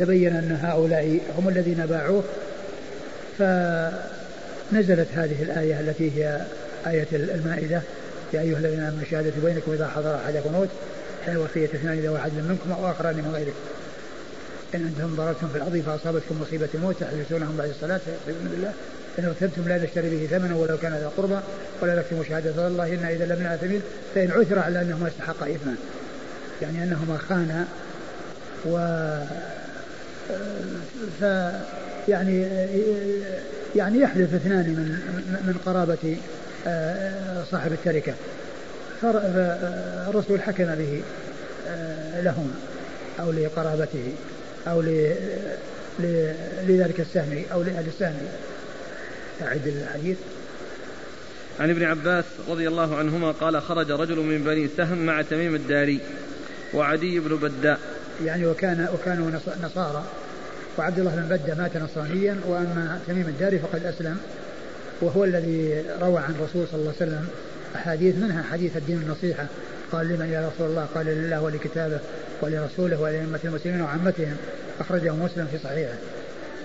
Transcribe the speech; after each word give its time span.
تبين 0.00 0.36
أن 0.36 0.58
هؤلاء 0.62 1.20
هم 1.38 1.48
الذين 1.48 1.86
باعوه 1.86 2.24
فنزلت 3.38 5.08
هذه 5.14 5.42
الآية 5.42 5.80
التي 5.80 6.10
هي 6.16 6.40
آية 6.86 7.06
المائدة. 7.12 7.82
يا 8.32 8.40
أيها 8.40 8.58
الذين 8.58 8.80
آمنوا 8.80 9.02
الشهادة 9.02 9.32
بينكم 9.44 9.72
إذا 9.72 9.88
حضر 9.88 10.16
أحدكم 10.16 10.52
موت 10.52 10.68
حين 11.26 11.36
وصية 11.36 11.64
اثنان 11.64 11.98
إذا 11.98 12.10
واحد 12.10 12.32
منكم 12.34 12.72
أو 12.72 12.90
آخران 12.90 13.14
من 13.14 13.32
غيركم 13.34 13.58
إن 14.74 14.86
أنتم 14.86 15.16
ضربتم 15.16 15.48
في 15.48 15.56
الأرض 15.56 15.82
فأصابتكم 15.86 16.40
مصيبة 16.40 16.68
الموت 16.74 16.96
تحدثونهم 17.00 17.56
بعد 17.56 17.68
الصلاة 17.68 18.00
فيؤمن 18.26 18.48
بالله. 18.50 18.72
إن 19.18 19.24
ارتبتم 19.24 19.68
لا 19.68 19.84
نشتري 19.84 20.10
به 20.10 20.38
ثمنا 20.38 20.54
ولو 20.54 20.76
كان 20.78 20.92
ذا 20.92 21.10
قربى 21.16 21.38
ولا 21.82 21.94
نكتم 21.94 22.24
شهادة 22.28 22.66
الله 22.66 22.94
إنا 22.94 23.10
إذا 23.10 23.24
لمن 23.24 23.46
آثمين 23.46 23.82
فإن 24.14 24.30
عثر 24.30 24.58
على 24.58 24.80
أنهما 24.82 25.08
استحقا 25.08 25.46
إثما 25.46 25.74
يعني 26.62 26.82
أنهما 26.82 27.18
خانا 27.18 27.66
و 28.66 28.76
ف 31.20 31.22
يعني 32.08 32.46
يعني 33.76 34.00
يحلف 34.00 34.34
اثنان 34.34 34.66
من 34.66 34.98
من 35.46 35.54
قرابة 35.66 36.16
آه، 36.66 37.44
صاحب 37.50 37.72
التركة 37.72 38.14
فالرسول 39.02 40.42
حكم 40.42 40.74
به 40.74 41.02
آه، 41.68 42.20
لهما 42.20 42.54
أو 43.20 43.32
لقرابته 43.32 44.12
أو 44.66 44.80
لذلك 46.68 47.00
السهم 47.00 47.42
أو 47.52 47.62
لأهل 47.62 47.86
السهم 47.86 48.16
أعد 49.42 49.66
الحديث. 49.66 50.16
عن 51.60 51.70
ابن 51.70 51.82
عباس 51.82 52.24
رضي 52.48 52.68
الله 52.68 52.96
عنهما 52.96 53.30
قال 53.30 53.62
خرج 53.62 53.90
رجل 53.90 54.16
من 54.16 54.44
بني 54.44 54.68
سهم 54.76 55.06
مع 55.06 55.22
تميم 55.22 55.54
الداري 55.54 56.00
وعدي 56.74 57.20
بن 57.20 57.36
بداء 57.36 57.80
يعني 58.24 58.46
وكان 58.46 58.88
وكانوا 58.94 59.30
نصارى. 59.62 60.04
وعبد 60.78 60.98
الله 60.98 61.10
بن 61.16 61.36
بدة 61.36 61.54
مات 61.54 61.76
نصرانيا 61.76 62.36
وأما 62.48 63.00
تميم 63.06 63.28
الداري 63.28 63.58
فقد 63.58 63.84
أسلم. 63.84 64.16
وهو 65.00 65.24
الذي 65.24 65.84
روى 66.00 66.18
عن 66.18 66.30
الرسول 66.30 66.66
صلى 66.72 66.80
الله 66.80 66.94
عليه 67.00 67.10
وسلم 67.10 67.28
أحاديث 67.76 68.16
منها 68.16 68.42
حديث 68.42 68.76
الدين 68.76 68.96
النصيحة. 68.96 69.46
قال 69.92 70.08
لمن 70.08 70.26
يا 70.26 70.48
رسول 70.48 70.70
الله؟ 70.70 70.86
قال 70.94 71.06
لله 71.06 71.40
ولكتابه 71.42 71.98
ولرسوله 72.42 73.00
ولأئمة 73.00 73.40
المسلمين 73.44 73.82
وعامتهم 73.82 74.36
أخرجه 74.80 75.12
مسلم 75.12 75.46
في 75.52 75.58
صحيحه. 75.58 75.94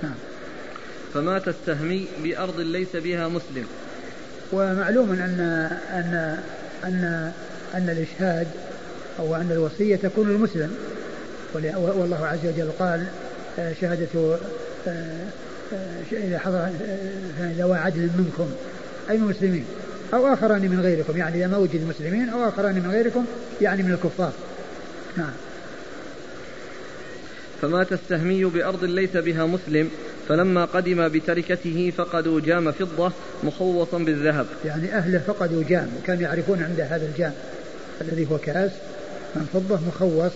نعم. 0.04 0.16
فمات 1.14 1.48
السهمي 1.48 2.08
بأرض 2.24 2.60
ليس 2.60 2.96
بها 2.96 3.28
مسلم. 3.28 3.66
ومعلوم 4.52 5.12
أن 5.12 5.40
أن 5.94 6.38
أن 6.84 7.32
أن 7.76 7.90
الإشهاد 7.90 8.48
أو 9.20 9.36
أن 9.36 9.52
الوصية 9.52 9.96
تكون 9.96 10.30
المسلم 10.30 10.76
والله 11.56 12.26
عز 12.26 12.46
وجل 12.46 12.72
قال 12.80 13.06
آه، 13.60 13.74
شهادة 13.82 14.38
آه، 14.88 15.28
آه، 15.74 16.02
إذا 16.12 16.40
حضر 16.40 16.70
ذوى 17.40 17.78
عدل 17.78 18.10
منكم 18.18 18.52
أي 19.10 19.18
من 19.18 19.24
المسلمين 19.24 19.66
أو 20.14 20.34
آخران 20.34 20.62
من 20.62 20.80
غيركم 20.82 21.18
يعني 21.18 21.38
إذا 21.38 21.48
ما 21.48 21.58
وجد 21.58 21.88
مسلمين 21.88 22.30
أو 22.30 22.50
آخران 22.50 22.76
من 22.76 22.92
غيركم 22.92 23.26
يعني 23.62 23.84
من 23.84 23.92
الكفار. 23.92 24.32
نعم. 25.18 25.32
فمات 27.62 27.94
السهمي 27.94 28.46
بأرض 28.46 28.84
ليس 28.84 29.18
بها 29.18 29.46
مسلم 29.46 29.90
فلما 30.30 30.66
قدم 30.66 31.08
بتركته 31.08 31.94
فقدوا 31.98 32.40
جام 32.40 32.72
فضة 32.72 33.12
مخوصا 33.44 33.98
بالذهب. 33.98 34.46
يعني 34.66 34.96
أهله 34.98 35.20
فقدوا 35.20 35.64
جام 35.64 35.90
وكانوا 36.02 36.22
يعرفون 36.22 36.64
عنده 36.64 36.84
هذا 36.84 37.06
الجام 37.06 37.34
الذي 38.02 38.28
هو 38.32 38.38
كاس 38.38 38.72
من 39.36 39.48
فضة 39.54 39.80
مخوص 39.88 40.32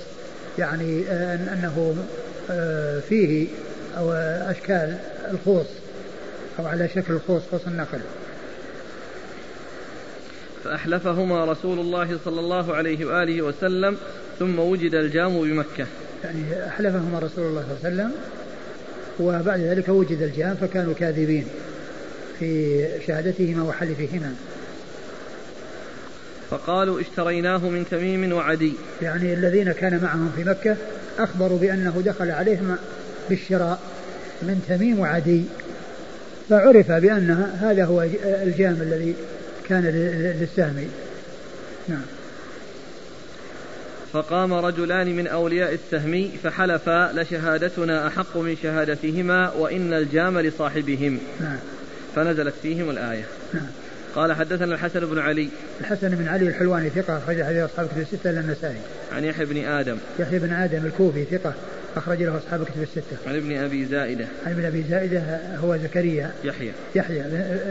يعني 0.59 1.03
أنه 1.33 1.95
آه، 2.51 2.99
فيه 2.99 3.47
أو 3.97 4.11
أشكال 4.51 4.97
الخوص 5.31 5.65
أو 6.59 6.65
على 6.65 6.89
شكل 6.89 7.13
الخوص 7.13 7.41
خوص 7.51 7.61
النخل. 7.67 7.99
فأحلفهما 10.63 11.45
رسول 11.45 11.79
الله 11.79 12.19
صلى 12.25 12.39
الله 12.39 12.75
عليه 12.75 13.05
وآله 13.05 13.41
وسلم 13.41 13.97
ثم 14.39 14.59
وجد 14.59 14.93
الجام 14.95 15.41
بمكة. 15.41 15.85
يعني 16.23 16.67
أحلفهما 16.67 17.19
رسول 17.19 17.45
الله 17.45 17.63
صلى 17.63 17.89
الله 17.89 18.03
عليه 18.03 18.11
وسلم 18.11 18.11
وبعد 19.19 19.59
ذلك 19.59 19.89
وجد 19.89 20.21
الجام 20.21 20.55
فكانوا 20.55 20.93
كاذبين 20.93 21.47
في 22.39 22.85
شهادتهما 23.07 23.63
وحلفهما. 23.63 24.33
فقالوا 26.49 27.01
اشتريناه 27.01 27.57
من 27.57 27.85
تميم 27.91 28.33
وعدي. 28.33 28.73
يعني 29.01 29.33
الذين 29.33 29.71
كان 29.71 29.99
معهم 30.03 30.31
في 30.35 30.43
مكة 30.43 30.77
أخبروا 31.19 31.59
بأنه 31.59 32.01
دخل 32.05 32.31
عليهم 32.31 32.75
بالشراء 33.29 33.79
من 34.41 34.65
تميم 34.69 34.99
وعدي. 34.99 35.43
فعرف 36.49 36.91
بأن 36.91 37.51
هذا 37.61 37.85
هو 37.85 38.01
الجام 38.23 38.77
الذي 38.81 39.15
كان 39.69 39.83
للسهمي 40.41 40.87
نعم. 41.87 42.01
فقام 44.13 44.53
رجلان 44.53 45.15
من 45.15 45.27
أولياء 45.27 45.73
السهمي 45.73 46.29
فحلفا 46.43 47.11
لشهادتنا 47.13 48.07
أحق 48.07 48.37
من 48.37 48.57
شهادتهما 48.63 49.53
وإن 49.53 49.93
الجام 49.93 50.39
لصاحبهم. 50.39 51.19
نعم. 51.41 51.57
فنزلت 52.15 52.53
فيهم 52.61 52.89
الآية. 52.89 53.23
نعم. 53.53 53.67
قال 54.15 54.33
حدثنا 54.33 54.75
الحسن 54.75 54.99
بن 54.99 55.19
علي. 55.19 55.49
الحسن 55.81 56.09
بن 56.09 56.27
علي 56.27 56.47
الحلواني 56.47 56.89
ثقة 56.89 57.17
أخرج 57.17 57.43
حديث 57.43 57.63
أصحاب 57.63 57.87
كتب 57.87 58.01
الستة 58.01 58.29
إلا 58.29 58.39
النسائي. 58.39 58.77
عن 59.11 59.23
يحيى 59.23 59.45
بن 59.45 59.57
آدم. 59.65 59.97
يحيى 60.19 60.39
بن 60.39 60.53
آدم 60.53 60.85
الكوفي 60.85 61.25
ثقة 61.25 61.53
أخرج 61.95 62.23
له 62.23 62.37
أصحاب 62.37 62.63
كتب 62.63 62.81
الستة. 62.81 63.17
عن 63.27 63.35
ابن 63.35 63.57
أبي 63.57 63.85
زائدة. 63.85 64.25
عن 64.45 64.51
ابن 64.51 64.65
أبي 64.65 64.83
زائدة 64.89 65.39
هو 65.57 65.77
زكريا. 65.77 66.31
يحيى. 66.43 66.71
يحيى 66.95 67.23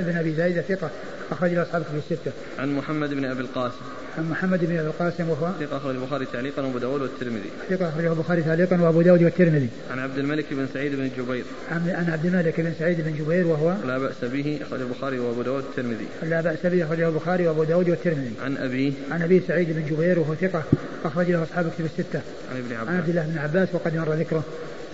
بن 0.06 0.16
أبي 0.16 0.34
زائدة 0.34 0.62
ثقة 0.62 0.90
أخرج 1.30 1.50
له 1.50 1.62
أصحاب 1.62 1.82
كتب 1.82 1.96
الستة. 1.96 2.32
عن 2.58 2.76
محمد 2.76 3.14
بن 3.14 3.24
أبي 3.24 3.40
القاسم. 3.40 3.84
عن 4.18 4.30
محمد 4.30 4.64
بن 4.64 4.78
أبي 4.78 4.86
القاسم 4.86 5.28
وهو 5.28 5.52
ثقة 5.60 5.76
أخرج 5.76 5.94
البخاري 5.94 6.26
تعليقا 6.32 6.62
وأبو 6.62 6.78
داود 6.78 7.02
والترمذي. 7.02 7.50
ثقة 7.70 7.88
أخرجه 7.88 8.12
البخاري 8.12 8.42
تعليقا 8.42 8.80
وأبو 8.80 9.02
داود 9.02 9.22
والترمذي. 9.22 9.68
عن 9.90 9.98
عبد 9.98 10.18
الملك 10.18 10.44
بن 10.50 10.66
سعيد 10.74 10.94
بن 10.94 11.10
جبير. 11.18 11.44
عن 11.70 12.10
عبد 12.10 12.26
الملك 12.26 12.60
بن 12.60 12.72
سعيد 12.78 13.00
بن 13.00 13.12
جبير 13.18 13.46
وهو 13.46 13.74
لا 13.86 13.98
بأس 13.98 14.14
به 14.22 14.60
أخرج 14.62 14.80
البخاري 14.80 15.18
وأبو 15.18 15.42
داود 15.42 15.64
والترمذي. 15.64 16.06
لا 16.22 16.40
بأس 16.40 16.66
به 16.66 16.84
أخرجه 16.84 17.08
البخاري 17.08 17.48
وأبو 17.48 17.64
داود 17.64 17.90
والترمذي. 17.90 18.32
عن 18.42 18.56
أبيه 18.56 18.92
عن 19.10 19.22
أبي 19.22 19.42
سعيد 19.48 19.72
بن 19.72 19.86
جبير 19.90 20.18
وهو 20.18 20.34
ثقة 20.34 20.62
أخرج 21.04 21.30
له 21.30 21.42
أصحاب 21.42 21.70
كتب 21.70 21.84
الستة. 21.84 22.20
عن 22.50 22.56
ابن 22.56 22.76
عباس. 22.76 22.88
عن 22.88 22.96
عبد 22.96 23.08
الله 23.08 23.22
بن 23.22 23.38
عباس 23.38 23.68
وقد 23.72 23.96
مر 23.96 24.14
ذكره. 24.14 24.44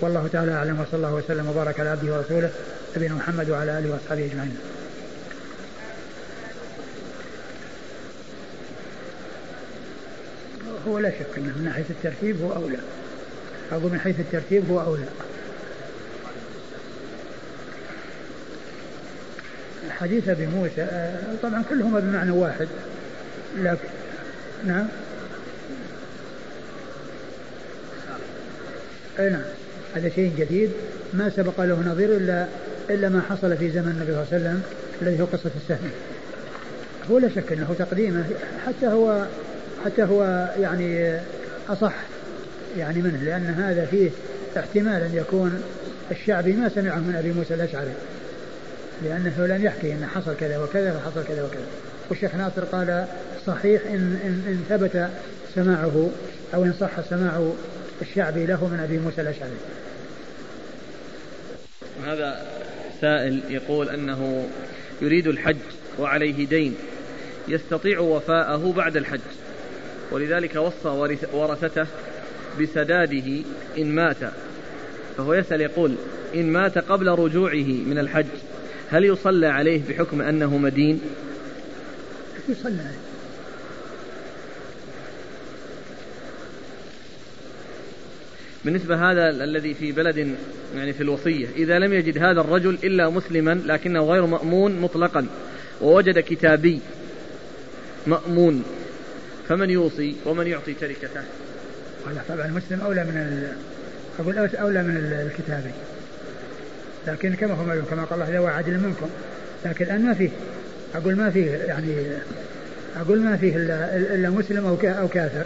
والله 0.01 0.29
تعالى 0.33 0.53
أعلم 0.53 0.81
وصلى 0.81 0.95
الله 0.95 1.15
وسلم 1.15 1.49
وبارك 1.49 1.81
على 1.81 1.89
عبده 1.89 2.17
ورسوله 2.17 2.51
نبينا 2.97 3.15
محمد 3.15 3.51
وعلى 3.51 3.79
آله 3.79 3.91
وأصحابه 3.93 4.25
أجمعين. 4.25 4.57
هو 10.89 10.99
لا 10.99 11.11
شك 11.11 11.39
إنه 11.39 11.59
من 11.59 11.65
ناحية 11.65 11.85
الترتيب 11.91 12.43
هو 12.43 12.53
أولى. 12.53 12.79
أقول 13.73 13.93
من 13.93 14.01
حيث 14.01 14.21
الترتيب 14.21 14.71
هو 14.71 14.81
أولى. 14.81 15.05
حديث 19.91 20.29
أبي 20.29 20.47
موسى 20.47 20.83
آه، 20.83 21.19
طبعا 21.43 21.63
كلهما 21.71 22.01
بمعنى 22.01 22.31
واحد. 22.31 22.69
لكن 23.59 23.89
نعم. 24.65 24.87
أي 29.19 29.31
نعم. 29.31 29.43
هذا 29.95 30.09
شيء 30.09 30.33
جديد. 30.39 30.71
ما 31.13 31.31
سبق 31.31 31.61
له 31.61 31.81
نظير 31.81 32.17
إلا 32.17 32.47
إلا 32.91 33.09
ما 33.09 33.23
حصل 33.31 33.57
في 33.57 33.71
زمن 33.71 33.89
النبي 33.89 34.13
صلى 34.13 34.23
الله 34.23 34.27
عليه 34.33 34.37
وسلم 34.37 34.63
الذي 35.03 35.23
هو 35.23 35.25
قصة 35.25 35.51
السهم. 35.57 35.91
هو 37.11 37.19
لا 37.19 37.29
شك 37.29 37.53
إنه 37.53 37.75
تقديمه 37.79 38.25
حتى 38.67 38.87
هو 38.87 39.27
حتى 39.85 40.03
هو 40.03 40.49
يعني 40.61 41.21
أصح 41.69 41.95
يعني 42.79 43.03
منه 43.03 43.23
لأن 43.25 43.47
هذا 43.47 43.87
فيه 43.87 44.11
احتمال 44.57 45.03
أن 45.03 45.15
يكون 45.15 45.63
الشعبي 46.11 46.53
ما 46.53 46.69
سمعه 46.69 46.99
من 46.99 47.15
أبي 47.17 47.33
موسى 47.33 47.55
الأشعري 47.55 47.93
لأنه 49.03 49.47
لم 49.47 49.65
يحكي 49.65 49.93
أن 49.93 50.07
حصل 50.15 50.37
كذا 50.41 50.59
وكذا 50.59 50.97
وحصل 50.97 51.25
كذا 51.29 51.43
وكذا. 51.45 51.67
والشيخ 52.11 52.35
ناصر 52.35 52.65
قال 52.65 53.07
صحيح 53.47 53.83
إن, 53.87 54.19
إن, 54.25 54.43
إن 54.49 54.65
ثبت 54.69 55.09
سماعه 55.55 56.11
أو 56.55 56.65
إن 56.65 56.73
صح 56.81 57.01
سماع 57.11 57.53
الشعبي 58.03 58.47
له 58.47 58.69
من 58.69 58.81
أبي 58.81 58.99
موسى 58.99 59.21
الأشعري. 59.21 59.57
هذا 62.07 62.47
سائل 63.01 63.43
يقول 63.49 63.89
أنه 63.89 64.49
يريد 65.03 65.27
الحج 65.27 65.57
وعليه 65.99 66.47
دين 66.47 66.77
يستطيع 67.49 67.99
وفاءه 67.99 68.73
بعد 68.77 68.97
الحج. 68.97 69.21
ولذلك 70.13 70.57
وصى 70.57 71.09
ورثته 71.33 71.87
بسداده 72.61 73.43
إن 73.79 73.95
مات. 73.95 74.17
فهو 75.17 75.35
يسأل 75.35 75.61
يقول 75.61 75.95
إن 76.35 76.53
مات 76.53 76.79
قبل 76.79 77.09
رجوعه 77.09 77.67
من 77.87 77.99
الحج 77.99 78.27
هل 78.91 79.05
يصلى 79.05 79.47
عليه 79.47 79.81
بحكم 79.89 80.23
أنه 80.23 80.57
مدين؟ 80.57 81.01
يصلى 82.49 82.81
عليه؟ 82.81 83.05
بالنسبة 88.65 89.11
هذا 89.11 89.31
الذي 89.45 89.75
في 89.75 89.93
بلد 89.93 90.35
يعني 90.77 90.93
في 90.93 91.03
الوصية 91.03 91.47
إذا 91.57 91.79
لم 91.79 91.93
يجد 91.93 92.19
هذا 92.19 92.41
الرجل 92.41 92.79
إلا 92.85 93.11
مسلما 93.11 93.61
لكنه 93.67 94.01
غير 94.01 94.27
مأمون 94.27 94.81
مطلقا 94.81 95.27
ووجد 95.83 96.19
كتابي 96.19 96.81
مأمون. 98.07 98.65
فمن 99.49 99.71
يوصي 99.71 100.17
ومن 100.27 100.47
يعطي 100.47 100.75
تركته 100.75 101.21
هذا 102.07 102.25
طبعا 102.29 102.47
المسلم 102.47 102.81
أولى 102.81 103.05
من 103.05 103.17
ال... 103.17 103.57
أقول 104.19 104.39
أولى 104.39 104.83
من 104.83 104.97
الكتابي 104.97 105.71
لكن 107.07 107.35
كما 107.35 107.55
هو 107.55 107.65
معلوم 107.65 107.85
كما 107.85 108.05
قال 108.05 108.23
الله 108.23 108.39
ذو 108.39 108.47
عدل 108.47 108.79
منكم. 108.79 109.09
لكن 109.65 109.85
الآن 109.85 110.05
ما 110.05 110.15
فيه. 110.15 110.31
أقول 110.95 111.17
ما 111.17 111.31
فيه 111.31 111.51
يعني 111.51 111.95
أقول 112.97 113.21
ما 113.21 113.37
فيه 113.37 113.57
إلا, 113.57 113.97
إلا 113.97 114.31
مسلم 114.31 114.67
أو 114.67 114.77
أو 114.83 115.09
كافر. 115.09 115.45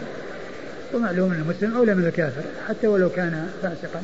ومعلوم 0.93 1.31
أن 1.31 1.41
المسلم 1.41 1.77
أولى 1.77 1.95
من 1.95 2.05
الكافر 2.05 2.41
حتى 2.67 2.87
ولو 2.87 3.09
كان 3.09 3.49
فاسقا. 3.61 4.01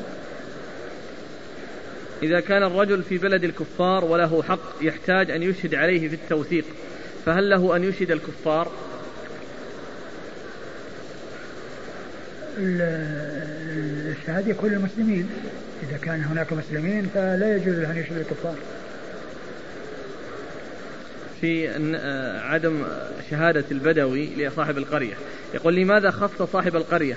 إذا 2.24 2.40
كان 2.40 2.64
الرجل 2.64 3.04
في 3.04 3.18
بلد 3.18 3.44
الكفار 3.44 4.06
وله 4.06 4.44
حق 4.44 4.76
يحتاج 4.82 5.32
أن 5.32 5.44
يشهد 5.44 5.76
عليه 5.76 6.10
في 6.10 6.16
التوثيق 6.16 6.66
فهل 7.26 7.50
له 7.50 7.76
أن 7.76 7.84
يشهد 7.84 8.12
الكفار؟ 8.12 8.72
الشهادة 12.58 14.50
يكون 14.50 14.70
للمسلمين. 14.70 15.30
إذا 15.90 15.98
كان 15.98 16.24
هناك 16.24 16.54
مسلمين 16.54 17.10
فلا 17.14 17.56
يجوز 17.56 17.76
له 17.76 17.92
أن 17.92 17.98
يشهد 17.98 18.18
الكفار. 18.18 18.56
في 21.42 21.70
آه، 21.96 22.40
عدم 22.40 22.84
شهادة 23.30 23.64
البدوي 23.72 24.30
لصاحب 24.36 24.78
القرية. 24.78 25.14
يقول 25.54 25.76
لماذا 25.76 26.12
خص 26.12 26.42
صاحب 26.42 26.76
القرية؟ 26.76 27.16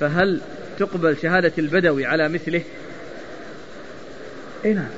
فهل 0.00 0.40
تقبل 0.78 1.16
شهادة 1.22 1.52
البدوي 1.58 2.06
على 2.06 2.28
مثله؟ 2.28 2.62
اي 4.64 4.74
نعم. 4.74 4.88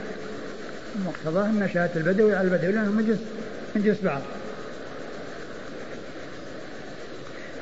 مقتضاه 1.07 1.47
أن 1.47 1.69
شهادة 1.75 1.93
البدوي 1.97 2.35
على 2.35 2.49
البدوي 2.49 2.73
لأنه 2.73 2.91
من 2.91 3.07
جنس 3.07 3.19
من 3.75 3.83
جنس 3.83 3.97
بعض. 4.05 4.23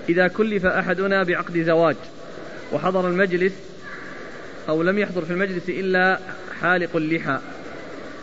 إذا 0.09 0.29
كلف 0.29 0.67
أحدنا 0.67 1.23
بعقد 1.23 1.59
زواج 1.59 1.97
وحضر 2.73 3.09
المجلس 3.09 3.53
أو 4.69 4.83
لم 4.83 4.99
يحضر 4.99 5.25
في 5.25 5.31
المجلس 5.31 5.69
إلا 5.69 6.19
حالق 6.61 6.97
اللحى 6.97 7.39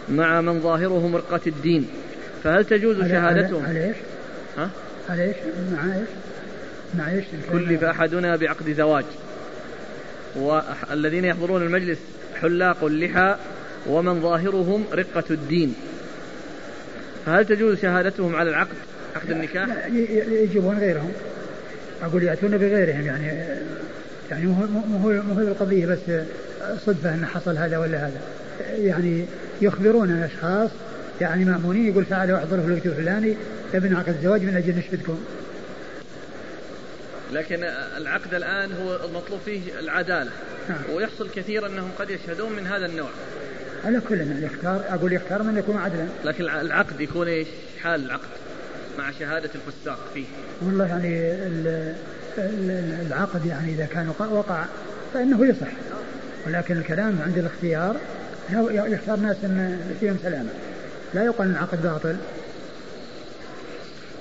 مع 0.09 0.41
من 0.41 0.59
ظاهره 0.59 1.07
مرقة 1.07 1.41
الدين 1.47 1.87
فهل 2.43 2.65
تجوز 2.65 2.97
شهادتهم 2.97 3.65
على 3.65 3.87
إيش؟ 3.87 3.95
ها؟ 4.57 4.69
على 5.09 5.23
إيش؟ 5.23 5.35
مع 5.73 5.95
إيش؟ 5.95 6.07
مع 6.97 7.11
إيش؟ 7.11 7.25
كلف 7.51 7.83
أحدنا 7.83 8.35
بعقد 8.35 8.73
زواج 8.73 9.05
والذين 10.35 11.25
يحضرون 11.25 11.61
المجلس 11.61 11.99
حلاق 12.41 12.83
اللحى 12.83 13.35
ومن 13.87 14.21
ظاهرهم 14.21 14.85
رقة 14.93 15.23
الدين 15.29 15.75
فهل 17.25 17.45
تجوز 17.45 17.81
شهادتهم 17.81 18.35
على 18.35 18.49
العقد 18.49 18.75
عقد 19.15 19.31
النكاح؟ 19.31 19.85
يجيبون 20.31 20.77
غيرهم 20.79 21.11
أقول 22.03 22.23
يأتون 22.23 22.57
بغيرهم 22.57 23.05
يعني 23.05 23.45
يعني 24.31 24.45
مو 24.45 24.53
هو 24.53 25.11
مو 25.21 25.33
هو 25.33 25.39
القضية 25.39 25.85
بس 25.85 25.99
صدفة 26.85 27.13
أن 27.13 27.25
حصل 27.25 27.57
هذا 27.57 27.77
ولا 27.77 27.97
هذا. 27.97 28.21
يعني 28.77 29.25
يخبرون 29.61 30.11
الأشخاص 30.11 30.69
يعني 31.21 31.45
مأمونين 31.45 31.91
يقول 31.91 32.05
تعالوا 32.05 32.37
أحضروا 32.37 32.61
في 32.61 32.67
الوقت 32.67 32.85
الفلاني 32.85 33.35
ابن 33.73 33.95
عقد 33.95 34.09
الزواج 34.09 34.41
من 34.41 34.55
أجل 34.55 34.75
نشهدكم. 34.77 35.19
لكن 37.33 37.63
العقد 37.97 38.33
الآن 38.33 38.71
هو 38.71 38.99
المطلوب 39.05 39.39
فيه 39.45 39.61
العدالة. 39.79 40.31
نعم. 40.69 40.81
ويحصل 40.93 41.29
كثير 41.29 41.65
أنهم 41.65 41.89
قد 41.99 42.09
يشهدون 42.09 42.53
من 42.53 42.67
هذا 42.67 42.85
النوع. 42.85 43.09
على 43.85 43.99
كل 44.09 44.43
يختار 44.43 44.83
أقول 44.89 45.13
يختار 45.13 45.43
من 45.43 45.57
يكون 45.57 45.77
عدلا. 45.77 46.07
لكن 46.25 46.43
العقد 46.43 47.01
يكون 47.01 47.27
إيش؟ 47.27 47.47
حال 47.83 48.05
العقد. 48.05 48.27
مع 48.99 49.11
شهادة 49.11 49.49
الفساق 49.55 49.99
فيه. 50.13 50.25
والله 50.61 50.87
يعني 50.87 51.33
العقد 53.07 53.45
يعني 53.45 53.73
إذا 53.73 53.85
كان 53.85 54.13
وقع 54.19 54.65
فإنه 55.13 55.45
يصح. 55.45 55.67
ولكن 56.47 56.77
الكلام 56.77 57.19
عند 57.25 57.37
الاختيار 57.37 57.95
يختار 58.69 59.19
ناس 59.19 59.37
فيهم 59.99 60.17
سلامة. 60.23 60.49
لا 61.13 61.23
يقال 61.23 61.47
أن 61.47 61.53
العقد 61.53 61.83
باطل. 61.83 62.15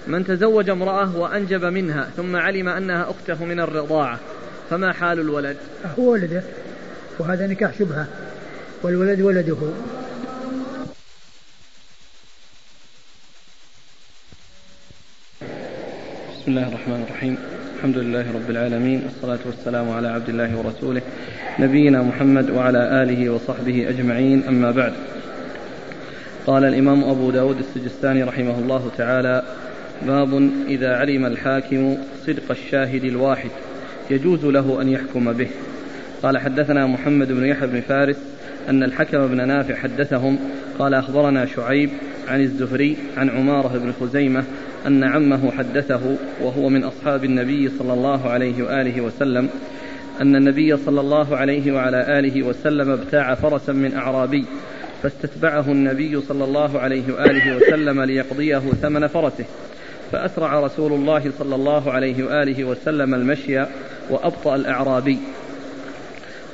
من 0.06 0.24
تزوج 0.24 0.70
امرأة 0.70 1.16
وأنجب 1.16 1.64
منها 1.64 2.08
ثم 2.16 2.36
علم 2.36 2.68
أنها 2.68 3.10
أخته 3.10 3.44
من 3.44 3.60
الرضاعة 3.60 4.18
فما 4.70 4.92
حال 4.92 5.20
الولد؟ 5.20 5.56
هو 5.98 6.12
ولده 6.12 6.42
وهذا 7.18 7.46
نكاح 7.46 7.78
شبهة. 7.78 8.06
والولد 8.82 9.20
ولده. 9.20 9.56
بسم 16.48 16.56
الله 16.56 16.68
الرحمن 16.68 17.04
الرحيم 17.08 17.36
الحمد 17.76 17.98
لله 17.98 18.32
رب 18.34 18.50
العالمين 18.50 19.02
والصلاة 19.04 19.38
والسلام 19.46 19.90
على 19.90 20.08
عبد 20.08 20.28
الله 20.28 20.58
ورسوله 20.58 21.02
نبينا 21.58 22.02
محمد 22.02 22.50
وعلى 22.50 23.02
آله 23.02 23.30
وصحبه 23.30 23.88
أجمعين 23.88 24.42
أما 24.48 24.70
بعد 24.70 24.92
قال 26.46 26.64
الإمام 26.64 27.04
أبو 27.04 27.30
داود 27.30 27.56
السجستاني 27.58 28.22
رحمه 28.22 28.58
الله 28.58 28.90
تعالى 28.98 29.42
باب 30.06 30.50
إذا 30.68 30.96
علم 30.96 31.26
الحاكم 31.26 31.96
صدق 32.26 32.50
الشاهد 32.50 33.04
الواحد 33.04 33.50
يجوز 34.10 34.44
له 34.44 34.82
أن 34.82 34.88
يحكم 34.88 35.32
به 35.32 35.48
قال 36.22 36.38
حدثنا 36.38 36.86
محمد 36.86 37.32
بن 37.32 37.46
يحيى 37.46 37.68
بن 37.68 37.80
فارس 37.80 38.18
أن 38.68 38.82
الحكم 38.82 39.26
بن 39.26 39.48
نافع 39.48 39.74
حدثهم 39.74 40.38
قال 40.78 40.94
أخبرنا 40.94 41.46
شعيب 41.46 41.90
عن 42.28 42.40
الزهري 42.40 42.96
عن 43.16 43.30
عمارة 43.30 43.78
بن 43.78 43.92
خزيمة 44.00 44.44
أن 44.88 45.04
عمه 45.04 45.50
حدثه 45.50 46.16
وهو 46.42 46.68
من 46.68 46.84
أصحاب 46.84 47.24
النبي 47.24 47.70
صلى 47.78 47.92
الله 47.92 48.30
عليه 48.30 48.62
وآله 48.62 49.00
وسلم 49.00 49.48
أن 50.20 50.36
النبي 50.36 50.76
صلى 50.76 51.00
الله 51.00 51.36
عليه 51.36 51.72
وعلى 51.72 52.18
آله 52.18 52.42
وسلم 52.42 52.90
ابتاع 52.90 53.34
فرسا 53.34 53.72
من 53.72 53.94
أعرابي 53.94 54.44
فاستتبعه 55.02 55.72
النبي 55.72 56.20
صلى 56.20 56.44
الله 56.44 56.78
عليه 56.78 57.02
وآله 57.14 57.56
وسلم 57.56 58.02
ليقضيه 58.02 58.58
ثمن 58.58 59.06
فرسه 59.06 59.44
فأسرع 60.12 60.60
رسول 60.60 60.92
الله 60.92 61.32
صلى 61.38 61.54
الله 61.54 61.92
عليه 61.92 62.24
وآله 62.24 62.64
وسلم 62.64 63.14
المشي 63.14 63.64
وأبطأ 64.10 64.56
الأعرابي. 64.56 65.18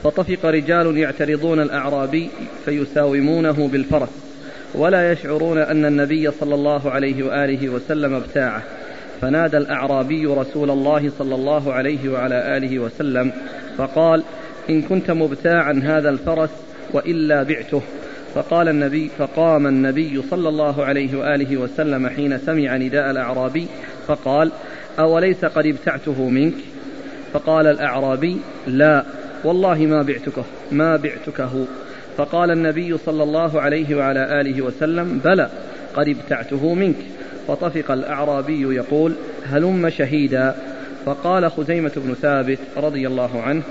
فطفق 0.03 0.47
رجال 0.47 0.97
يعترضون 0.99 1.61
الأعرابي 1.61 2.29
فيساومونه 2.65 3.69
بالفرس. 3.73 4.34
ولا 4.75 5.13
يشعرون 5.13 5.59
أن 5.59 5.85
النبي 5.85 6.31
صلى 6.31 6.55
الله 6.55 6.91
عليه 6.91 7.23
وآله 7.23 7.69
وسلم 7.69 8.15
ابتاعه. 8.15 8.63
فنادى 9.21 9.57
الأعرابي 9.57 10.27
رسول 10.27 10.71
الله 10.71 11.11
صلى 11.19 11.35
الله 11.35 11.73
عليه 11.73 12.09
وعلى 12.09 12.57
آله 12.57 12.79
وسلم 12.79 13.33
فقال 13.79 14.23
إن 14.71 14.83
كنت 14.83 15.11
مبتاعا 15.11 15.81
هذا 15.85 16.09
الفرس 16.09 16.51
وإلا 16.93 17.43
بعته. 17.43 17.83
فقال 18.35 18.69
النبي 18.69 19.11
فقام 19.19 19.67
النبي 19.67 20.23
صلى 20.31 20.49
الله 20.49 20.85
عليه 20.85 21.19
وآله 21.19 21.57
وسلم 21.57 22.09
حين 22.09 22.39
سمع 22.39 22.77
نداء 22.77 23.11
الأعرابي 23.11 23.67
فقال 24.07 24.51
أوليس 24.99 25.45
قد 25.45 25.67
ابتعته 25.67 26.29
منك؟ 26.29 26.55
فقال 27.33 27.67
الأعرابي 27.67 28.37
لا 28.67 29.05
والله 29.45 29.79
ما 29.79 30.03
بعتكه 30.03 30.45
ما 30.73 30.97
بعتكه. 30.97 31.67
فقال 32.17 32.51
النبي 32.51 32.99
صلى 32.99 33.23
الله 33.23 33.61
عليه 33.61 33.95
وعلى 33.95 34.41
آله 34.41 34.63
وسلم 34.63 35.21
بلى 35.25 35.51
قد 35.95 36.09
ابتعته 36.09 36.75
منك. 36.75 36.97
فطفق 37.49 37.91
الأعرابي 37.91 38.63
يقول 38.75 39.15
هلم 39.47 39.91
شهيدا. 39.91 40.55
فقال 41.07 41.51
خزيمة 41.51 41.93
بن 41.97 42.15
ثابت 42.15 42.59
رضي 42.77 43.07
الله 43.07 43.43
عنه 43.43 43.63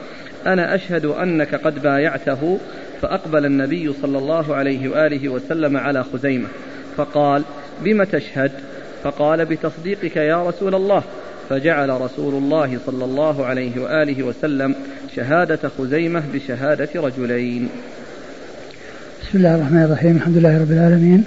أنا 0.46 0.76
أشهد 0.76 1.06
أنك 1.06 1.56
قد 1.56 1.82
بايعته. 1.82 2.60
فأقبل 3.02 3.46
النبي 3.46 3.94
صلى 4.02 4.18
الله 4.18 4.56
عليه 4.56 4.90
وآله 4.90 5.30
وسلم 5.30 5.78
على 5.78 6.04
خزيمة 6.04 6.48
فقال 6.98 7.44
بم 7.84 8.04
تشهد؟ 8.04 8.52
فقال 9.04 9.46
بتصديقك 9.46 10.16
يا 10.16 10.44
رسول 10.48 10.76
الله. 10.76 11.04
فجعل 11.50 12.02
رسول 12.02 12.34
الله 12.34 12.80
صلى 12.86 13.06
الله 13.06 13.46
عليه 13.46 13.82
وآله 13.82 14.24
وسلم 14.24 14.76
شهادة 15.16 15.70
خزيمة 15.78 16.24
بشهادة 16.34 16.90
رجلين. 16.96 17.70
بسم 19.34 19.46
الله 19.46 19.56
الرحمن 19.56 19.84
الرحيم. 19.84 20.16
الحمد 20.16 20.38
لله 20.38 20.62
رب 20.62 20.72
العالمين. 20.72 21.24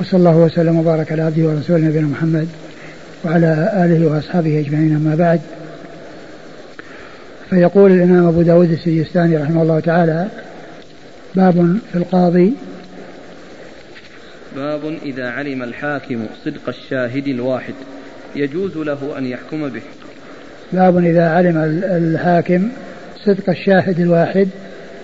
وصلى 0.00 0.18
الله 0.18 0.36
وسلم 0.36 0.76
وبارك 0.76 1.12
على 1.12 1.22
عبده 1.22 1.42
ورسوله 1.42 1.78
نبينا 1.78 2.06
محمد 2.06 2.48
وعلى 3.24 3.72
آله 3.84 4.06
وأصحابه 4.06 4.60
أجمعين 4.60 4.96
أما 4.96 5.14
بعد. 5.14 5.40
فيقول 7.50 7.92
الإمام 7.92 8.26
أبو 8.26 8.42
داود 8.42 8.70
السجستاني 8.70 9.36
رحمه 9.36 9.62
الله 9.62 9.80
تعالى 9.80 10.28
باب 11.34 11.78
في 11.92 11.98
القاضي. 11.98 12.52
باب 14.56 14.98
إذا 15.02 15.30
علم 15.30 15.62
الحاكم 15.62 16.26
صدق 16.44 16.68
الشاهد 16.68 17.28
الواحد 17.28 17.74
يجوز 18.36 18.76
له 18.76 19.18
أن 19.18 19.26
يحكم 19.26 19.68
به. 19.68 19.82
باب 20.72 20.98
إذا 20.98 21.28
علم 21.28 21.56
الحاكم 21.84 22.68
صدق 23.24 23.50
الشاهد 23.50 24.00
الواحد 24.00 24.48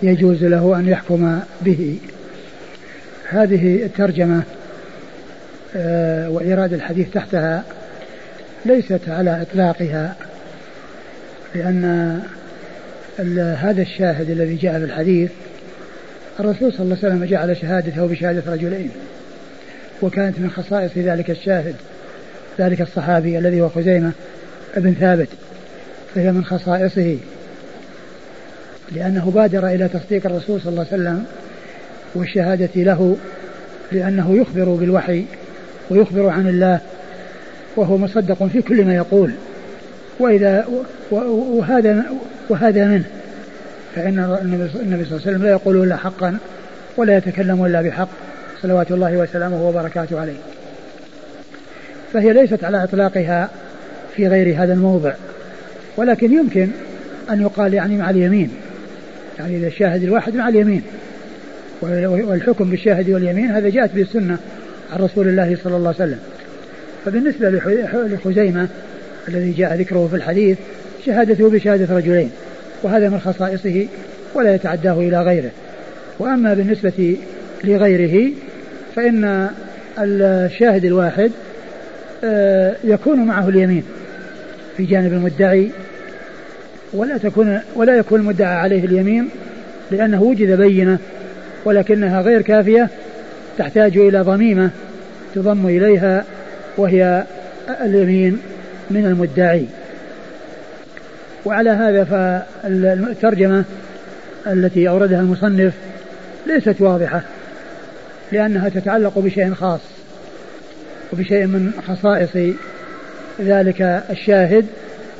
يجوز 0.03 0.45
له 0.45 0.79
أن 0.79 0.89
يحكم 0.89 1.41
به. 1.65 1.99
هذه 3.33 3.85
الترجمة 3.85 4.43
آه، 5.77 6.31
وإيراد 6.31 6.73
الحديث 6.73 7.11
تحتها 7.11 7.65
ليست 8.65 9.01
على 9.09 9.43
إطلاقها 9.43 10.17
لأن 11.55 12.21
هذا 13.59 13.83
الشاهد 13.83 14.31
الذي 14.31 14.57
جاء 14.57 14.79
في 14.79 14.85
الحديث 14.85 15.31
الرسول 16.41 16.73
صلى 16.73 16.81
الله 16.81 16.97
عليه 17.03 17.09
وسلم 17.09 17.25
جعل 17.25 17.57
شهادته 17.57 18.07
بشهادة 18.07 18.53
رجلين 18.53 18.91
وكانت 20.03 20.39
من 20.39 20.51
خصائص 20.51 20.91
ذلك 20.97 21.31
الشاهد 21.31 21.75
ذلك 22.59 22.81
الصحابي 22.81 23.39
الذي 23.39 23.61
هو 23.61 23.69
خزيمة 23.69 24.13
ابن 24.77 24.95
ثابت 24.95 25.29
فهي 26.15 26.33
من 26.33 26.45
خصائصه 26.45 27.17
لأنه 28.93 29.31
بادر 29.31 29.67
إلى 29.67 29.89
تصديق 29.89 30.27
الرسول 30.27 30.61
صلى 30.61 30.71
الله 30.71 30.87
عليه 30.93 31.03
وسلم 31.03 31.25
والشهادة 32.15 32.71
له 32.77 33.17
لأنه 33.93 34.37
يخبر 34.37 34.65
بالوحي 34.65 35.25
ويخبر 35.91 36.29
عن 36.29 36.49
الله 36.49 36.81
وهو 37.77 37.97
مصدق 37.97 38.47
في 38.47 38.63
كل 38.63 38.85
ما 38.85 38.95
يقول. 38.95 39.31
وإذا 40.19 40.67
وهذا 41.11 42.05
وهذا 42.49 42.85
منه. 42.85 43.05
فإن 43.95 44.39
النبي 44.83 45.05
صلى 45.05 45.17
الله 45.17 45.27
عليه 45.27 45.37
وسلم 45.37 45.43
لا 45.43 45.51
يقول 45.51 45.83
إلا 45.83 45.97
حقا 45.97 46.37
ولا 46.97 47.17
يتكلم 47.17 47.65
إلا 47.65 47.83
بحق 47.83 48.09
صلوات 48.63 48.91
الله 48.91 49.17
وسلامه 49.17 49.69
وبركاته 49.69 50.21
عليه. 50.21 50.37
فهي 52.13 52.33
ليست 52.33 52.65
على 52.65 52.85
إطلاقها 52.85 53.49
في 54.17 54.29
غير 54.29 54.63
هذا 54.63 54.73
الموضع. 54.73 55.13
ولكن 55.97 56.33
يمكن 56.33 56.69
أن 57.31 57.41
يقال 57.43 57.75
يعني 57.75 57.97
مع 57.97 58.11
اليمين. 58.11 58.51
يعني 59.39 59.57
إذا 59.57 59.67
الشاهد 59.67 60.03
الواحد 60.03 60.35
مع 60.35 60.49
اليمين. 60.49 60.83
والحكم 61.83 62.71
بالشاهد 62.71 63.11
واليمين 63.11 63.51
هذا 63.51 63.69
جاءت 63.69 63.95
به 63.95 64.03
السنة 64.03 64.39
عن 64.93 65.01
رسول 65.01 65.29
الله 65.29 65.57
صلى 65.65 65.77
الله 65.77 65.95
عليه 66.01 66.05
وسلم. 66.05 66.19
فبالنسبة 67.05 67.51
لخزيمة 68.07 68.69
الذي 69.29 69.53
جاء 69.53 69.75
ذكره 69.75 70.09
في 70.11 70.17
الحديث 70.17 70.59
شهادته 71.07 71.51
بشهادة 71.51 71.97
رجلين 71.97 72.31
وهذا 72.83 73.09
من 73.09 73.21
خصائصه 73.21 73.87
ولا 74.35 74.55
يتعداه 74.55 75.01
إلى 75.01 75.23
غيره. 75.23 75.51
وأما 76.19 76.55
بالنسبة 76.55 77.17
لغيره 77.65 78.31
فإن 78.97 79.51
الشاهد 79.99 80.85
الواحد 80.85 81.33
آه، 82.25 82.77
يكون 82.85 83.27
معه 83.27 83.49
اليمين 83.49 83.83
في 84.77 84.85
جانب 84.85 85.13
المدعي 85.13 85.71
ولا 86.93 87.19
تكون 87.19 87.61
ولا 87.75 87.97
يكون 87.97 88.21
المدعى 88.21 88.55
عليه 88.55 88.85
اليمين 88.85 89.29
لأنه 89.91 90.23
وجد 90.23 90.51
بينة 90.57 90.99
ولكنها 91.65 92.21
غير 92.21 92.43
كافية 92.43 92.89
تحتاج 93.59 93.99
إلى 93.99 94.21
ضميمة 94.21 94.71
تضم 95.35 95.67
إليها 95.67 96.25
وهي 96.77 97.25
اليمين 97.81 98.39
من 98.91 99.07
المدعي. 99.07 99.67
وعلى 101.45 101.71
هذا 101.71 102.05
فالترجمة 102.05 103.65
التي 104.47 104.89
أوردها 104.89 105.21
المصنف 105.21 105.73
ليست 106.47 106.81
واضحة 106.81 107.23
لأنها 108.33 108.69
تتعلق 108.69 109.19
بشيء 109.19 109.55
خاص 109.55 109.81
وبشيء 111.13 111.47
من 111.47 111.73
خصائص 111.87 112.57
ذلك 113.41 114.03
الشاهد 114.11 114.67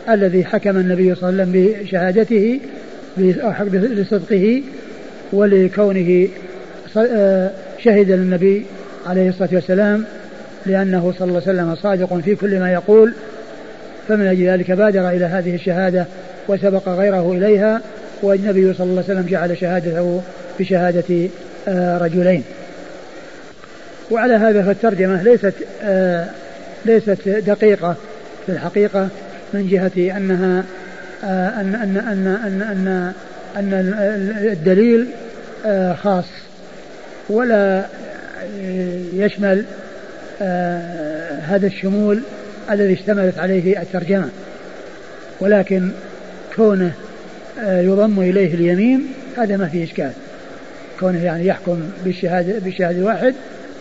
الذي 0.09 0.45
حكم 0.45 0.77
النبي 0.77 1.15
صلى 1.15 1.31
الله 1.31 1.43
عليه 1.43 1.53
وسلم 1.53 1.83
بشهادته 1.83 2.61
لصدقه 3.73 4.63
ولكونه 5.33 6.29
آه، 6.97 7.51
شهد 7.79 8.11
للنبي 8.11 8.67
عليه 9.07 9.29
الصلاة 9.29 9.49
والسلام 9.53 10.05
لأنه 10.67 11.15
صلى 11.19 11.29
الله 11.29 11.43
عليه 11.47 11.53
وسلم 11.53 11.75
صادق 11.75 12.19
في 12.19 12.35
كل 12.35 12.61
ما 12.61 12.73
يقول 12.73 13.13
فمن 14.09 14.27
أجل 14.27 14.49
ذلك 14.49 14.71
بادر 14.71 15.09
إلى 15.09 15.25
هذه 15.25 15.55
الشهادة 15.55 16.07
وسبق 16.49 16.89
غيره 16.89 17.33
إليها 17.33 17.81
والنبي 18.23 18.75
صلى 18.75 18.87
الله 18.87 19.05
عليه 19.09 19.15
وسلم 19.15 19.27
جعل 19.31 19.59
شهادته 19.59 20.23
بشهادة 20.61 21.29
آه، 21.69 21.99
رجلين. 21.99 22.45
وعلى 24.11 24.35
هذا 24.35 24.63
فالترجمة 24.63 25.23
ليست 25.23 25.55
آه، 25.83 26.27
ليست 26.85 27.29
دقيقة. 27.29 27.97
في 28.47 28.53
الحقيقة 28.53 29.09
من 29.55 29.69
جهة 29.69 30.17
أنها 30.17 30.65
أن 31.61 31.75
أن 31.83 31.97
أن 31.97 32.27
أن 32.27 32.63
أن, 32.63 33.13
أن 33.57 33.95
الدليل 34.53 35.07
خاص 36.03 36.25
ولا 37.29 37.87
يشمل 39.15 39.65
هذا 41.43 41.67
الشمول 41.67 42.21
الذي 42.71 42.93
اشتملت 42.93 43.39
عليه 43.39 43.83
الترجمة. 43.83 44.29
ولكن 45.41 45.91
كونه 46.57 46.93
آه، 47.61 47.81
يضم 47.81 48.21
إليه 48.21 48.55
اليمين 48.55 49.07
هذا 49.37 49.57
ما 49.57 49.69
فيه 49.69 49.85
إشكال. 49.85 50.13
كونه 51.01 51.25
يعني 51.25 51.47
يحكم 51.47 51.81
بالشهادة 52.05 52.59
بالشهادة 52.59 52.99
الواحد 52.99 53.35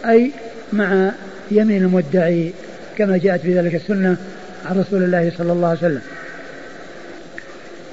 أي 0.06 0.32
مع 0.74 1.12
يمين 1.52 1.84
المدعي 1.84 2.52
كما 2.98 3.18
جاءت 3.18 3.42
في 3.42 3.60
ذلك 3.60 3.76
السنة 3.76 4.18
عن 4.66 4.80
رسول 4.80 5.04
الله 5.04 5.32
صلى 5.38 5.52
الله 5.52 5.68
عليه 5.68 5.80
وسلم. 5.80 6.02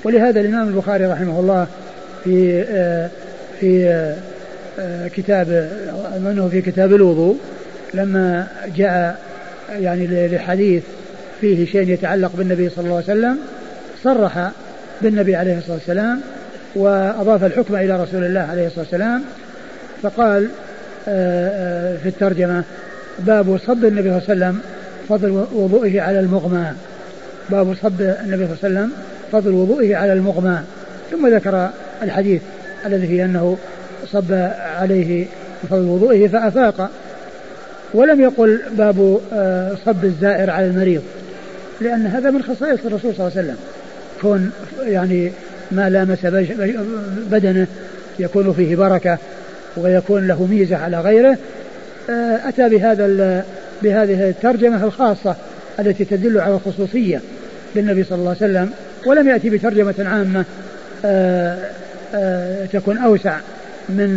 ولهذا 0.04 0.40
الإمام 0.40 0.68
البخاري 0.68 1.06
رحمه 1.06 1.40
الله 1.40 1.66
في 2.24 2.64
آه، 2.70 3.10
في 3.60 3.88
آه، 4.78 5.08
كتاب 5.08 5.70
منه 6.24 6.48
في 6.48 6.60
كتاب 6.60 6.94
الوضوء 6.94 7.38
لما 7.94 8.46
جاء 8.76 9.18
يعني 9.70 10.28
لحديث 10.28 10.82
فيه 11.40 11.66
شيء 11.66 11.88
يتعلق 11.88 12.32
بالنبي 12.36 12.68
صلى 12.68 12.84
الله 12.84 12.94
عليه 12.94 13.04
وسلم 13.04 13.38
صرح 14.02 14.50
بالنبي 15.02 15.36
عليه 15.36 15.58
الصلاة 15.58 15.74
والسلام 15.74 16.20
وأضاف 16.74 17.44
الحكم 17.44 17.76
إلى 17.76 18.02
رسول 18.02 18.24
الله 18.24 18.40
عليه 18.40 18.66
الصلاة 18.66 18.84
والسلام 18.84 19.22
فقال 20.02 20.48
آه، 21.08 21.96
في 21.96 22.08
الترجمة 22.08 22.64
باب 23.18 23.58
صب 23.66 23.84
النبي 23.84 24.20
صلى 24.20 24.32
الله 24.32 24.46
عليه 24.46 24.56
وسلم 24.56 24.60
فضل 25.08 25.46
وضوئه 25.52 26.00
على 26.00 26.20
المغمى. 26.20 26.72
باب 27.50 27.74
صب 27.82 28.00
النبي 28.00 28.46
صلى 28.46 28.54
الله 28.54 28.58
عليه 28.64 28.88
وسلم 28.88 28.92
فضل 29.32 29.50
وضوئه 29.50 29.96
على 29.96 30.12
المغمى 30.12 30.58
ثم 31.10 31.34
ذكر 31.34 31.70
الحديث 32.02 32.42
الذي 32.86 33.06
فيه 33.06 33.24
أنه 33.24 33.56
صب 34.12 34.32
عليه 34.78 35.26
فضل 35.70 35.82
وضوئه 35.82 36.28
فأفاق. 36.28 36.90
ولم 37.94 38.20
يقل 38.20 38.60
باب 38.72 39.20
آه، 39.32 39.72
صب 39.86 40.04
الزائر 40.04 40.50
على 40.50 40.66
المريض. 40.66 41.02
لأن 41.80 42.06
هذا 42.06 42.30
من 42.30 42.42
خصائص 42.42 42.80
الرسول 42.84 43.14
صلى 43.14 43.26
الله 43.26 43.38
عليه 43.38 43.40
وسلم. 43.40 43.56
كون 44.20 44.50
يعني 44.82 45.32
ما 45.70 45.90
لامس 45.90 46.18
بدنه 47.30 47.66
يكون 48.18 48.52
فيه 48.52 48.76
بركة 48.76 49.18
ويكون 49.76 50.28
له 50.28 50.46
ميزة 50.46 50.76
على 50.76 51.00
غيره 51.00 51.38
آه، 52.10 52.48
أتى 52.48 52.68
بهذا 52.68 53.44
بهذه 53.82 54.28
الترجمة 54.28 54.84
الخاصة 54.84 55.36
التي 55.80 56.04
تدل 56.04 56.40
على 56.40 56.54
الخصوصية 56.54 57.20
للنبي 57.76 58.04
صلى 58.04 58.18
الله 58.18 58.36
عليه 58.40 58.52
وسلم 58.52 58.70
ولم 59.06 59.28
يأتي 59.28 59.50
بترجمة 59.50 59.94
عامة 59.98 60.44
آه، 61.04 61.58
تكون 62.72 62.98
أوسع 62.98 63.36
من 63.88 64.08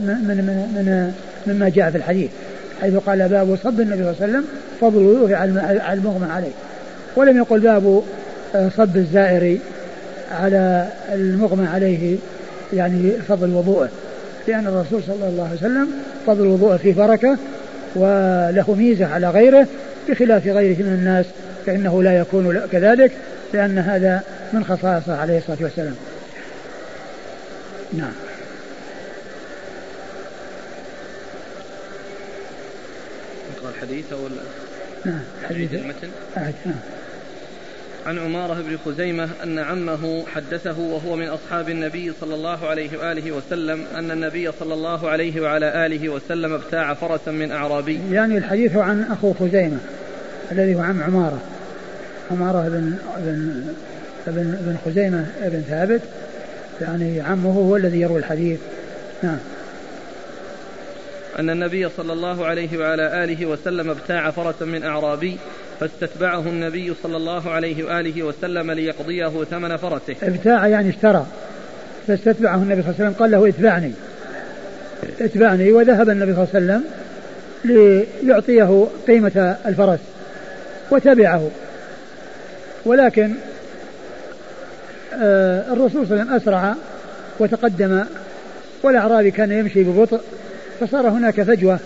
من 0.00 0.16
من 0.28 0.36
من 0.74 1.12
مما 1.46 1.68
جاء 1.68 1.90
في 1.90 1.96
الحديث 1.96 2.30
حيث 2.80 2.94
قال 2.96 3.28
باب 3.28 3.58
صب 3.64 3.80
النبي 3.80 4.02
صلى 4.02 4.10
الله 4.10 4.16
عليه 4.22 4.32
وسلم 4.32 4.44
فضل 4.80 5.00
الوضوء 5.00 5.34
على 5.34 5.92
المغمى 5.92 6.32
عليه. 6.32 6.50
ولم 7.16 7.36
يقل 7.36 7.60
باب 7.60 8.02
آه، 8.54 8.68
صب 8.76 8.96
الزائر 8.96 9.58
على 10.30 10.86
المغمى 11.12 11.66
عليه 11.66 12.16
يعني 12.72 13.10
فضل 13.28 13.54
وضوءه 13.54 13.88
لأن 14.48 14.66
الرسول 14.66 15.02
صلى 15.06 15.28
الله 15.28 15.44
عليه 15.44 15.56
وسلم 15.56 15.88
فضل 16.26 16.42
الوضوء 16.42 16.76
فيه 16.76 16.94
بركة 16.94 17.36
وله 17.94 18.74
ميزة 18.78 19.06
على 19.06 19.30
غيره 19.30 19.66
بخلاف 20.08 20.46
غيره 20.46 20.82
من 20.82 20.96
الناس 20.98 21.26
فإنه 21.66 22.02
لا 22.02 22.18
يكون 22.18 22.60
كذلك. 22.72 23.12
لأن 23.52 23.78
هذا 23.78 24.22
من 24.52 24.64
خصائصه 24.64 25.16
عليه 25.16 25.38
الصلاة 25.38 25.58
والسلام. 25.60 25.96
نعم. 27.92 28.12
الحديث 33.74 34.12
أو 34.12 34.18
نعم 35.04 35.20
حديث. 35.48 35.74
المتن. 35.74 36.08
نعم. 36.36 36.74
عن 38.06 38.18
عمارة 38.18 38.54
بن 38.54 38.78
خزيمة 38.84 39.28
أن 39.42 39.58
عمه 39.58 40.26
حدثه 40.26 40.78
وهو 40.78 41.16
من 41.16 41.28
أصحاب 41.28 41.68
النبي 41.68 42.12
صلى 42.20 42.34
الله 42.34 42.66
عليه 42.66 42.98
وآله 42.98 43.32
وسلم 43.32 43.84
أن 43.94 44.10
النبي 44.10 44.52
صلى 44.60 44.74
الله 44.74 45.08
عليه 45.08 45.40
وعلى 45.40 45.86
آله 45.86 46.08
وسلم 46.08 46.52
ابتاع 46.52 46.94
فرسا 46.94 47.30
من 47.30 47.52
أعرابي. 47.52 48.00
يعني 48.10 48.38
الحديث 48.38 48.76
عن 48.76 49.02
أخو 49.02 49.32
خزيمة 49.32 49.78
الذي 50.52 50.74
هو 50.74 50.80
عم 50.80 51.02
عمارة. 51.02 51.38
عمارة 52.30 52.68
بن 52.68 52.94
بن 53.16 53.62
بن, 54.26 54.56
بن 54.60 54.76
خزيمة 54.84 55.26
بن 55.42 55.60
ثابت. 55.68 56.00
يعني 56.80 57.20
عمه 57.20 57.50
هو 57.50 57.76
الذي 57.76 58.00
يروي 58.00 58.18
الحديث. 58.18 58.58
نعم. 59.22 59.38
أن 61.38 61.50
النبي 61.50 61.88
صلى 61.96 62.12
الله 62.12 62.46
عليه 62.46 62.78
وعلى 62.78 63.24
آله 63.24 63.46
وسلم 63.46 63.90
ابتاع 63.90 64.30
فرسا 64.30 64.64
من 64.64 64.82
أعرابي 64.82 65.38
فاستتبعه 65.80 66.40
النبي 66.40 66.94
صلى 67.02 67.16
الله 67.16 67.50
عليه 67.50 67.84
وآله 67.84 68.22
وسلم 68.22 68.70
ليقضيه 68.70 69.44
ثمن 69.50 69.76
فرسه. 69.76 70.16
ابتاع 70.22 70.66
يعني 70.66 70.90
اشترى. 70.90 71.26
فاستتبعه 72.06 72.56
النبي 72.56 72.82
صلى 72.82 72.90
الله 72.90 73.00
عليه 73.00 73.10
وسلم 73.10 73.20
قال 73.20 73.30
له 73.30 73.48
اتبعني. 73.48 73.92
اتبعني 75.20 75.72
وذهب 75.72 76.10
النبي 76.10 76.34
صلى 76.34 76.44
الله 76.44 76.54
عليه 76.54 76.64
وسلم 76.64 76.84
ليعطيه 78.22 78.86
قيمة 79.06 79.56
الفرس 79.66 80.00
وتبعه. 80.90 81.50
ولكن 82.86 83.34
آه، 85.14 85.72
الرسول 85.72 85.90
صلى 85.90 86.02
الله 86.02 86.14
عليه 86.14 86.24
وسلم 86.24 86.34
أسرع 86.34 86.74
وتقدم 87.38 88.04
والأعرابي 88.82 89.30
كان 89.30 89.52
يمشي 89.52 89.82
ببطء 89.82 90.20
فصار 90.80 91.08
هناك 91.08 91.42
فجوة 91.42 91.78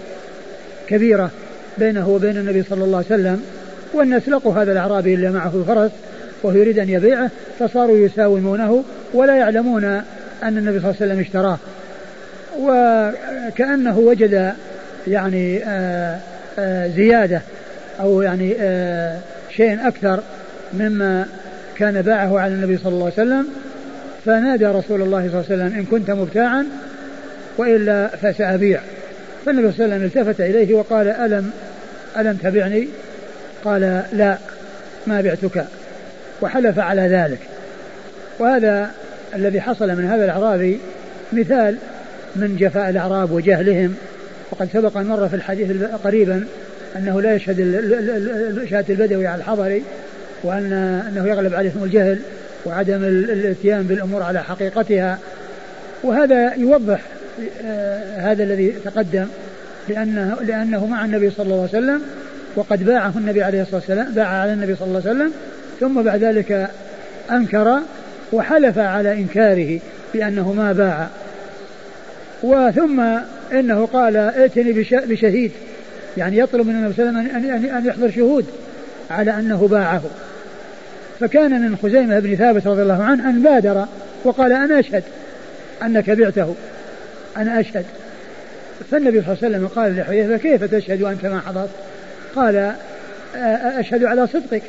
كبيرة 0.88 1.30
بينه 1.78 2.08
وبين 2.08 2.36
النبي 2.36 2.62
صلى 2.62 2.84
الله 2.84 2.96
عليه 2.96 3.06
وسلم 3.06 3.42
والناس 3.94 4.28
لقوا 4.28 4.54
هذا 4.54 4.72
الأعرابي 4.72 5.14
اللي 5.14 5.30
معه 5.30 5.52
الفرس 5.54 5.90
وهو 6.42 6.56
يريد 6.56 6.78
أن 6.78 6.88
يبيعه 6.88 7.30
فصاروا 7.58 7.98
يساومونه 7.98 8.84
ولا 9.14 9.36
يعلمون 9.36 9.84
أن 9.84 10.58
النبي 10.58 10.80
صلى 10.80 10.90
الله 10.90 10.96
عليه 11.00 11.12
وسلم 11.12 11.20
اشتراه. 11.20 11.58
وكأنه 12.60 13.98
وجد 13.98 14.52
يعني 15.06 15.64
آآ 15.64 16.18
آآ 16.58 16.88
زيادة 16.88 17.42
أو 18.00 18.22
يعني 18.22 18.48
شيء 19.56 19.88
أكثر 19.88 20.20
مما 20.78 21.26
كان 21.76 22.02
باعه 22.02 22.40
على 22.40 22.54
النبي 22.54 22.78
صلى 22.78 22.92
الله 22.92 23.04
عليه 23.04 23.14
وسلم 23.14 23.46
فنادى 24.24 24.66
رسول 24.66 25.02
الله 25.02 25.28
صلى 25.28 25.40
الله 25.40 25.44
عليه 25.50 25.64
وسلم 25.64 25.78
إن 25.78 25.84
كنت 25.84 26.10
مبتاعا 26.10 26.66
وإلا 27.58 28.08
فسأبيع 28.08 28.80
فالنبي 29.46 29.72
صلى 29.72 29.84
الله 29.84 29.94
عليه 29.94 30.06
وسلم 30.06 30.22
التفت 30.22 30.40
إليه 30.40 30.74
وقال 30.74 31.08
ألم 31.08 31.50
ألم 32.18 32.36
تبعني؟ 32.36 32.88
قال 33.64 34.02
لا 34.12 34.38
ما 35.06 35.20
بعتك. 35.20 35.64
وحلف 36.42 36.78
على 36.78 37.02
ذلك. 37.02 37.38
وهذا 38.38 38.90
الذي 39.34 39.60
حصل 39.60 39.88
من 39.88 40.04
هذا 40.04 40.24
الأعرابي 40.24 40.78
مثال 41.32 41.76
من 42.36 42.56
جفاء 42.56 42.90
الأعراب 42.90 43.30
وجهلهم. 43.30 43.94
وقد 44.50 44.68
سبق 44.72 44.96
أن 44.96 45.06
مر 45.06 45.28
في 45.28 45.36
الحديث 45.36 45.82
قريبا 46.04 46.46
أنه 46.96 47.20
لا 47.20 47.34
يشهد 47.34 47.56
شهادة 48.70 48.94
البدوي 48.94 49.26
على 49.26 49.38
الحضري 49.38 49.82
وأن 50.44 50.72
أنه 51.08 51.28
يغلب 51.28 51.54
عليهم 51.54 51.84
الجهل 51.84 52.18
وعدم 52.66 53.04
الاتيان 53.04 53.82
بالأمور 53.82 54.22
على 54.22 54.42
حقيقتها. 54.42 55.18
وهذا 56.02 56.54
يوضح 56.54 57.00
آه، 57.64 58.32
هذا 58.32 58.42
الذي 58.42 58.74
تقدم 58.84 59.26
لأنه, 59.88 60.36
لأنه 60.42 60.86
مع 60.86 61.04
النبي 61.04 61.30
صلى 61.30 61.44
الله 61.44 61.56
عليه 61.56 61.84
وسلم 61.84 62.02
وقد 62.56 62.84
باعه 62.84 63.12
النبي 63.16 63.42
عليه 63.42 63.62
الصلاة 63.62 63.76
والسلام 63.76 64.12
باع 64.12 64.28
على 64.28 64.52
النبي 64.52 64.76
صلى 64.76 64.88
الله 64.88 65.02
عليه 65.06 65.10
وسلم 65.10 65.32
ثم 65.80 66.02
بعد 66.02 66.24
ذلك 66.24 66.70
أنكر 67.30 67.78
وحلف 68.32 68.78
على 68.78 69.12
إنكاره 69.12 69.80
بأنه 70.14 70.52
ما 70.52 70.72
باع. 70.72 71.08
وثم 72.42 73.00
إنه 73.52 73.86
قال 73.86 74.16
ائتني 74.16 74.72
بشهيد 74.90 75.52
يعني 76.16 76.38
يطلب 76.38 76.66
من 76.66 76.74
النبي 76.74 76.94
صلى 76.94 77.08
الله 77.08 77.20
عليه 77.20 77.28
وسلم 77.28 77.76
أن 77.76 77.86
يحضر 77.86 78.10
شهود 78.10 78.46
على 79.10 79.38
أنه 79.38 79.68
باعه. 79.68 80.02
فكان 81.20 81.60
من 81.60 81.76
خزيمة 81.82 82.18
بن 82.18 82.36
ثابت 82.36 82.66
رضي 82.66 82.82
الله 82.82 83.02
عنه 83.02 83.30
أن 83.30 83.42
بادر 83.42 83.86
وقال 84.24 84.52
أنا 84.52 84.80
أشهد 84.80 85.02
أنك 85.82 86.10
بعته. 86.10 86.54
أنا 87.36 87.60
أشهد. 87.60 87.84
فالنبي 88.90 89.22
صلى 89.22 89.32
الله 89.32 89.38
عليه 89.42 89.56
وسلم 89.56 89.66
قال 89.66 89.96
لحذيفة 89.96 90.36
كيف 90.36 90.64
تشهد 90.64 91.02
وأنت 91.02 91.26
ما 91.26 91.40
حضرت؟ 91.40 91.70
قال 92.36 92.74
أشهد 93.78 94.04
على 94.04 94.26
صدقك 94.26 94.62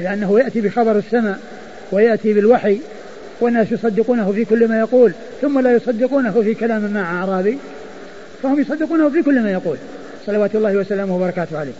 لأنه 0.00 0.40
يأتي 0.40 0.60
بخبر 0.60 0.98
السماء 0.98 1.38
ويأتي 1.92 2.32
بالوحي 2.32 2.80
والناس 3.40 3.72
يصدقونه 3.72 4.32
في 4.32 4.44
كل 4.44 4.68
ما 4.68 4.78
يقول 4.78 5.12
ثم 5.42 5.60
لا 5.60 5.72
يصدقونه 5.72 6.42
في 6.42 6.54
كلام 6.54 6.92
مع 6.94 7.20
أعرابي 7.20 7.58
فهم 8.42 8.60
يصدقونه 8.60 9.10
في 9.10 9.22
كل 9.22 9.40
ما 9.40 9.52
يقول. 9.52 9.76
صلوات 10.26 10.54
الله 10.54 10.76
وسلامه 10.76 11.16
وبركاته 11.16 11.58
عليه. 11.58 11.72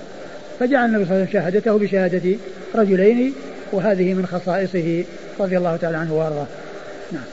فجعل 0.61 0.85
النبي 0.85 1.05
صلى 1.05 1.15
الله 1.15 1.27
عليه 1.27 1.31
وسلم 1.31 1.43
شهادته 1.43 1.79
بشهادة 1.79 2.37
رجلين 2.75 3.35
وهذه 3.73 4.15
من 4.15 4.27
خصائصه 4.27 5.05
رضي 5.41 5.59
الله 5.59 5.77
تعالى 5.77 5.97
عنه 5.97 6.15
وأرضاه. 6.15 6.47
نعم. 7.13 7.25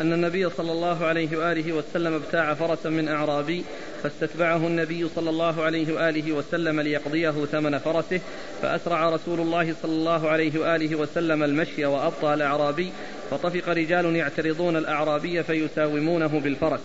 أن 0.00 0.12
النبي 0.12 0.50
صلى 0.50 0.72
الله 0.72 1.06
عليه 1.06 1.36
وآله 1.36 1.72
وسلم 1.72 2.14
ابتاع 2.14 2.54
فرسا 2.54 2.90
من 2.90 3.08
أعرابي 3.08 3.64
فاستتبعه 4.02 4.56
النبي 4.56 5.08
صلى 5.08 5.30
الله 5.30 5.62
عليه 5.62 5.94
وآله 5.94 6.32
وسلم 6.32 6.80
ليقضيه 6.80 7.30
ثمن 7.30 7.78
فرسه 7.78 8.20
فأسرع 8.62 9.08
رسول 9.10 9.40
الله 9.40 9.74
صلى 9.82 9.92
الله 9.92 10.28
عليه 10.28 10.60
وآله 10.60 10.96
وسلم 10.96 11.42
المشي 11.42 11.86
وأبطأ 11.86 12.34
الأعرابي 12.34 12.92
فطفق 13.30 13.68
رجال 13.68 14.16
يعترضون 14.16 14.76
الأعرابي 14.76 15.42
فيساومونه 15.42 16.40
بالفرس. 16.40 16.80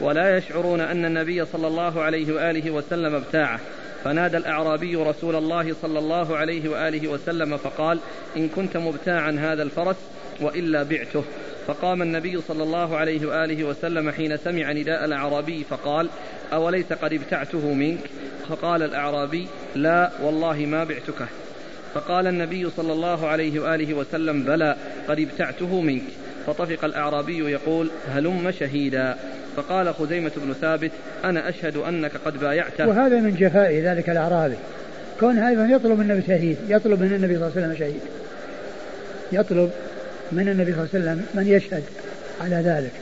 ولا 0.00 0.36
يشعرون 0.36 0.80
أن 0.80 1.04
النبي 1.04 1.44
صلى 1.44 1.66
الله 1.66 2.02
عليه 2.02 2.34
وآله 2.34 2.70
وسلم 2.70 3.14
ابتاعه. 3.14 3.60
فنادى 4.04 4.36
الأعرابي 4.36 4.96
رسول 4.96 5.36
الله 5.36 5.74
صلى 5.82 5.98
الله 5.98 6.36
عليه 6.36 6.68
وآله 6.68 7.08
وسلم 7.08 7.56
فقال 7.56 7.98
إن 8.36 8.48
كنت 8.48 8.76
مبتاعا 8.76 9.30
هذا 9.30 9.62
الفرس 9.62 9.96
وإلا 10.40 10.82
بعته. 10.82 11.24
فقام 11.66 12.02
النبي 12.02 12.40
صلى 12.40 12.62
الله 12.62 12.96
عليه 12.96 13.26
وآله 13.26 13.64
وسلم 13.64 14.10
حين 14.10 14.36
سمع 14.36 14.72
نداء 14.72 15.04
الأعرابي 15.04 15.64
فقال 15.64 16.08
أوليس 16.52 16.92
قد 16.92 17.12
ابتعته 17.12 17.74
منك؟ 17.74 18.00
فقال 18.48 18.82
الأعرابي 18.82 19.46
لا 19.74 20.10
والله 20.22 20.56
ما 20.56 20.84
بعتكه 20.84 21.28
فقال 21.94 22.26
النبي 22.26 22.70
صلى 22.70 22.92
الله 22.92 23.28
عليه 23.28 23.60
وآله 23.60 23.94
وسلم 23.94 24.42
بلى 24.42 24.76
قد 25.08 25.20
ابتعته 25.20 25.80
منك. 25.80 26.02
فطفق 26.46 26.84
الأعرابي 26.84 27.38
يقول 27.38 27.90
هلم 28.08 28.50
شهيدا. 28.50 29.16
فقال 29.56 29.94
خزيمة 29.94 30.32
بن 30.36 30.52
ثابت 30.60 30.90
أنا 31.24 31.48
أشهد 31.48 31.76
أنك 31.76 32.12
قد 32.24 32.40
بايعته. 32.40 32.88
وهذا 32.88 33.20
من 33.20 33.34
جفاء 33.34 33.74
ذلك 33.74 34.10
الأعرابي. 34.10 34.56
كون 35.20 35.38
أيضا 35.38 35.66
يطلب 35.66 35.98
من 35.98 36.10
النبي 36.10 36.26
شهيد 36.26 36.56
يطلب 36.68 37.02
من 37.02 37.14
النبي 37.14 37.34
صلى 37.38 37.46
الله 37.46 37.52
عليه 37.56 37.66
وسلم 37.66 37.78
شهيد. 37.78 38.00
يطلب 39.32 39.70
من 40.32 40.48
النبي 40.48 40.72
صلى 40.72 40.80
الله 40.80 40.90
عليه 40.94 41.04
وسلم 41.04 41.26
من 41.34 41.46
يشهد 41.46 41.82
على 42.40 42.56
ذلك. 42.56 42.92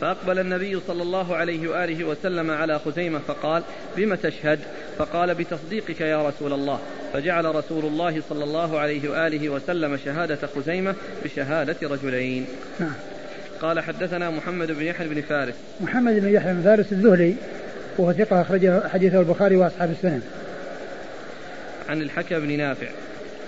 فأقبل 0.00 0.38
النبي 0.38 0.80
صلى 0.86 1.02
الله 1.02 1.36
عليه 1.36 1.68
وآله 1.68 2.04
وسلم 2.04 2.50
على 2.50 2.78
خزيمة 2.78 3.18
فقال 3.28 3.62
بم 3.96 4.14
تشهد؟ 4.14 4.58
فقال 4.98 5.34
بتصديقك 5.34 6.00
يا 6.00 6.28
رسول 6.28 6.52
الله. 6.52 6.80
فجعل 7.12 7.54
رسول 7.54 7.84
الله 7.84 8.22
صلى 8.28 8.44
الله 8.44 8.78
عليه 8.78 9.10
وآله 9.10 9.48
وسلم 9.48 9.96
شهادة 9.96 10.48
خزيمة 10.56 10.94
بشهادة 11.24 11.76
رجلين. 11.82 12.46
نعم 12.80 12.92
قال 13.62 13.80
حدثنا 13.80 14.30
محمد 14.30 14.70
بن 14.70 14.82
يحيى 14.82 15.08
بن 15.08 15.20
فارس. 15.20 15.54
محمد 15.80 16.14
بن 16.14 16.28
يحيى 16.28 16.52
بن 16.52 16.62
فارس 16.62 16.92
الذهلي 16.92 17.34
وهو 17.98 18.12
ثقة 18.12 18.40
أخرج 18.40 18.86
حديثه 18.88 19.20
البخاري 19.20 19.56
وأصحاب 19.56 19.90
السنن. 19.90 20.22
عن 21.88 22.02
الحكم 22.02 22.38
بن 22.40 22.56
نافع. 22.56 22.86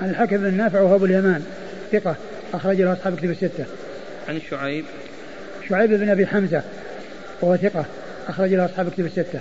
عن 0.02 0.10
الحكم 0.10 0.36
بن 0.36 0.54
نافع 0.54 0.80
وهو 0.80 0.94
أبو 0.94 1.04
اليمان 1.04 1.44
ثقة 1.92 2.16
أخرج 2.54 2.80
له 2.80 2.92
أصحاب 2.92 3.16
كتب 3.16 3.30
الستة. 3.30 3.64
عن 4.28 4.40
شعيب. 4.50 4.84
شعيب 5.68 5.90
بن 5.90 6.08
أبي 6.08 6.26
حمزة 6.26 6.62
وهو 7.40 7.56
ثقة 7.56 7.84
أخرج 8.28 8.54
له 8.54 8.64
أصحاب 8.64 8.90
كتب 8.90 9.06
الستة. 9.06 9.40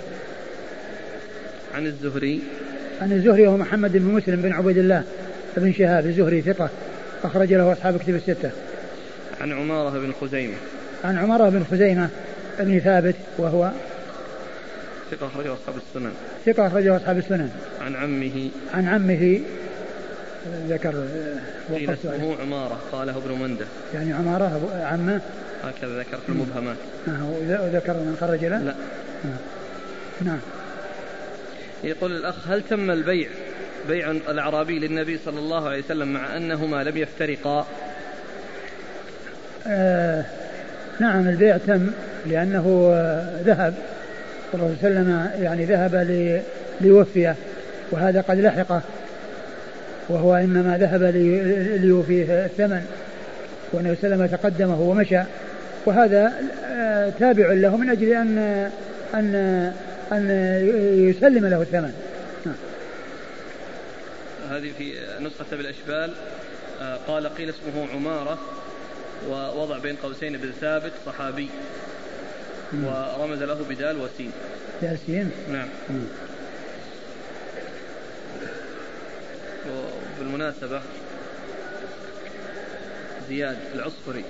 عن 1.74 1.86
الزهري. 1.86 2.40
عن 3.00 3.12
الزهري 3.12 3.46
وهو 3.46 3.56
محمد 3.56 3.92
بن 3.92 4.14
مسلم 4.14 4.42
بن 4.42 4.52
عبيد 4.52 4.78
الله 4.78 5.04
بن 5.56 5.72
شهاب 5.72 6.06
الزهري 6.06 6.42
ثقة 6.42 6.70
أخرج 7.24 7.52
له 7.52 7.72
أصحاب 7.72 7.98
كتب 7.98 8.14
الستة. 8.14 8.50
عن 9.40 9.52
عمارة 9.52 9.90
بن 9.90 10.12
خزيمة. 10.20 10.54
عن 11.04 11.18
عمارة 11.18 11.48
بن 11.48 11.64
خزيمة 11.70 12.08
بن 12.58 12.78
ثابت 12.78 13.16
وهو 13.38 13.70
ثقة 15.10 15.26
أخرجه 15.26 15.52
أصحاب 15.54 15.74
السنن. 15.76 16.12
ثقة 16.46 16.66
أخرجه 16.66 16.96
أصحاب 16.96 17.18
السنن. 17.18 17.50
عن 17.80 17.96
عمه. 17.96 18.50
عن 18.74 18.88
عمه 18.88 19.40
ذكر 20.68 21.06
قيل 21.74 21.90
اسمه 21.90 22.36
عمارة 22.42 22.80
قاله 22.92 23.16
ابن 23.16 23.42
منده. 23.42 23.66
يعني 23.94 24.12
عمارة 24.12 24.70
عمه. 24.84 25.20
هكذا 25.64 25.98
ذكر 25.98 26.16
في 26.16 26.28
المبهمات. 26.28 26.76
آه 27.08 27.24
وذكر 27.40 27.92
من 27.92 28.16
خرج 28.20 28.44
له؟ 28.44 28.58
لا. 28.58 28.74
آه. 29.24 30.24
نعم. 30.24 30.38
يقول 31.84 32.16
الأخ 32.16 32.48
هل 32.48 32.62
تم 32.62 32.90
البيع 32.90 33.28
بيع 33.88 34.10
الأعرابي 34.10 34.78
للنبي 34.78 35.18
صلى 35.24 35.38
الله 35.38 35.68
عليه 35.68 35.84
وسلم 35.84 36.12
مع 36.12 36.36
أنهما 36.36 36.84
لم 36.84 36.96
يفترقا؟ 36.96 37.66
آه 39.66 40.24
نعم 41.00 41.28
البيع 41.28 41.56
تم 41.56 41.90
لأنه 42.26 42.90
ذهب. 43.44 43.74
الرسول 44.54 44.76
صلى 44.82 44.88
الله 44.90 45.00
عليه 45.00 45.30
وسلم 45.30 45.44
يعني 45.44 45.64
ذهب 45.64 45.94
ليوفيه 46.80 47.36
وهذا 47.90 48.20
قد 48.20 48.38
لحقه 48.38 48.82
وهو 50.08 50.34
إنما 50.34 50.78
ذهب 50.78 51.02
ليوفيه 51.82 52.44
الثمن. 52.44 52.86
عليه 53.74 53.90
وسلم 53.90 54.26
تقدمه 54.26 54.80
ومشى. 54.80 55.20
وهذا 55.86 56.32
آه، 56.66 57.12
تابع 57.18 57.52
له 57.52 57.76
من 57.76 57.90
أجل 57.90 58.08
أن 58.08 58.38
أن 59.14 59.34
أن 60.12 60.30
يسلم 61.10 61.46
له 61.46 61.62
الثمن. 61.62 61.92
نعم. 62.46 62.54
هذه 64.50 64.70
في 64.78 64.92
نسخة 65.20 65.56
بالأشبال 65.56 66.10
آه، 66.82 66.98
قال 67.08 67.26
قيل 67.26 67.48
اسمه 67.48 67.86
عمارة. 67.94 68.38
ووضع 69.28 69.78
بين 69.78 69.96
قوسين 69.96 70.36
بن 70.36 70.52
ثابت 70.60 70.92
صحابي. 71.06 71.48
ورمز 72.72 73.42
له 73.42 73.64
بدال 73.70 74.00
وسين. 74.00 74.30
دال 74.82 74.98
سين؟ 75.06 75.30
نعم. 75.52 75.68
وبالمناسبة 80.20 80.82
زياد 83.28 83.58
العصفري. 83.74 84.24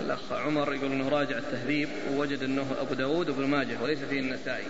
الأخ 0.00 0.32
عمر 0.32 0.74
يقول 0.74 0.92
أنه 0.92 1.08
راجع 1.08 1.38
التهذيب 1.38 1.88
ووجد 2.12 2.42
أنه 2.42 2.66
أبو 2.80 2.94
داود 2.94 3.28
وابن 3.28 3.46
ماجه 3.46 3.82
وليس 3.82 3.98
فيه 4.10 4.20
النسائي. 4.20 4.64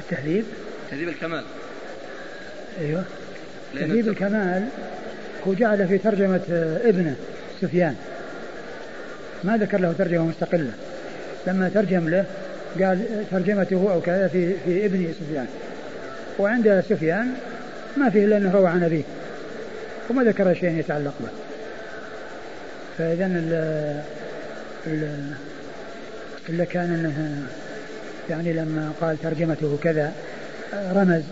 التهذيب؟ 0.00 0.44
تهذيب 0.90 1.08
الكمال. 1.08 1.44
أيوه. 2.80 3.04
تهذيب 3.74 4.08
الكمال 4.08 4.68
هو 5.48 5.54
جعل 5.54 5.88
في 5.88 5.98
ترجمة 5.98 6.40
ابنه 6.84 7.14
سفيان. 7.60 7.94
ما 9.44 9.56
ذكر 9.56 9.80
له 9.80 9.94
ترجمة 9.98 10.24
مستقلة. 10.24 10.70
لما 11.46 11.70
ترجم 11.74 12.08
له 12.08 12.24
قال 12.80 13.04
ترجمته 13.30 13.92
أو 13.92 14.00
كذا 14.00 14.28
في, 14.28 14.54
في 14.64 14.86
ابن 14.86 15.08
سفيان. 15.20 15.46
وعند 16.38 16.84
سفيان 16.88 17.26
ما 17.96 18.10
فيه 18.10 18.24
إلا 18.24 18.36
أنه 18.36 18.52
روى 18.52 18.68
عن 18.68 18.82
أبيه. 18.82 19.02
وما 20.10 20.24
ذكر 20.24 20.54
شيء 20.54 20.78
يتعلق 20.78 21.14
به. 21.20 21.28
فإذا 22.98 23.26
إلا 26.48 26.64
كان 26.64 26.94
أنه 26.94 27.42
يعني 28.30 28.52
لما 28.52 28.92
قال 29.00 29.22
ترجمته 29.22 29.78
كذا 29.82 30.12
رمز. 30.74 31.22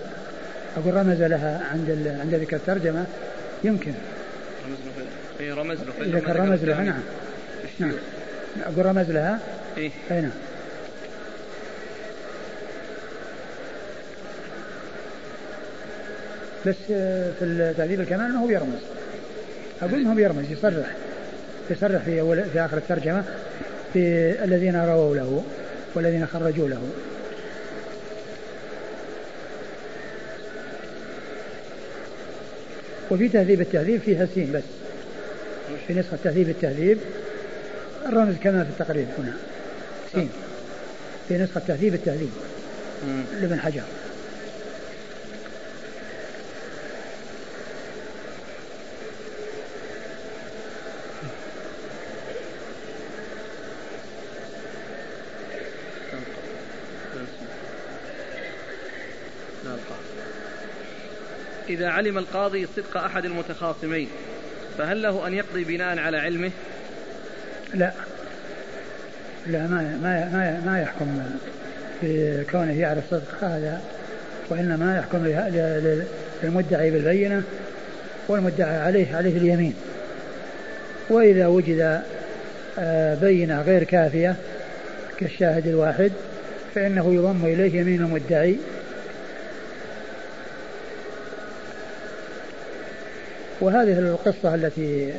أقول 0.77 0.95
رمز 0.95 1.23
لها 1.23 1.61
عند 1.73 2.17
عند 2.21 2.35
ذكر 2.35 2.57
الترجمة. 2.57 3.05
يمكن. 3.65 3.93
رمز 4.63 4.79
له 4.87 5.05
إيه 5.41 5.55
رمز 5.55 5.79
له 5.79 6.07
إذا 6.07 6.19
كان 6.21 6.37
رمز 6.37 6.65
لها 6.65 6.83
نعم. 6.83 7.03
نعم. 7.79 7.95
أقول 8.65 8.87
رمز 8.87 9.11
لها 9.11 9.39
إيه. 9.77 9.91
أي 10.11 10.21
نعم. 10.21 10.31
بس 16.67 16.77
في 17.39 17.45
التعذيب 17.45 18.01
الكمال 18.01 18.33
ما 18.33 18.39
هو 18.39 18.51
يرمز. 18.51 18.81
أقول 19.83 20.05
ما 20.05 20.15
هو 20.15 20.19
يرمز 20.19 20.51
يصرح. 20.51 20.87
يصرح 21.71 22.03
في 22.03 22.21
أول 22.21 22.45
في 22.45 22.61
آخر 22.61 22.77
الترجمة 22.77 23.25
في 23.93 24.35
الذين 24.45 24.77
رووا 24.77 25.17
له 25.17 25.45
والذين 25.95 26.27
خرجوا 26.27 26.69
له. 26.69 26.83
وفي 33.13 33.29
تهذيب 33.29 33.61
التهذيب 33.61 34.01
فيها 34.01 34.29
سين 34.35 34.53
بس. 34.53 34.63
في 35.87 35.95
نسخة 35.95 36.19
تهذيب 36.25 36.49
التهذيب. 36.49 36.99
الرمز 38.07 38.35
كما 38.43 38.65
في 38.65 38.71
التقريب 38.71 39.07
هنا. 39.19 39.33
سين 40.13 40.29
في 41.29 41.39
نسخة 41.39 41.61
تهذيب 41.69 41.95
التهذيب. 41.95 42.31
لابن 43.41 43.61
حجر. 43.61 43.83
إذا 61.73 61.89
علم 61.89 62.19
القاضي 62.19 62.67
صدق 62.77 62.97
أحد 62.97 63.25
المتخاصمين 63.25 64.09
فهل 64.79 65.03
له 65.03 65.27
أن 65.27 65.35
يقضي 65.35 65.65
بناء 65.65 65.99
على 65.99 66.17
علمه؟ 66.17 66.51
لا 67.75 67.93
لا 69.47 69.67
ما 69.67 69.99
ما 70.03 70.29
ما, 70.33 70.63
ما 70.67 70.83
يحكم 70.83 71.23
بكونه 72.03 72.81
يعرف 72.81 73.05
صدق 73.11 73.45
هذا 73.45 73.81
وإنما 74.51 74.99
يحكم 74.99 75.27
للمدعي 76.43 76.91
بالبينة 76.91 77.43
والمدعى 78.29 78.79
عليه 78.79 79.17
عليه 79.17 79.37
اليمين 79.37 79.75
وإذا 81.11 81.47
وجد 81.47 82.03
آه، 82.79 83.15
بينة 83.15 83.63
غير 83.63 83.85
كافية 83.85 84.37
كالشاهد 85.19 85.67
الواحد 85.67 86.13
فإنه 86.75 87.15
يضم 87.15 87.45
إليه 87.45 87.81
يمين 87.81 88.01
المدعي 88.01 88.57
وهذه 93.63 93.99
القصة 93.99 94.55
التي 94.55 95.13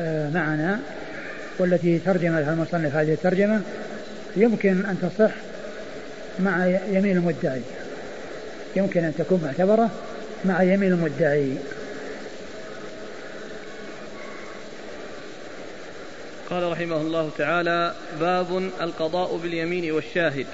آه، 0.00 0.30
معنا 0.30 0.80
والتي 1.58 1.98
ترجم 1.98 2.38
لها 2.38 2.52
المصنف 2.52 2.96
هذه 2.96 3.12
الترجمة 3.12 3.60
يمكن 4.36 4.86
أن 4.86 4.98
تصح 5.02 5.32
مع 6.38 6.66
يمين 6.66 7.16
المدعي. 7.16 7.60
يمكن 8.76 9.04
أن 9.04 9.14
تكون 9.18 9.40
معتبرة 9.44 9.90
مع 10.44 10.62
يمين 10.62 10.92
المدعي. 10.92 11.52
قال 16.50 16.72
رحمه 16.72 16.96
الله 16.96 17.30
تعالى 17.38 17.94
باب 18.20 18.70
القضاء 18.80 19.36
باليمين 19.36 19.92
والشاهد. 19.92 20.46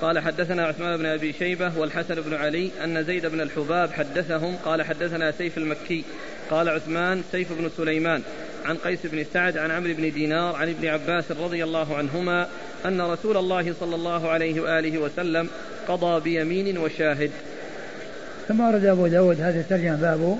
قال 0.00 0.18
حدثنا 0.18 0.66
عثمان 0.66 0.96
بن 0.96 1.06
أبي 1.06 1.32
شيبة 1.32 1.72
والحسن 1.78 2.14
بن 2.14 2.34
علي 2.34 2.70
أن 2.84 3.04
زيد 3.04 3.26
بن 3.26 3.40
الحباب 3.40 3.92
حدثهم. 3.92 4.56
قال 4.64 4.82
حدثنا 4.82 5.30
سيف 5.30 5.58
المكي 5.58 6.04
قال 6.52 6.68
عثمان 6.68 7.22
سيف 7.32 7.52
بن 7.52 7.70
سليمان 7.76 8.22
عن 8.64 8.76
قيس 8.76 8.98
بن 9.04 9.24
سعد 9.32 9.56
عن 9.56 9.70
عمرو 9.70 9.94
بن 9.94 10.12
دينار 10.12 10.56
عن 10.56 10.68
ابن 10.68 10.86
عباس 10.86 11.24
رضي 11.32 11.64
الله 11.64 11.96
عنهما 11.96 12.46
أن 12.86 13.00
رسول 13.00 13.36
الله 13.36 13.74
صلى 13.80 13.94
الله 13.94 14.28
عليه 14.28 14.60
وآله 14.60 14.98
وسلم 14.98 15.48
قضى 15.88 16.20
بيمين 16.20 16.78
وشاهد. 16.78 17.30
ثم 18.48 18.60
ورد 18.60 18.84
أبو 18.84 19.06
داود 19.06 19.40
هذا 19.40 19.60
الترجمة 19.60 19.96
باب 19.96 20.38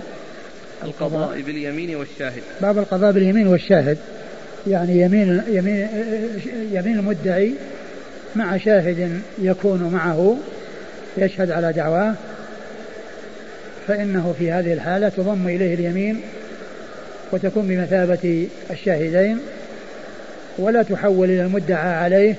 القضاء 0.85 1.41
باليمين 1.41 1.97
والشاهد. 1.97 2.43
باب 2.61 2.79
القضاء 2.79 3.13
باليمين 3.13 3.47
والشاهد. 3.47 3.99
يعني 4.67 5.01
يمين 5.01 5.43
يمين 5.49 5.89
يمين 6.73 6.99
المدعي 6.99 7.53
مع 8.37 8.57
شاهد 8.57 9.21
يكون 9.39 9.91
معه 9.93 10.37
يشهد 11.17 11.51
على 11.51 11.73
دعواه 11.73 12.15
فإنه 13.89 14.35
في 14.39 14.51
هذه 14.51 14.73
الحالة 14.73 15.09
تضم 15.09 15.49
إليه 15.49 15.75
اليمين 15.75 16.21
وتكون 17.33 17.67
بمثابة 17.67 18.49
الشاهدين 18.71 19.39
ولا 20.59 20.83
تحول 20.83 21.31
إلى 21.31 21.43
المدعى 21.43 21.95
عليه 21.95 22.35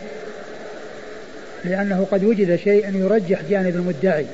لأنه 1.65 2.07
قد 2.11 2.23
وجد 2.23 2.55
شيء 2.55 2.95
يرجح 2.95 3.41
جانب 3.49 3.75
المدعي 3.75 4.25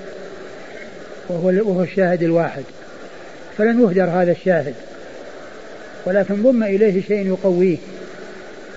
وهو 1.30 1.48
وهو 1.48 1.84
الشاهد 1.84 2.24
الواحد 2.24 2.64
فلن 3.58 3.82
يهدر 3.82 4.10
هذا 4.10 4.32
الشاهد 4.32 4.74
ولكن 6.06 6.44
ضم 6.44 6.64
إليه 6.64 7.02
شيء 7.02 7.28
يقويه 7.28 7.78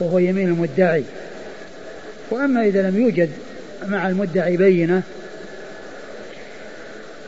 وهو 0.01 0.19
يمين 0.19 0.49
المدعي. 0.49 1.05
وأما 2.31 2.65
إذا 2.65 2.91
لم 2.91 3.01
يوجد 3.01 3.31
مع 3.89 4.09
المدعي 4.09 4.57
بينة 4.57 5.03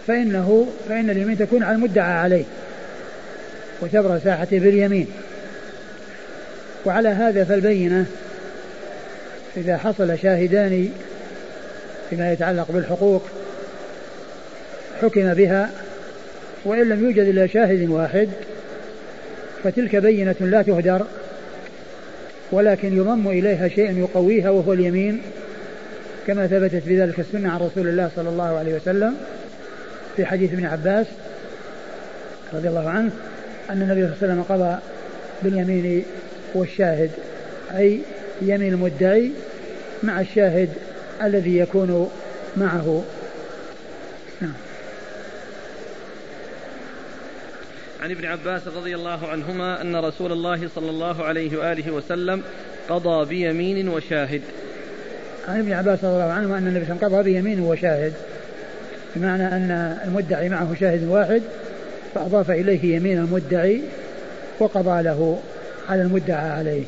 فإنه 0.06 0.66
فإن 0.88 1.10
اليمين 1.10 1.38
تكون 1.38 1.62
على 1.62 1.74
المدعى 1.74 2.12
عليه 2.12 2.44
وتبرى 3.80 4.20
ساحته 4.24 4.58
باليمين 4.58 5.06
وعلى 6.84 7.08
هذا 7.08 7.44
فالبينة 7.44 8.06
إذا 9.56 9.76
حصل 9.76 10.18
شاهدان 10.18 10.88
فيما 12.10 12.32
يتعلق 12.32 12.72
بالحقوق 12.72 13.22
حكم 15.02 15.34
بها 15.34 15.70
وإن 16.64 16.88
لم 16.88 17.04
يوجد 17.04 17.28
إلا 17.28 17.46
شاهد 17.46 17.88
واحد 17.90 18.28
فتلك 19.64 19.96
بينة 19.96 20.36
لا 20.40 20.62
تهدر 20.62 21.06
ولكن 22.52 22.96
يضم 22.96 23.28
إليها 23.28 23.68
شيء 23.68 23.98
يقويها 23.98 24.50
وهو 24.50 24.72
اليمين 24.72 25.22
كما 26.26 26.46
ثبتت 26.46 26.82
بذلك 26.86 27.20
السنة 27.20 27.52
عن 27.52 27.60
رسول 27.60 27.88
الله 27.88 28.10
صلى 28.16 28.28
الله 28.28 28.58
عليه 28.58 28.74
وسلم. 28.74 29.14
في 30.16 30.26
حديث 30.26 30.52
ابن 30.52 30.64
عباس 30.64 31.06
رضي 32.52 32.68
الله 32.68 32.88
عنه 32.88 33.10
أن 33.70 33.82
النبي 33.82 34.00
صلى 34.00 34.12
الله 34.12 34.16
عليه 34.22 34.32
وسلم 34.32 34.42
قضى 34.42 34.78
باليمين 35.42 36.04
والشاهد 36.54 37.10
أي 37.76 38.00
يمين 38.42 38.72
المدعي 38.72 39.32
مع 40.02 40.20
الشاهد 40.20 40.68
الذي 41.22 41.58
يكون 41.58 42.10
معه. 42.56 43.04
نعم. 44.40 44.52
عن 48.02 48.10
ابن 48.10 48.24
عباس 48.24 48.68
رضي 48.68 48.94
الله 48.94 49.28
عنهما 49.28 49.80
أن 49.80 49.96
رسول 49.96 50.32
الله 50.32 50.68
صلى 50.74 50.90
الله 50.90 51.24
عليه 51.24 51.58
وآله 51.58 51.90
وسلم 51.90 52.42
قضى 52.88 53.24
بيمين 53.28 53.88
وشاهد. 53.88 54.42
عن 55.48 55.58
ابن 55.58 55.72
عباس 55.72 56.04
رضي 56.04 56.14
الله 56.14 56.32
عنهما 56.32 56.58
أن 56.58 56.66
النبي 56.66 56.84
صلى 56.84 56.94
الله 56.94 57.04
عليه 57.04 57.16
وسلم 57.16 57.18
قضى 57.18 57.32
بيمين 57.32 57.60
وشاهد. 57.60 58.12
بمعنى 59.16 59.46
أن 59.46 59.98
المدعي 60.04 60.48
معه 60.48 60.74
شاهد 60.80 61.08
واحد 61.08 61.42
فأضاف 62.14 62.50
إليه 62.50 62.96
يمين 62.96 63.18
المدعي 63.18 63.80
وقضى 64.58 65.02
له 65.02 65.38
على 65.88 66.02
المدعى 66.02 66.50
عليه. 66.50 66.84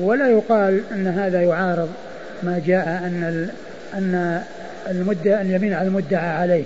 ولا 0.00 0.28
يقال 0.28 0.82
أن 0.92 1.06
هذا 1.06 1.42
يعارض 1.42 1.88
ما 2.42 2.62
جاء 2.66 2.88
أن 2.88 3.48
أن 3.94 4.42
المدعى 4.90 5.42
اليمين 5.42 5.72
على 5.72 5.88
المدعى 5.88 6.28
عليه. 6.28 6.64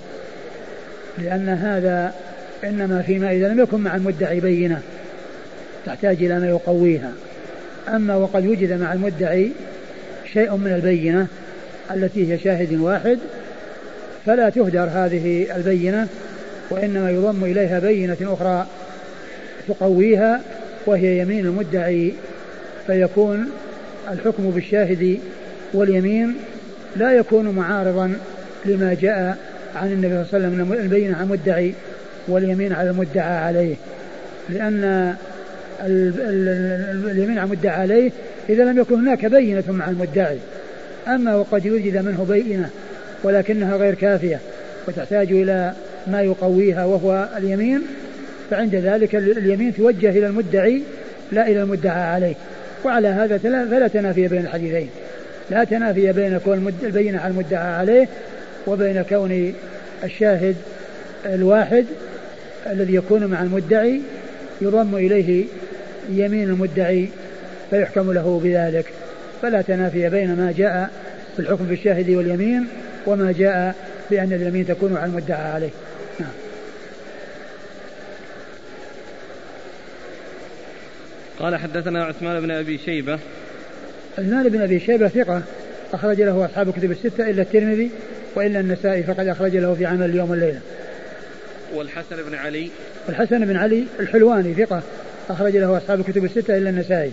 لأن 1.18 1.48
هذا 1.48 2.14
إنما 2.64 3.02
فيما 3.02 3.32
إذا 3.32 3.48
لم 3.48 3.60
يكن 3.60 3.80
مع 3.80 3.96
المدعي 3.96 4.40
بينة 4.40 4.80
تحتاج 5.86 6.22
إلى 6.22 6.40
ما 6.40 6.48
يقويها. 6.48 7.12
أما 7.88 8.16
وقد 8.16 8.46
وجد 8.46 8.72
مع 8.72 8.92
المدعي 8.92 9.52
شيء 10.32 10.56
من 10.56 10.72
البينة 10.72 11.26
التي 11.90 12.32
هي 12.32 12.38
شاهد 12.38 12.72
واحد 12.72 13.18
فلا 14.28 14.50
تهدر 14.50 14.88
هذه 14.92 15.56
البينة 15.56 16.08
وإنما 16.70 17.10
يضم 17.10 17.44
إليها 17.44 17.78
بينة 17.78 18.16
أخرى 18.22 18.66
تقويها 19.68 20.40
وهي 20.86 21.18
يمين 21.18 21.46
المدعي 21.46 22.12
فيكون 22.86 23.50
الحكم 24.10 24.50
بالشاهد 24.50 25.18
واليمين 25.74 26.34
لا 26.96 27.12
يكون 27.12 27.48
معارضا 27.48 28.12
لما 28.64 28.96
جاء 29.00 29.38
عن 29.76 29.92
النبي 29.92 30.24
صلى 30.24 30.38
الله 30.38 30.48
عليه 30.48 30.62
وسلم 30.62 30.72
البينة 30.72 31.16
على 31.16 31.24
المدعي 31.24 31.74
واليمين 32.28 32.72
على 32.72 32.90
المدعى 32.90 33.36
عليه. 33.36 33.74
لأن 34.48 35.14
اليمين 37.10 37.38
على 37.38 37.46
المدعى 37.46 37.80
عليه 37.80 38.10
إذا 38.48 38.64
لم 38.64 38.78
يكن 38.78 38.94
هناك 38.94 39.26
بينة 39.26 39.64
مع 39.68 39.90
المدعي. 39.90 40.38
أما 41.06 41.34
وقد 41.34 41.66
يوجد 41.66 41.96
منه 41.96 42.26
بينة 42.28 42.70
ولكنها 43.22 43.76
غير 43.76 43.94
كافية 43.94 44.40
وتحتاج 44.88 45.32
إلى 45.32 45.72
ما 46.06 46.22
يقويها 46.22 46.84
وهو 46.84 47.28
اليمين 47.36 47.82
فعند 48.50 48.74
ذلك 48.74 49.14
اليمين 49.14 49.74
توجه 49.74 50.10
إلى 50.10 50.26
المدعي 50.26 50.82
لا 51.32 51.48
إلى 51.48 51.62
المدعى 51.62 52.02
عليه. 52.02 52.34
وعلى 52.84 53.08
هذا 53.08 53.38
فلا 53.38 53.88
تنافي 53.88 54.28
بين 54.28 54.40
الحديثين. 54.40 54.88
لا 55.50 55.64
تنافي 55.64 56.12
بين 56.12 56.38
كون 56.38 56.74
البينة 56.82 57.20
على 57.20 57.30
المدعى 57.30 57.74
عليه 57.74 58.08
وبين 58.66 59.02
كون 59.02 59.54
الشاهد 60.04 60.56
الواحد 61.26 61.84
الذي 62.66 62.94
يكون 62.94 63.26
مع 63.26 63.42
المدعي 63.42 64.00
يضم 64.60 64.96
إليه 64.96 65.44
يمين 66.10 66.48
المدعي 66.48 67.08
فيحكم 67.70 68.12
له 68.12 68.40
بذلك. 68.44 68.86
فلا 69.42 69.62
تنافي 69.62 70.08
بين 70.08 70.36
ما 70.36 70.54
جاء 70.56 70.90
في 71.36 71.42
الحكم 71.42 71.64
بالشاهد 71.64 72.10
واليمين 72.10 72.66
وما 73.08 73.32
جاء 73.32 73.74
بأن 74.10 74.32
اليمين 74.32 74.66
تكون 74.66 74.96
على 74.96 75.10
المدعى 75.10 75.52
عليه. 75.52 75.70
نعم. 76.20 76.30
قال 81.38 81.56
حدثنا 81.56 82.04
عثمان 82.04 82.40
بن 82.40 82.50
أبي 82.50 82.78
شيبة. 82.78 83.18
عثمان 84.18 84.48
بن 84.48 84.60
أبي 84.60 84.80
شيبة 84.80 85.08
ثقة 85.08 85.42
أخرج 85.92 86.20
له 86.20 86.44
أصحاب 86.44 86.68
الكتب 86.68 86.90
الستة 86.90 87.30
إلا 87.30 87.42
الترمذي 87.42 87.90
وإلا 88.34 88.60
النسائي 88.60 89.02
فقد 89.02 89.26
أخرج 89.26 89.56
له 89.56 89.74
في 89.74 89.86
عمل 89.86 90.10
اليوم 90.10 90.30
والليلة. 90.30 90.60
والحسن 91.74 92.16
بن 92.28 92.34
علي. 92.34 92.70
الحسن 93.08 93.44
بن 93.44 93.56
علي 93.56 93.84
الحلواني 94.00 94.54
ثقة 94.54 94.82
أخرج 95.30 95.56
له 95.56 95.76
أصحاب 95.76 96.00
الكتب 96.00 96.24
الستة 96.24 96.56
إلا 96.56 96.70
النسائي. 96.70 97.12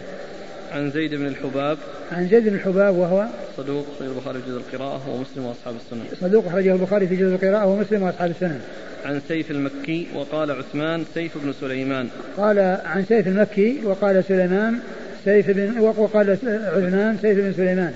عن 0.75 0.91
زيد 0.91 1.15
بن 1.15 1.25
الحباب. 1.25 1.77
عن 2.11 2.27
زيد 2.27 2.49
بن 2.49 2.55
الحباب 2.55 2.95
وهو 2.95 3.25
صدوق 3.57 3.85
أخرج 3.95 4.07
البخاري 4.07 4.39
في 4.39 4.49
جزء 4.49 4.57
القراءة 4.57 5.09
ومسلم 5.09 5.45
وأصحاب 5.45 5.75
السنن 5.75 6.05
صدوق 6.21 6.47
أخرجه 6.47 6.73
البخاري 6.73 7.07
في 7.07 7.15
جزء 7.15 7.35
القراءة 7.35 7.65
ومسلم 7.65 8.03
وأصحاب 8.03 8.29
السنن 8.29 8.59
عن 9.05 9.21
سيف 9.27 9.51
المكي 9.51 10.07
وقال 10.15 10.51
عثمان 10.51 11.05
سيف 11.13 11.37
بن 11.37 11.53
سليمان. 11.61 12.07
قال 12.37 12.59
عن 12.85 13.05
سيف 13.05 13.27
المكي 13.27 13.81
وقال 13.83 14.23
سليمان 14.23 14.79
سيف 15.25 15.49
بن 15.49 15.79
وقال 15.79 16.29
عثمان 16.29 17.17
سيف 17.21 17.39
بن 17.39 17.53
سليمان. 17.53 17.93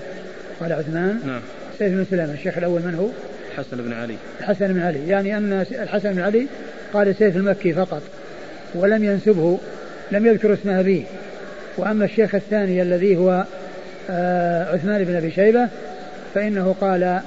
قال 0.60 0.72
عثمان 0.72 1.20
نعم. 1.26 1.40
سيف 1.78 1.92
بن 1.92 2.04
سليمان 2.10 2.34
الشيخ 2.34 2.58
الأول 2.58 2.80
من 2.80 2.94
هو؟ 2.94 3.08
الحسن 3.52 3.76
بن 3.76 3.92
علي. 3.92 4.16
الحسن 4.40 4.72
بن 4.72 4.80
علي. 4.80 5.08
يعني 5.08 5.36
أن 5.36 5.66
الحسن 5.72 6.12
بن 6.12 6.20
علي 6.20 6.46
قال 6.92 7.14
سيف 7.14 7.36
المكي 7.36 7.72
فقط 7.72 8.02
ولم 8.74 9.04
ينسبه 9.04 9.58
لم 10.12 10.26
يذكر 10.26 10.54
اسم 10.54 10.70
أبيه. 10.70 11.04
وأما 11.76 12.04
الشيخ 12.04 12.34
الثاني 12.34 12.82
الذي 12.82 13.16
هو 13.16 13.44
آه 14.10 14.74
عثمان 14.74 15.04
بن 15.04 15.16
أبي 15.16 15.30
شيبة 15.30 15.68
فإنه 16.34 16.74
قال 16.80 17.20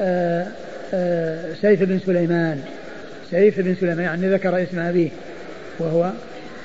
آه 0.00 0.46
آه 0.94 1.54
سيف 1.62 1.82
بن 1.82 1.98
سليمان. 1.98 2.62
سيف 3.30 3.60
بن 3.60 3.74
سليمان 3.74 4.04
يعني 4.04 4.28
ذكر 4.28 4.62
اسم 4.62 4.78
أبيه 4.78 5.08
وهو 5.78 6.12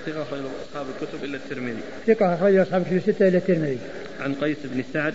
ثقة 0.05 0.21
أخرج 0.21 0.39
أصحاب 0.69 0.85
الكتب 1.01 1.23
إلا 1.23 1.37
الترمذي. 1.37 1.81
ثقة 2.07 2.33
أخرج 2.33 2.55
أصحاب 2.55 2.81
الكتب 2.81 2.95
الستة 2.97 3.27
إلا 3.27 3.37
الترمذي. 3.37 3.77
عن 4.21 4.33
قيس 4.33 4.57
بن 4.63 4.83
سعد. 4.93 5.13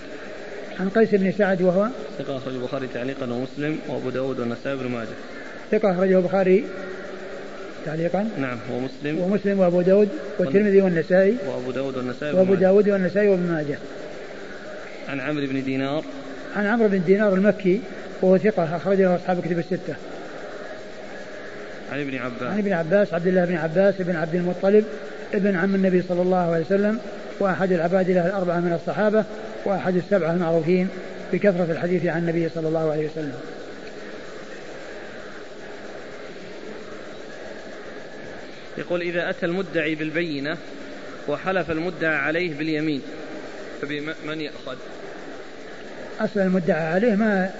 عن 0.81 0.88
قيس 0.88 1.09
بن 1.12 1.33
سعد 1.33 1.62
وهو؟ 1.62 1.88
ثقة 2.18 2.37
أخرج 2.37 2.55
البخاري 2.55 2.88
تعليقا 2.94 3.33
ومسلم 3.33 3.79
وأبو 3.88 4.11
داود 4.11 4.40
والنسائي 4.40 4.77
بن 4.77 4.87
ماجه. 4.87 5.09
ثقة 5.71 5.92
أخرجه 5.92 6.18
البخاري 6.18 6.64
تعليقا؟ 7.86 8.28
نعم 8.38 8.58
ومسلم 8.72 9.18
ومسلم 9.18 9.58
وأبو 9.58 9.80
داود 9.80 10.08
والترمذي 10.38 10.82
والنسائي. 10.82 11.36
وأبو 11.46 11.70
داود 11.70 11.96
والنسائي 11.96 12.34
وأبو 12.34 12.54
داود 12.54 12.88
والنسائي 12.88 13.28
وابن 13.28 13.42
ماجه. 13.42 13.78
عن 15.08 15.20
عمرو 15.20 15.46
بن 15.46 15.64
دينار. 15.64 16.04
عن 16.56 16.66
عمرو 16.66 16.88
بن 16.88 17.02
دينار 17.06 17.34
المكي 17.34 17.80
وهو 18.22 18.38
ثقة 18.38 18.76
أخرج 18.76 19.00
له 19.00 19.16
أصحاب 19.16 19.38
الكتب 19.38 19.58
الستة. 19.58 19.94
عن 21.92 22.00
ابن 22.00 22.14
عباس. 22.14 22.42
عن 22.42 22.58
ابن 22.58 22.72
عباس 22.72 23.14
عبد 23.14 23.26
الله 23.26 23.44
بن 23.44 23.54
عباس 23.54 23.94
بن 23.98 24.16
عبد 24.16 24.34
المطلب 24.34 24.84
ابن 25.34 25.56
عم 25.56 25.74
النبي 25.74 26.02
صلى 26.02 26.22
الله 26.22 26.52
عليه 26.52 26.64
وسلم 26.64 26.98
وأحد 27.40 27.72
العبادلة 27.72 28.26
الأربعة 28.26 28.60
من 28.60 28.72
الصحابة 28.72 29.24
وأحد 29.64 29.96
السبعة 29.96 30.32
المعروفين 30.32 30.88
بكثرة 31.32 31.72
الحديث 31.72 32.06
عن 32.06 32.18
النبي 32.18 32.48
صلى 32.54 32.68
الله 32.68 32.92
عليه 32.92 33.06
وسلم. 33.06 33.32
يقول 38.78 39.00
إذا 39.02 39.30
أتى 39.30 39.46
المدعي 39.46 39.94
بالبينة 39.94 40.56
وحلف 41.28 41.70
المدعى 41.70 42.16
عليه 42.16 42.54
باليمين 42.54 43.02
فبمن 43.82 44.40
يأخذ؟ 44.40 44.76
أصل 46.20 46.40
المدعى 46.40 46.86
عليه 46.86 47.14
ما 47.14 47.50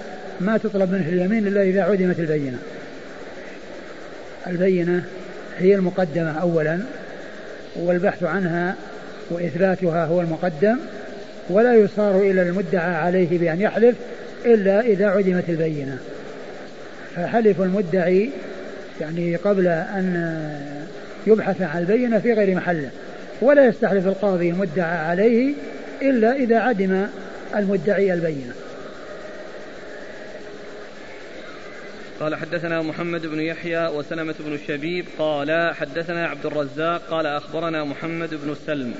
ما 0.41 0.57
تطلب 0.57 0.91
منه 0.91 1.09
اليمين 1.09 1.47
إلا 1.47 1.63
إذا 1.63 1.83
عدمت 1.83 2.19
البينة. 2.19 2.57
البينة 4.47 5.03
هي 5.57 5.75
المقدمة 5.75 6.41
أولا 6.41 6.79
والبحث 7.75 8.23
عنها 8.23 8.75
وإثباتها 9.29 10.05
هو 10.05 10.21
المقدم 10.21 10.77
ولا 11.49 11.73
يصار 11.73 12.19
إلى 12.19 12.41
المدعى 12.41 12.95
عليه 12.95 13.39
بأن 13.39 13.61
يحلف 13.61 13.95
إلا 14.45 14.81
إذا 14.81 15.07
عدمت 15.07 15.49
البينة. 15.49 15.97
فحلف 17.15 17.61
المدعي 17.61 18.29
يعني 19.01 19.35
قبل 19.35 19.67
أن 19.67 20.39
يبحث 21.27 21.61
عن 21.61 21.79
البينة 21.81 22.19
في 22.19 22.33
غير 22.33 22.55
محله 22.55 22.89
ولا 23.41 23.65
يستحلف 23.65 24.07
القاضي 24.07 24.49
المدعى 24.49 24.97
عليه 24.97 25.53
إلا 26.01 26.35
إذا 26.35 26.59
عدم 26.59 27.07
المدعي 27.55 28.13
البينة. 28.13 28.53
قال 32.19 32.35
حدثنا 32.35 32.81
محمد 32.81 33.25
بن 33.25 33.39
يحيى 33.39 33.87
وسلمة 33.87 34.35
بن 34.39 34.53
الشبيب 34.53 35.05
قال 35.19 35.75
حدثنا 35.75 36.27
عبد 36.27 36.45
الرزاق 36.45 37.01
قال 37.09 37.25
أخبرنا 37.25 37.83
محمد 37.83 38.29
بن 38.29 38.55
سلم. 38.67 38.93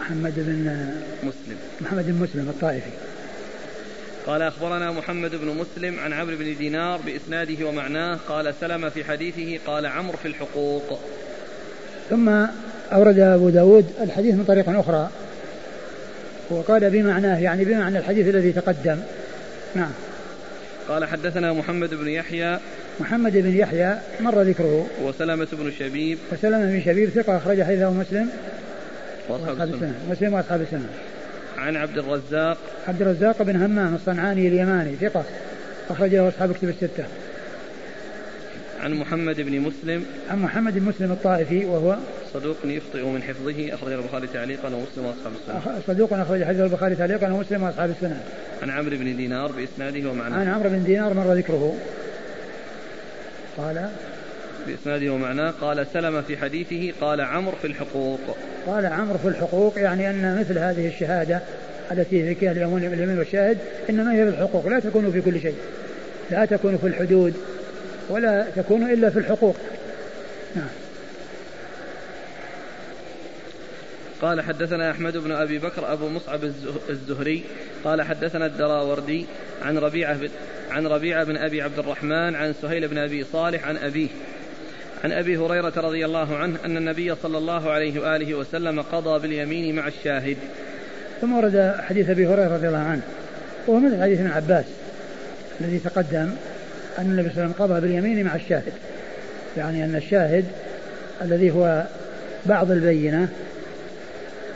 محمد 0.00 0.34
بن 0.36 0.90
مسلم. 1.22 1.56
محمد 1.80 2.06
بن 2.06 2.14
مسلم 2.14 2.48
الطائفي. 2.48 2.90
قال 4.26 4.42
أخبرنا 4.42 4.92
محمد 4.92 5.30
بن 5.30 5.46
مسلم 5.46 5.98
عن 5.98 6.12
عمرو 6.12 6.36
بن 6.36 6.56
دينار 6.58 7.00
بإسناده 7.06 7.66
ومعناه 7.66 8.18
قال 8.28 8.54
سلم 8.60 8.90
في 8.90 9.04
حديثه 9.04 9.58
قال 9.66 9.86
عمرو 9.86 10.16
في 10.16 10.28
الحقوق. 10.28 11.00
ثم 12.10 12.28
أورد 12.92 13.18
أبو 13.18 13.48
داود 13.48 13.86
الحديث 14.00 14.34
من 14.34 14.44
طريق 14.44 14.68
أخرى. 14.68 15.10
وقال 16.50 16.90
بمعناه 16.90 17.38
يعني 17.38 17.64
بمعنى 17.64 17.98
الحديث 17.98 18.28
الذي 18.28 18.52
تقدم. 18.52 18.98
نعم. 19.74 19.92
قال 20.88 21.04
حدثنا 21.04 21.52
محمد 21.52 21.94
بن 21.94 22.08
يحيى. 22.08 22.58
محمد 23.00 23.32
بن 23.32 23.56
يحيى 23.56 23.98
مر 24.20 24.42
ذكره. 24.42 24.86
وسلمة 25.02 25.48
بن 25.52 25.72
شبيب. 25.78 26.18
وسلمة 26.32 26.66
بن 26.66 26.82
شبيب 26.84 27.08
ثقة 27.08 27.36
أخرج 27.36 27.62
حديثه 27.62 27.90
مسلم. 27.90 28.28
وأصحاب 29.28 29.60
السنة. 29.60 29.94
مسلم 30.10 30.34
وأصحاب 30.34 30.60
السنة. 30.60 30.88
عن 31.58 31.76
عبد 31.76 31.98
الرزاق. 31.98 32.58
عبد 32.88 33.02
الرزاق 33.02 33.42
بن 33.42 33.56
همام 33.56 33.94
الصنعاني 33.94 34.48
اليماني 34.48 34.96
ثقة. 34.96 35.24
أخرج 35.90 36.14
له 36.14 36.28
أصحاب 36.28 36.52
كتب 36.52 36.68
الستة. 36.68 37.04
عن 38.80 38.94
محمد 38.94 39.40
بن 39.40 39.60
مسلم. 39.60 40.04
عن 40.30 40.38
محمد 40.42 40.78
بن 40.78 40.82
مسلم 40.82 41.12
الطائفي 41.12 41.64
وهو 41.64 41.96
صدوق 42.34 42.56
يخطئ 42.64 43.04
من 43.04 43.22
حفظه 43.22 43.74
أخرج 43.74 43.92
البخاري 43.92 44.26
تعليقا 44.26 44.68
ومسلم 44.68 45.04
وأصحاب 45.04 45.32
السنة. 45.40 45.80
صدوق 45.86 46.12
أخرج 46.12 46.44
حديث 46.44 46.60
البخاري 46.60 46.94
تعليقا 46.94 47.32
ومسلم 47.32 47.62
وأصحاب 47.62 47.90
السنة. 47.90 48.20
عن 48.62 48.70
عمرو 48.70 48.96
بن 48.96 49.16
دينار 49.16 49.52
بإسناده 49.52 50.10
ومعناه. 50.10 50.38
عن 50.38 50.48
عمرو 50.48 50.68
بن 50.68 50.84
دينار 50.84 51.14
مر 51.14 51.34
ذكره. 51.34 51.76
قال 53.56 53.88
بإسناده 54.66 55.12
ومعناه 55.12 55.50
قال 55.60 55.86
سلم 55.92 56.22
في 56.22 56.36
حديثه 56.36 56.92
قال 57.00 57.20
عمرو 57.20 57.56
في 57.56 57.66
الحقوق. 57.66 58.20
قال 58.66 58.86
عمرو 58.86 59.18
في 59.18 59.28
الحقوق 59.28 59.78
يعني 59.78 60.10
أن 60.10 60.38
مثل 60.40 60.58
هذه 60.58 60.86
الشهادة 60.88 61.40
التي 61.92 62.30
ذكرها 62.30 62.52
اليمين 62.52 63.18
والشاهد 63.18 63.58
إنما 63.90 64.14
هي 64.14 64.24
في 64.24 64.28
الحقوق 64.28 64.68
لا 64.68 64.80
تكون 64.80 65.12
في 65.12 65.20
كل 65.20 65.40
شيء. 65.40 65.56
لا 66.30 66.44
تكون 66.44 66.78
في 66.78 66.86
الحدود 66.86 67.34
ولا 68.08 68.46
تكون 68.56 68.90
إلا 68.90 69.10
في 69.10 69.18
الحقوق. 69.18 69.56
نعم. 70.56 70.68
قال 74.22 74.40
حدثنا 74.40 74.90
أحمد 74.90 75.16
بن 75.16 75.32
أبي 75.32 75.58
بكر 75.58 75.92
أبو 75.92 76.08
مصعب 76.08 76.40
الزهري. 76.90 77.44
قال 77.84 78.02
حدثنا 78.02 78.46
الدراوردي 78.46 79.26
عن 79.62 79.78
ربيعة 79.78 80.18
عن 80.70 80.86
ربيعة 80.86 81.24
بن 81.24 81.36
أبي 81.36 81.62
عبد 81.62 81.78
الرحمن 81.78 82.34
عن 82.34 82.54
سهيل 82.62 82.88
بن 82.88 82.98
أبي 82.98 83.24
صالح 83.24 83.68
عن 83.68 83.76
أبيه. 83.76 84.08
عن 85.04 85.12
أبي 85.12 85.36
هريرة 85.36 85.72
رضي 85.76 86.04
الله 86.04 86.36
عنه 86.36 86.58
أن 86.64 86.76
النبي 86.76 87.14
صلى 87.14 87.38
الله 87.38 87.70
عليه 87.70 88.00
وآله 88.00 88.34
وسلم 88.34 88.82
قضى 88.82 89.18
باليمين 89.18 89.74
مع 89.74 89.88
الشاهد. 89.88 90.36
ثم 91.20 91.32
ورد 91.32 91.74
حديث 91.80 92.10
أبي 92.10 92.26
هريرة 92.26 92.54
رضي 92.54 92.68
الله 92.68 92.78
عنه 92.78 93.00
وهو 93.66 93.80
مثل 93.80 94.02
حديث 94.02 94.20
ابن 94.20 94.30
عباس 94.30 94.64
الذي 95.60 95.78
تقدم 95.78 96.30
أن 96.98 97.10
النبي 97.10 97.28
صلى 97.28 97.32
الله 97.32 97.42
عليه 97.42 97.54
وسلم 97.54 97.66
قضى 97.66 97.80
باليمين 97.80 98.24
مع 98.24 98.34
الشاهد. 98.34 98.72
يعني 99.56 99.84
أن 99.84 99.96
الشاهد 99.96 100.44
الذي 101.22 101.50
هو 101.50 101.84
بعض 102.46 102.70
البينة 102.70 103.28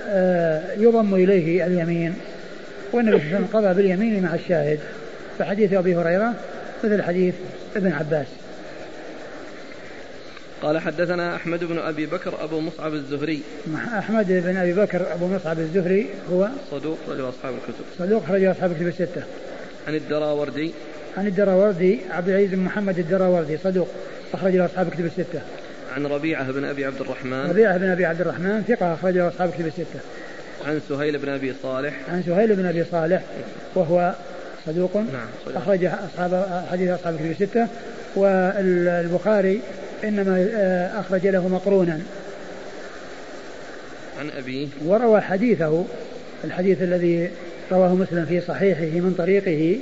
آه، 0.08 0.62
يضم 0.76 1.14
إليه 1.14 1.66
اليمين 1.66 2.14
والنبي 2.92 3.18
صلى 3.18 3.26
الله 3.26 3.36
عليه 3.36 3.46
وسلم 3.46 3.58
قضى 3.60 3.74
باليمين 3.74 4.22
مع 4.22 4.34
الشاهد. 4.34 4.78
فحديث 5.38 5.72
أبي 5.72 5.96
هريرة 5.96 6.34
مثل 6.84 7.02
حديث 7.02 7.34
ابن 7.76 7.92
عباس. 7.92 8.26
قال 10.62 10.78
حدثنا 10.78 11.36
أحمد 11.36 11.64
بن 11.64 11.78
أبي 11.78 12.06
بكر 12.06 12.44
أبو 12.44 12.60
مصعب 12.60 12.94
الزهري. 12.94 13.42
أحمد 13.98 14.26
بن 14.28 14.56
أبي 14.56 14.72
بكر 14.72 15.12
أبو 15.14 15.26
مصعب 15.26 15.58
الزهري 15.58 16.06
هو 16.32 16.48
صدوق 16.70 16.98
رجل 17.08 17.28
أصحاب 17.28 17.54
الكتب. 17.54 17.84
صدوق 17.98 18.30
رجل 18.30 18.50
أصحاب 18.50 18.72
الكتب 18.72 18.86
الستة. 18.86 19.22
عن 19.86 19.94
الدراوردي. 19.94 20.72
عن 21.16 21.26
الدراوردي 21.26 22.00
عبد 22.10 22.28
العزيز 22.28 22.50
بن 22.50 22.58
محمد 22.58 22.98
الدراوردي 22.98 23.58
صدوق 23.58 23.88
أخرج 24.34 24.56
له 24.56 24.66
أصحاب 24.66 24.88
الكتب 24.88 25.04
الستة. 25.06 25.40
عن 25.94 26.06
ربيعة 26.06 26.52
بن 26.52 26.64
أبي 26.64 26.84
عبد 26.84 27.00
الرحمن. 27.00 27.50
ربيعة 27.50 27.76
بن 27.76 27.90
أبي 27.90 28.04
عبد 28.04 28.20
الرحمن 28.20 28.62
ثقة 28.68 28.94
أخرج 28.94 29.14
له 29.14 29.28
أصحاب 29.28 29.48
الكتب 29.48 29.66
الستة. 29.66 30.00
عن 30.66 30.80
سهيل 30.88 31.18
بن 31.18 31.28
أبي 31.28 31.54
صالح. 31.62 31.94
عن 32.08 32.22
سهيل 32.22 32.56
بن 32.56 32.66
أبي 32.66 32.84
صالح 32.84 33.22
وهو 33.74 34.14
صدوق 34.66 34.96
نعم 34.96 35.56
أخرج 35.56 35.84
أصحاب 35.84 36.64
حديث 36.70 36.90
أصحاب 36.90 37.14
الكتب 37.14 37.42
الستة. 37.42 37.68
والبخاري 38.16 39.60
إنما 40.04 41.00
أخرج 41.00 41.26
له 41.26 41.48
مقرونا. 41.48 42.00
عن 44.20 44.30
أبيه 44.38 44.68
وروى 44.84 45.20
حديثه 45.20 45.84
الحديث 46.44 46.82
الذي 46.82 47.30
رواه 47.72 47.94
مسلم 47.94 48.26
في 48.26 48.40
صحيحه 48.40 49.00
من 49.00 49.14
طريقه 49.18 49.78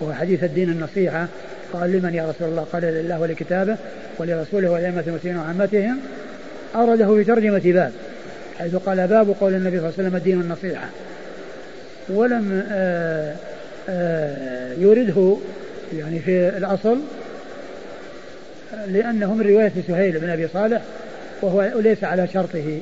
وهو 0.00 0.12
حديث 0.12 0.44
الدين 0.44 0.70
النصيحة. 0.70 1.26
قال 1.72 1.92
لمن 1.92 2.14
يا 2.14 2.30
رسول 2.30 2.48
الله؟ 2.48 2.62
قال 2.62 2.82
لله 2.82 3.20
ولكتابه 3.20 3.76
ولرسوله 4.18 4.70
ولأئمة 4.70 5.04
المسلمين 5.06 5.38
وعامتهم. 5.38 5.98
أورده 6.74 7.14
في 7.14 7.24
ترجمة 7.24 7.62
باب 7.64 7.92
حيث 8.58 8.74
قال 8.74 9.06
باب 9.08 9.34
قول 9.40 9.54
النبي 9.54 9.78
صلى 9.78 9.88
الله 9.88 9.98
عليه 9.98 10.08
وسلم 10.08 10.16
الدين 10.16 10.40
النصيحة. 10.40 10.88
ولم 12.08 12.52
آآ 12.52 12.66
آه، 12.72 13.36
آآ 13.88 14.36
آه، 14.72 14.74
يورده 14.78 15.36
يعني 15.96 16.18
في 16.18 16.48
الأصل 16.48 16.98
لأنه 18.86 19.34
من 19.34 19.46
رواية 19.46 19.72
سهيل 19.88 20.18
بن 20.18 20.30
أبي 20.30 20.48
صالح 20.48 20.82
وهو 21.42 21.80
ليس 21.80 22.04
على 22.04 22.28
شرطه 22.28 22.80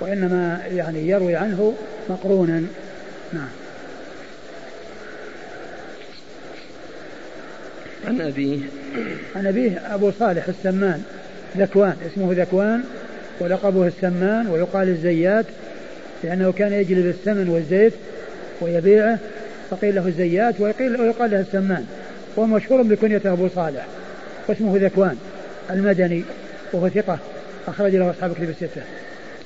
وإنما 0.00 0.60
يعني 0.74 1.08
يروي 1.08 1.36
عنه 1.36 1.74
مقرونا. 2.08 2.62
نعم. 3.32 3.48
عن 8.06 8.20
أبيه 8.20 8.58
عن 9.36 9.46
أبيه 9.46 9.94
أبو 9.94 10.10
صالح 10.10 10.48
السمان 10.48 11.02
ذكوان 11.56 11.96
اسمه 12.12 12.32
ذكوان 12.32 12.82
ولقبه 13.40 13.86
السمان 13.86 14.46
ويقال 14.46 14.88
الزيات 14.88 15.46
لأنه 16.24 16.52
كان 16.52 16.72
يجلب 16.72 17.06
السمن 17.06 17.48
والزيت 17.48 17.92
ويبيعه 18.60 19.18
فقيل 19.70 19.94
له 19.94 20.06
الزيات 20.06 20.60
ويقال 20.60 21.30
له 21.30 21.40
السمان 21.40 21.86
وهو 22.36 22.46
مشهور 22.46 22.82
بكنيته 22.82 23.32
أبو 23.32 23.48
صالح. 23.48 23.86
واسمه 24.48 24.78
ذكوان 24.78 25.16
المدني 25.70 26.22
وهو 26.72 26.88
ثقة 26.88 27.18
أخرج 27.68 27.96
له 27.96 28.10
أصحاب 28.10 28.34
كتب 28.34 28.50
الستة. 28.50 28.82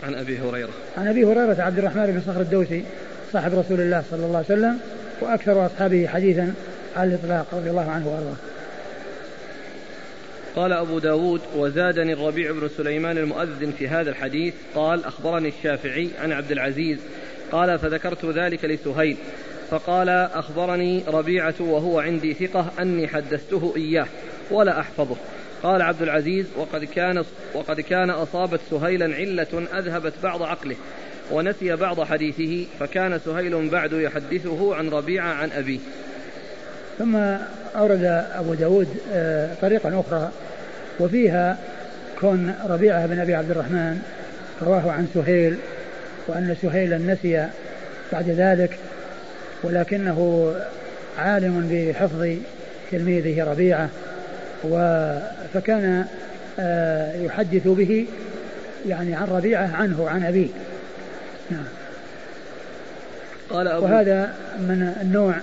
عن 0.02 0.14
أبي 0.14 0.38
هريرة. 0.38 0.70
عن 0.98 1.08
أبي 1.08 1.24
هريرة 1.24 1.62
عبد 1.62 1.78
الرحمن 1.78 2.06
بن 2.06 2.20
صخر 2.26 2.40
الدوسي 2.40 2.84
صاحب 3.32 3.54
رسول 3.54 3.80
الله 3.80 4.04
صلى 4.10 4.26
الله 4.26 4.36
عليه 4.36 4.46
وسلم 4.46 4.78
وأكثر 5.20 5.66
أصحابه 5.66 6.06
حديثا 6.06 6.54
على 6.96 7.14
الإطلاق 7.14 7.46
رضي 7.52 7.70
الله 7.70 7.90
عنه 7.90 8.08
وأرضاه. 8.08 8.36
قال 10.56 10.72
أبو 10.72 10.98
داود 10.98 11.40
وزادني 11.56 12.12
الربيع 12.12 12.52
بن 12.52 12.68
سليمان 12.76 13.18
المؤذن 13.18 13.72
في 13.78 13.88
هذا 13.88 14.10
الحديث 14.10 14.54
قال 14.74 15.04
أخبرني 15.04 15.48
الشافعي 15.48 16.08
عن 16.22 16.32
عبد 16.32 16.52
العزيز 16.52 16.98
قال 17.52 17.78
فذكرت 17.78 18.24
ذلك 18.24 18.64
لسهيل 18.64 19.16
فقال 19.70 20.08
أخبرني 20.08 21.04
ربيعة 21.08 21.54
وهو 21.60 22.00
عندي 22.00 22.34
ثقة 22.34 22.70
أني 22.80 23.08
حدثته 23.08 23.72
إياه 23.76 24.06
ولا 24.50 24.80
أحفظه. 24.80 25.16
قال 25.62 25.82
عبد 25.82 26.02
العزيز 26.02 26.46
وقد 26.56 26.84
كان 26.84 27.24
وقد 27.54 27.80
كان 27.80 28.10
أصابت 28.10 28.60
سهيلا 28.70 29.14
علة 29.14 29.66
أذهبت 29.78 30.12
بعض 30.22 30.42
عقله 30.42 30.76
ونسي 31.30 31.76
بعض 31.76 32.00
حديثه 32.00 32.66
فكان 32.80 33.20
سهيل 33.24 33.68
بعد 33.68 33.92
يحدثه 33.92 34.74
عن 34.74 34.88
ربيعة 34.88 35.34
عن 35.34 35.50
أبيه. 35.50 35.78
ثم 36.98 37.16
أورد 37.76 38.04
أبو 38.34 38.54
داود 38.54 38.88
آه، 39.12 39.54
طريقا 39.62 40.00
أخرى 40.00 40.30
وفيها 41.00 41.58
كون 42.20 42.54
ربيعة 42.68 43.06
بن 43.06 43.18
أبي 43.18 43.34
عبد 43.34 43.50
الرحمن 43.50 44.02
رواه 44.62 44.92
عن 44.92 45.08
سهيل 45.14 45.56
وأن 46.28 46.56
سهيلا 46.62 46.98
نسي 46.98 47.48
بعد 48.12 48.28
ذلك 48.28 48.78
ولكنه 49.62 50.50
عالم 51.18 51.68
بحفظ 51.70 52.36
تلميذه 52.90 53.44
ربيعة. 53.44 53.88
فكان 55.54 56.04
آه، 56.58 57.22
يحدث 57.22 57.68
به 57.68 58.06
يعني 58.88 59.14
عن 59.14 59.26
ربيعة 59.26 59.70
عنه 59.76 60.08
عن 60.08 60.24
أبيه. 60.24 60.48
نعم. 61.50 61.64
قال 63.50 63.68
أبو 63.68 63.84
وهذا 63.84 64.34
من 64.58 64.94
النوع 65.02 65.34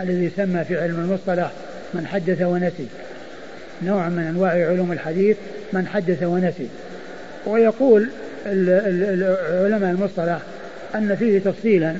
الذي 0.00 0.24
يسمى 0.24 0.64
في 0.64 0.80
علم 0.80 1.00
المصطلح 1.00 1.50
من 1.94 2.06
حدث 2.06 2.42
ونسي. 2.42 2.86
نوع 3.82 4.08
من 4.08 4.22
أنواع 4.22 4.50
علوم 4.50 4.92
الحديث 4.92 5.36
من 5.72 5.86
حدث 5.86 6.22
ونسي. 6.22 6.68
ويقول 7.46 8.08
علماء 8.46 9.90
المصطلح 9.90 10.38
أن 10.94 11.16
فيه 11.16 11.38
تفصيلا 11.38 11.96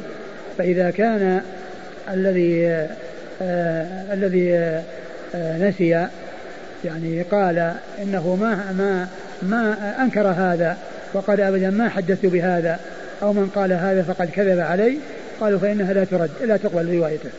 فإذا 0.59 0.90
كان 0.90 1.42
الذي 2.10 2.66
آه 3.42 4.14
الذي 4.14 4.54
آه 5.35 5.69
نسي 5.69 6.08
يعني 6.85 7.22
قال 7.22 7.74
إنه 8.02 8.37
ما 8.40 8.72
ما 8.72 9.08
ما 9.42 9.94
أنكر 10.02 10.26
هذا 10.29 10.76
وقال 11.14 11.40
أبدا 11.40 11.70
ما 11.70 11.88
حدثت 11.88 12.26
بهذا 12.26 12.79
أو 13.22 13.33
من 13.33 13.50
قال 13.54 13.72
هذا 13.72 14.02
فقد 14.02 14.31
كذب 14.31 14.60
علي 14.60 14.98
قالوا 15.40 15.58
فإنها 15.58 15.92
لا 15.92 16.04
ترد 16.04 16.31
لا 16.44 16.56
تقبل 16.56 16.94
روايته. 16.94 17.31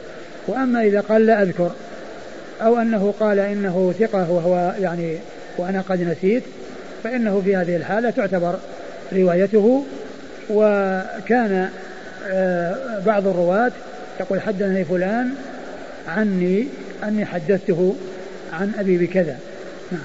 وأما 0.47 0.81
إذا 0.81 1.01
قال 1.01 1.25
لا 1.25 1.41
أذكر 1.41 1.71
أو 2.61 2.81
أنه 2.81 3.13
قال 3.19 3.39
إنه 3.39 3.93
ثقة 3.99 4.31
وهو 4.31 4.73
يعني 4.79 5.17
وأنا 5.57 5.81
قد 5.89 6.01
نسيت 6.01 6.43
فإنه 7.03 7.41
في 7.45 7.55
هذه 7.55 7.75
الحالة 7.75 8.09
تعتبر 8.09 8.55
روايته 9.13 9.85
وكان 10.49 11.69
آه، 12.27 12.99
بعض 13.05 13.27
الرواة 13.27 13.71
يقول 14.19 14.41
حدثني 14.41 14.85
فلان 14.85 15.29
عني 16.07 16.67
أني 17.03 17.25
حدثته 17.25 17.95
عن 18.54 18.72
أبي 18.80 18.97
بكذا 18.97 19.39
نعم 19.91 20.02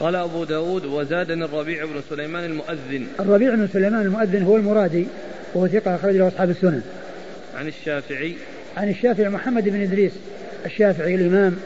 قال 0.00 0.16
أبو 0.16 0.44
داود 0.44 0.84
وزادني 0.84 1.44
الربيع 1.44 1.84
بن 1.84 2.00
سليمان 2.10 2.44
المؤذن 2.44 3.06
الربيع 3.20 3.54
بن 3.54 3.68
سليمان 3.72 4.02
المؤذن 4.02 4.42
هو 4.42 4.56
المرادي 4.56 5.06
وهو 5.54 5.68
ثقة 5.68 5.94
أخرج 5.94 6.16
له 6.16 6.28
أصحاب 6.28 6.50
السنن 6.50 6.82
عن 7.54 7.68
الشافعي 7.68 8.34
عن 8.76 8.88
الشافعي 8.88 9.28
محمد 9.28 9.68
بن 9.68 9.82
إدريس 9.82 10.12
الشافعي 10.66 11.14
الإمام 11.14 11.56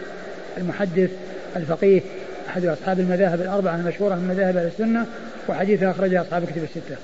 المحدث 0.59 1.11
الفقيه 1.57 2.01
أحد 2.49 2.65
أصحاب 2.65 3.01
المذاهب 3.01 3.41
الأربعة 3.41 3.77
المشهورة 3.77 4.15
من 4.15 4.29
مذاهب 4.29 4.57
أهل 4.57 4.67
السنة 4.67 5.07
وحديثه 5.49 5.91
أخرجه 5.91 6.21
أصحاب 6.21 6.45
كتب 6.45 6.63
الستة. 6.63 6.97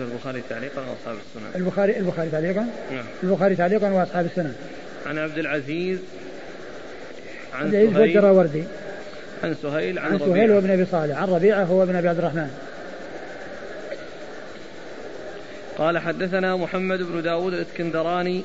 البخاري 0.00 0.42
تعليقا 0.48 0.80
وأصحاب 0.80 1.16
السنن. 1.28 1.62
البخاري 1.62 1.98
البخاري 1.98 2.30
تعليقا؟ 2.30 2.66
نعم. 2.92 3.04
البخاري 3.22 3.56
تعليقا 3.56 3.90
وأصحاب 3.90 4.26
السنن. 4.26 4.54
عن 5.06 5.18
عبد 5.18 5.38
العزيز 5.38 5.98
عن 7.56 7.70
سهيل 7.70 7.98
والدراوردي 7.98 8.64
عن 9.44 9.54
سهيل 9.62 9.98
عن, 9.98 10.12
عن 10.12 10.18
سهيل 10.18 10.50
وابن 10.50 10.70
أبي 10.70 10.84
صالح. 10.84 11.18
عن 11.18 11.28
ربيعة 11.28 11.64
هو 11.64 11.82
ابن 11.82 11.96
ابي 11.96 12.08
عبد 12.08 12.18
الرحمن. 12.18 12.50
قال 15.78 15.98
حدثنا 15.98 16.56
محمد 16.56 17.02
بن 17.02 17.22
داود 17.22 17.52
الإسكندراني. 17.52 18.42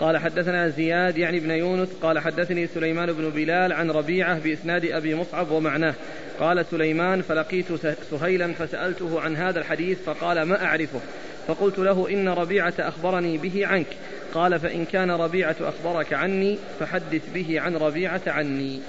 قال 0.00 0.18
حدثنا 0.18 0.68
زياد 0.68 1.18
يعني 1.18 1.40
بن 1.40 1.50
يونس. 1.50 1.88
قال 2.02 2.18
حدثني 2.18 2.66
سليمان 2.66 3.12
بن 3.12 3.30
بلال 3.30 3.72
عن 3.72 3.90
ربيعة 3.90 4.38
بإسناد 4.38 4.84
أبي 4.84 5.14
مصعب 5.14 5.50
ومعناه. 5.50 5.94
قال 6.40 6.64
سليمان 6.70 7.22
فلقيت 7.22 7.66
سهيلا 8.10 8.52
فسألته 8.52 9.20
عن 9.20 9.36
هذا 9.36 9.58
الحديث 9.58 9.98
فقال 10.06 10.42
ما 10.42 10.64
أعرفه؟ 10.64 11.00
فقلت 11.48 11.78
له 11.78 12.08
إن 12.10 12.28
ربيعة 12.28 12.72
أخبرني 12.78 13.38
به 13.38 13.66
عنك. 13.66 13.86
قال 14.34 14.60
فإن 14.60 14.84
كان 14.84 15.10
ربيعة 15.10 15.56
أخبرك 15.60 16.12
عني 16.12 16.58
فحدث 16.80 17.22
به 17.34 17.60
عن 17.60 17.76
ربيعة 17.76 18.20
عني. 18.26 18.80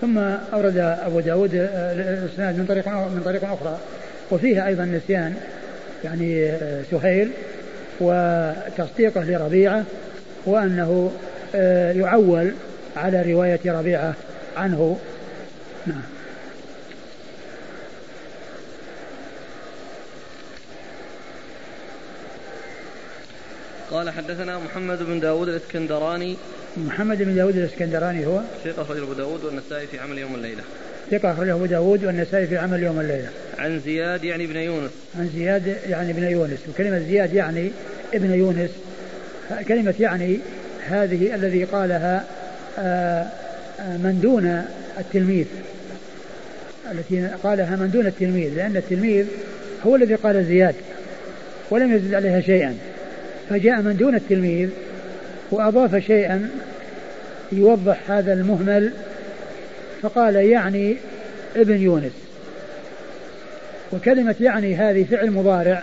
ثم 0.00 0.18
أورد 0.52 0.76
أبو 0.76 1.20
داود 1.20 1.50
الإسناد 1.54 2.58
من 2.58 2.66
طريق 2.66 2.88
من 2.88 3.22
طريق 3.24 3.44
أخرى. 3.44 3.78
وفيها 4.30 4.66
أيضا 4.66 4.84
نسيان 4.84 5.34
يعني 6.04 6.52
سهيل 6.90 7.30
وتصديقه 8.00 9.24
لربيعة 9.24 9.84
وأنه 10.46 11.12
آه، 11.54 11.92
يعول 11.92 12.52
على 12.96 13.32
رواية 13.32 13.60
ربيعة 13.66 14.14
عنه. 14.56 14.98
نعم. 15.86 16.19
قال 23.90 24.10
حدثنا 24.10 24.58
محمد 24.58 25.02
بن 25.02 25.20
داود 25.20 25.48
الإسكندراني. 25.48 26.36
محمد 26.76 27.22
بن 27.22 27.34
داود 27.34 27.56
الإسكندراني 27.56 28.26
هو؟ 28.26 28.40
ثقة 28.64 28.82
أخرجه 28.82 29.02
أبو 29.02 29.12
داود 29.12 29.44
والنسائي 29.44 29.86
في 29.86 29.98
عمل 29.98 30.18
يوم 30.18 30.34
الليلة. 30.34 30.62
ثقة 31.10 31.32
أخرجه 31.32 31.54
أبو 31.54 31.66
داود 31.66 32.04
والنسائي 32.04 32.46
في 32.46 32.58
عمل 32.58 32.82
يوم 32.82 33.00
الليلة. 33.00 33.28
عن 33.58 33.80
زياد 33.80 34.24
يعني 34.24 34.44
ابن 34.44 34.56
يونس. 34.56 34.90
عن 35.18 35.30
زياد 35.34 35.76
يعني 35.88 36.10
ابن 36.10 36.22
يونس. 36.22 36.58
وكلمة 36.68 36.98
زياد 36.98 37.34
يعني 37.34 37.70
ابن 38.14 38.34
يونس. 38.34 38.70
كلمة 39.68 39.94
يعني 40.00 40.38
هذه 40.88 41.34
الذي 41.34 41.64
قالها 41.64 42.24
آه، 42.78 43.26
آه، 43.80 43.96
من 43.96 44.20
دون 44.22 44.64
التلميذ. 44.98 45.46
التي 46.92 47.28
قالها 47.42 47.76
من 47.76 47.90
دون 47.90 48.06
التلميذ 48.06 48.54
لأن 48.54 48.76
التلميذ 48.76 49.26
هو 49.86 49.96
الذي 49.96 50.14
قال 50.14 50.44
زياد 50.44 50.74
ولم 51.70 51.96
يزد 51.96 52.14
عليها 52.14 52.40
شيئا. 52.40 52.76
فجاء 53.50 53.82
من 53.82 53.96
دون 53.96 54.14
التلميذ 54.14 54.68
وأضاف 55.50 55.96
شيئا 55.96 56.50
يوضح 57.52 58.10
هذا 58.10 58.32
المهمل 58.32 58.92
فقال 60.02 60.36
يعني 60.36 60.96
ابن 61.56 61.82
يونس. 61.82 62.12
وكلمة 63.92 64.34
يعني 64.40 64.74
هذه 64.74 65.04
فعل 65.10 65.30
مضارع 65.30 65.82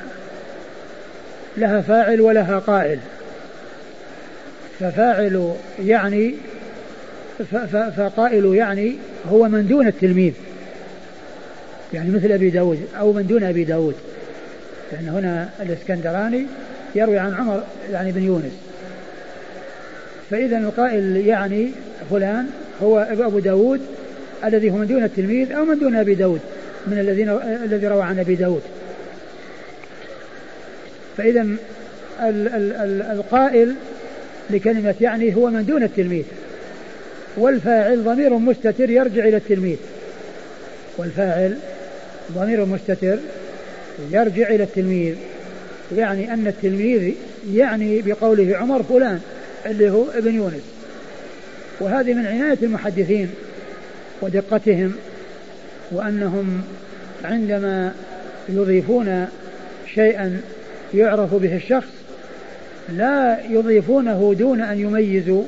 لها 1.58 1.82
فاعل 1.82 2.22
ولها 2.22 2.60
قائل. 2.60 3.00
ففاعل 4.80 5.54
يعني 5.86 6.36
فقائل 7.98 8.56
يعني 8.56 8.96
هو 9.32 9.48
من 9.48 9.68
دون 9.68 9.88
التلميذ. 9.88 10.34
يعني 11.94 12.10
مثل 12.10 12.32
أبي 12.32 12.50
داود 12.50 12.88
أو 13.00 13.14
من 13.14 13.28
دون 13.28 13.44
أبي 13.44 13.64
داود. 13.64 13.96
لأن 14.92 15.10
هنا 15.10 15.50
الإسكندراني 15.60 16.46
يروي 16.98 17.18
عن 17.20 17.34
عمر 17.34 17.64
يعني 17.92 18.12
بن 18.12 18.24
يونس. 18.24 18.54
فإذا 20.32 20.58
القائل 20.58 21.18
يعني 21.18 21.72
فلان 22.12 22.48
هو 22.82 23.00
أبو 23.00 23.40
داود 23.40 23.82
الذي 24.46 24.70
هو 24.72 24.76
من 24.76 24.88
دون 24.88 25.04
التلميذ 25.04 25.52
أو 25.52 25.66
من 25.66 25.80
دون 25.80 25.96
أبي 25.96 26.16
داود 26.16 26.40
من 26.88 27.00
الذين 27.00 27.30
الذي 27.64 27.88
روى 27.88 28.02
عن 28.02 28.20
أبي 28.20 28.36
داود. 28.36 28.62
فإذا 31.18 31.48
القائل 33.12 33.76
لكلمة 34.50 34.96
يعني 35.02 35.36
هو 35.36 35.50
من 35.50 35.66
دون 35.66 35.84
التلميذ. 35.84 36.24
والفاعل 37.38 38.04
ضمير 38.04 38.34
مستتر 38.34 38.90
يرجع 38.90 39.26
إلى 39.26 39.38
التلميذ. 39.38 39.78
والفاعل 40.98 41.58
ضمير 42.32 42.66
مستتر 42.66 43.18
يرجع 44.12 44.50
إلى 44.50 44.64
التلميذ. 44.64 45.16
يعني 45.96 46.34
أن 46.34 46.48
التلميذ 46.48 47.14
يعني 47.54 48.02
بقوله 48.02 48.58
عمر 48.58 48.84
فلان 48.84 49.20
اللي 49.66 49.90
هو 49.90 50.06
ابن 50.16 50.36
يونس. 50.36 50.64
وهذه 51.80 52.14
من 52.14 52.26
عناية 52.26 52.58
المحدثين 52.64 53.30
ودقتهم 54.22 54.94
وأنهم 55.92 56.62
عندما 57.24 57.94
يضيفون 58.50 59.28
شيئا 59.96 60.42
يعرف 60.94 61.36
به 61.36 61.56
الشخص 61.56 61.88
لا 62.90 63.38
يضيفونه 63.50 64.36
دون 64.40 64.62
أن 64.62 64.80
يميزوا 64.80 65.44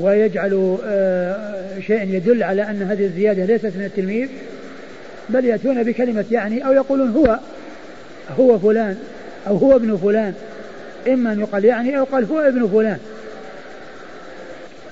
ويجعلوا 0.00 0.78
آه، 0.84 1.80
شيئا 1.86 2.02
يدل 2.02 2.42
على 2.42 2.62
أن 2.62 2.82
هذه 2.82 3.04
الزيادة 3.04 3.44
ليست 3.44 3.66
من 3.76 3.84
التلميذ 3.84 4.28
بل 5.28 5.44
يأتون 5.44 5.82
بكلمة 5.82 6.24
يعني 6.30 6.66
أو 6.66 6.72
يقولون 6.72 7.10
هو 7.10 7.38
هو 8.38 8.58
فلان 8.58 8.96
أو 9.46 9.56
هو 9.56 9.76
ابن 9.76 9.96
فلان 9.96 10.34
إما 11.08 11.32
أن 11.32 11.40
يقال 11.40 11.64
يعني 11.64 11.98
أو 11.98 12.04
قال 12.04 12.24
هو 12.24 12.40
ابن 12.40 12.68
فلان. 12.68 12.98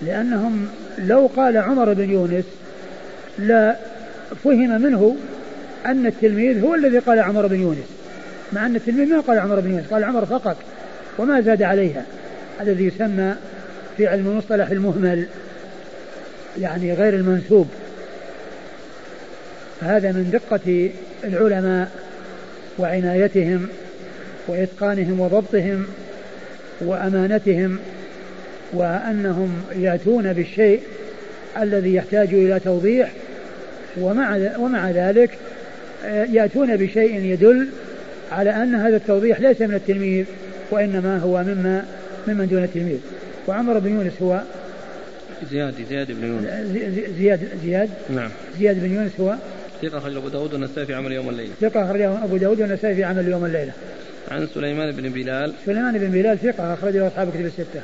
لأنهم 0.03 0.69
لو 0.99 1.31
قال 1.37 1.57
عمر 1.57 1.93
بن 1.93 2.11
يونس 2.11 2.45
لا 3.39 3.77
فهم 4.45 4.83
منه 4.83 5.17
أن 5.87 6.07
التلميذ 6.07 6.65
هو 6.65 6.75
الذي 6.75 6.99
قال 6.99 7.21
عمر 7.21 7.47
بن 7.47 7.61
يونس 7.61 7.87
مع 8.53 8.67
أن 8.67 8.77
التلميذ 8.77 9.09
ما 9.09 9.21
قال 9.21 9.39
عمر 9.39 9.61
بن 9.61 9.71
يونس 9.71 9.87
قال 9.87 10.05
عمر 10.05 10.27
فقط 10.27 10.57
وما 11.19 11.41
زاد 11.41 11.63
عليها. 11.63 12.05
الذي 12.61 12.87
يسمى 12.87 13.35
في 13.97 14.07
علم 14.07 14.27
المصطلح 14.27 14.71
المهمل 14.71 15.27
يعني 16.61 16.95
غير 16.95 17.15
المنسوب. 17.15 17.69
فهذا 19.81 20.13
من 20.13 20.31
دقة 20.31 20.91
العلماء. 21.25 22.02
وعنايتهم 22.79 23.69
وإتقانهم 24.49 25.21
وضبطهم 25.21 25.87
وأمانتهم 26.81 27.79
وأنهم 28.73 29.63
يأتون 29.77 30.33
بالشيء 30.33 30.81
الذي 31.63 31.95
يحتاج 31.95 32.35
إلى 32.35 32.61
توضيح 32.61 33.13
ومع 34.01 34.57
ومع 34.59 34.91
ذلك 34.91 35.31
آه، 36.05 36.25
يأتون 36.25 36.77
بشيء 36.77 37.21
يدل 37.21 37.69
على 38.33 38.51
أن 38.51 38.75
هذا 38.75 38.97
التوضيح 38.97 39.41
ليس 39.41 39.61
من 39.61 39.75
التلميذ 39.75 40.25
وإنما 40.71 41.19
هو 41.19 41.43
مما 41.43 41.85
ممن 42.29 42.47
دون 42.47 42.65
التلميذ. 42.65 42.99
وعمر 43.49 43.79
بن 43.79 43.91
يونس 43.91 44.13
هو 44.23 44.41
زياد 45.51 45.75
زياد 45.89 46.13
بن 46.13 46.27
يونس. 46.27 46.45
زياد 47.19 47.41
زياد؟ 47.65 47.91
نعم. 48.11 48.31
زياد 48.59 48.81
بن 48.81 48.95
يونس 48.95 49.13
هو 49.21 49.35
ثقة 49.83 49.99
أخرج 49.99 50.17
أبو 50.17 50.29
داود 50.29 50.53
والنسائي 50.53 50.87
في 50.87 50.95
عمل 50.95 51.13
يوم 51.13 51.29
الليلة. 51.29 51.53
ثقة 51.61 51.85
أخرج 51.85 52.01
أبو 52.01 52.37
داود 52.37 52.61
والنسائي 52.61 52.95
في 52.95 53.05
عمل 53.05 53.29
يوم 53.29 53.45
الليلة. 53.45 53.73
عن 54.31 54.47
سليمان 54.55 54.93
بن 54.93 55.09
بلال. 55.09 55.53
سليمان 55.67 55.99
بن 55.99 56.11
بلال 56.11 56.39
ثقة 56.39 56.75
أخرجه 56.75 57.07
أصحاب 57.07 57.31
كتب 57.31 57.47
الستة. 57.47 57.81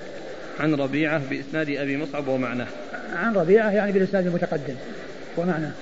عن 0.61 0.75
ربيعة 0.75 1.23
بإسناد 1.31 1.71
أبي 1.71 1.97
مصعب 1.97 2.29
ومعناه. 2.29 2.67
عن 3.15 3.35
ربيعة 3.35 3.71
يعني 3.71 3.93
بالإسناد 3.93 4.27
المتقدم 4.27 4.75
ومعناه. 5.37 5.73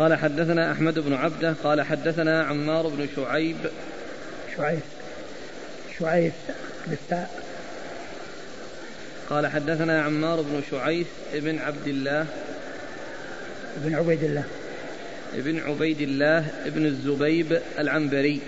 قال 0.00 0.14
حدثنا 0.14 0.72
أحمد 0.72 0.98
بن 0.98 1.12
عبده 1.12 1.54
قال 1.64 1.82
حدثنا 1.82 2.42
عمار 2.42 2.88
بن 2.88 3.08
شعيب. 3.16 3.56
شعيب. 4.56 4.80
شعيب. 5.98 6.32
بالتاء 6.86 7.42
قال 9.30 9.46
حدثنا 9.46 10.02
عمار 10.02 10.40
بن 10.40 10.62
شعيث 10.70 11.06
بن 11.34 11.58
عبد 11.58 11.86
الله. 11.86 12.26
بن 13.76 13.94
عبيد 13.94 14.22
الله. 14.22 14.44
بن 15.34 15.60
عبيد 15.60 16.00
الله 16.00 16.46
بن 16.66 16.86
الزبيب 16.86 17.60
العنبري. 17.78 18.40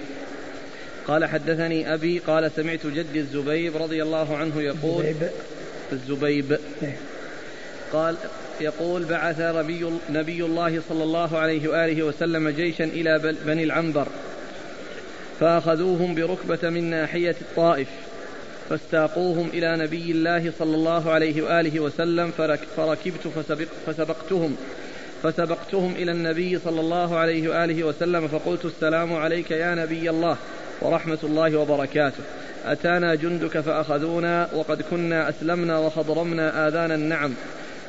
قال 1.07 1.25
حدثني 1.25 1.95
أبي 1.95 2.19
قال 2.19 2.51
سمعت 2.57 2.87
جدي 2.87 3.21
الزبيب 3.21 3.77
رضي 3.77 4.03
الله 4.03 4.37
عنه 4.37 4.63
يقول 4.63 5.05
الزبيب, 5.05 5.31
الزبيب. 5.93 6.59
إيه. 6.83 6.97
قال 7.93 8.17
يقول 8.61 9.05
بعث 9.05 9.41
نبي, 9.41 9.91
نبي 10.11 10.45
الله 10.45 10.83
صلى 10.89 11.03
الله 11.05 11.39
عليه 11.39 11.69
وآله 11.69 12.03
وسلم 12.03 12.49
جيشا 12.49 12.85
إلى 12.85 13.35
بني 13.47 13.65
العنبر 13.65 14.07
فأخذوهم 15.41 16.15
بركبة 16.15 16.71
من 16.71 16.91
ناحية 16.91 17.37
الطائف 17.41 17.89
فاستاقوهم 18.71 19.49
إلى 19.55 19.77
نبي 19.77 20.11
الله 20.11 20.53
صلى 20.59 20.75
الله 20.75 21.11
عليه 21.11 21.43
وآله 21.43 21.81
وسلم 21.81 22.31
فركبت 22.77 23.29
فسبق 23.37 23.69
فسبقتهم 23.87 24.57
فسبقتهم 25.23 25.95
إلى 25.95 26.13
النبي 26.13 26.59
صلى 26.59 26.81
الله 26.81 27.19
عليه 27.19 27.49
وآله 27.49 27.85
وسلم 27.85 28.29
فقلت 28.29 28.65
السلام 28.65 29.17
عليك 29.17 29.51
يا 29.51 29.75
نبي 29.75 30.11
الله 30.11 30.37
ورحمة 30.81 31.19
الله 31.25 31.57
وبركاته. 31.57 32.23
أتانا 32.67 33.15
جندك 33.15 33.61
فأخذونا 33.61 34.49
وقد 34.55 34.83
كنا 34.83 35.29
أسلمنا 35.29 35.79
وخضرمنا 35.79 36.69
آذان 36.69 36.93
النعم. 36.93 37.35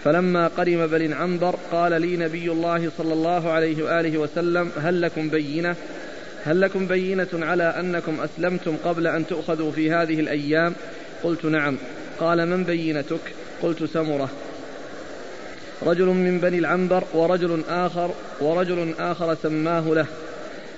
فلما 0.04 0.48
قدم 0.48 0.88
بني 0.88 1.14
عنبر 1.14 1.56
قال 1.72 2.02
لي 2.02 2.18
نبي 2.18 2.52
الله 2.52 2.92
صلى 2.98 3.14
الله 3.14 3.52
عليه 3.52 3.84
وآله 3.84 4.18
وسلم 4.18 4.72
هل 4.82 5.02
لكم 5.02 5.30
بينة؟ 5.30 5.76
هل 6.46 6.62
لكم 6.62 6.88
بينة 6.88 7.28
على 7.34 7.64
أنكم 7.64 8.20
أسلمتم 8.22 8.76
قبل 8.86 9.08
أن 9.08 9.28
تؤخذوا 9.28 9.72
في 9.72 9.92
هذه 9.92 10.20
الأيام؟ 10.20 10.74
قلت 11.24 11.46
نعم. 11.46 11.78
قال 12.20 12.48
من 12.48 12.64
بينتك؟ 12.64 13.20
قلت 13.62 13.84
سمرة. 13.84 14.30
رجل 15.86 16.06
من 16.06 16.40
بني 16.40 16.60
العنبر 16.60 17.04
ورجل 17.14 17.64
آخر 17.70 18.12
ورجل 18.42 18.94
آخر 19.00 19.36
سماه 19.44 19.94
له. 19.94 20.06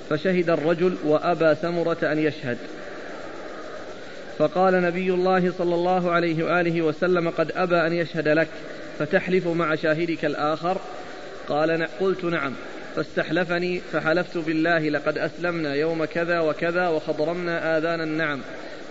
فشهد 0.10 0.50
الرجل 0.50 0.96
وأبى 1.06 1.56
سمرة 1.62 1.98
أن 2.04 2.20
يشهد. 2.20 2.58
فقال 4.38 4.82
نبي 4.82 5.10
الله 5.10 5.54
صلى 5.58 5.76
الله 5.76 6.12
عليه 6.12 6.44
وآله 6.44 6.82
وسلم 6.82 7.30
قد 7.30 7.52
أبى 7.56 7.76
أن 7.76 7.94
يشهد 7.94 8.28
لك. 8.28 8.48
فتحلف 9.00 9.48
مع 9.48 9.76
شاهدك 9.76 10.26
الآخر؟ 10.26 10.78
قال 11.50 11.88
قلت 12.00 12.24
نعم. 12.24 12.54
فاستحلفني 12.96 13.82
فحلفت 13.94 14.38
بالله 14.38 14.90
لقد 14.90 15.18
أسلمنا 15.18 15.74
يوم 15.74 16.06
كذا 16.06 16.40
وكذا 16.40 16.88
وخضرمنا 16.88 17.78
آذان 17.78 18.02
النعم. 18.02 18.40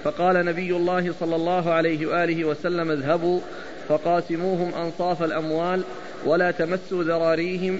فقال 0.05 0.44
نبي 0.44 0.76
الله 0.76 1.14
صلى 1.20 1.36
الله 1.36 1.72
عليه 1.72 2.07
وآله 2.07 2.44
وسلم 2.44 2.90
اذهبوا 2.90 3.40
فقاسموهم 3.88 4.74
أنصاف 4.74 5.22
الأموال 5.22 5.82
ولا 6.26 6.50
تمسوا 6.50 7.05
ذراريهم 7.05 7.78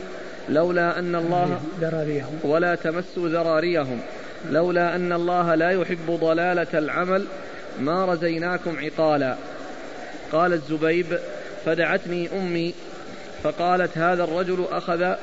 لولا 0.49 0.99
أن 0.99 1.15
الله 1.15 1.61
ذراريهم. 1.81 2.39
ولا 2.43 2.75
تمسوا 2.75 3.29
ذراريهم 3.29 4.01
لولا 4.51 4.97
أن 4.97 5.13
الله 5.13 5.55
لا 5.55 5.71
يحب 5.71 6.11
ضلالة 6.11 6.79
العمل 6.79 7.25
ما 7.81 8.05
رزيناكم 8.05 8.77
عقالا. 8.79 9.37
قال 10.33 10.53
الزبيب 10.53 11.07
فدعتني 11.65 12.29
أمي 12.39 12.75
فقالت 13.43 13.99
هذا 13.99 14.25
الرجل 14.25 14.65
أخذ 14.71 15.15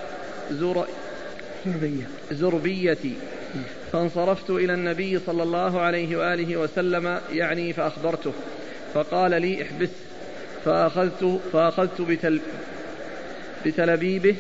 زر 0.52 0.86
زربية. 1.66 2.08
زربيتي. 2.32 3.14
فانصرفت 3.92 4.50
إلى 4.50 4.74
النبي 4.74 5.20
صلى 5.26 5.44
الله 5.44 5.82
عليه 5.82 6.18
وآله 6.18 6.58
وسلم 6.58 7.20
يعني 7.34 7.74
فأخبرته. 7.74 8.34
فقال 8.94 9.42
لي 9.42 9.62
احبس. 9.64 9.90
فأخذت 10.66 11.40
فأخذت 11.54 12.02
بتل 12.02 12.40
بتلبيبه 13.66 14.36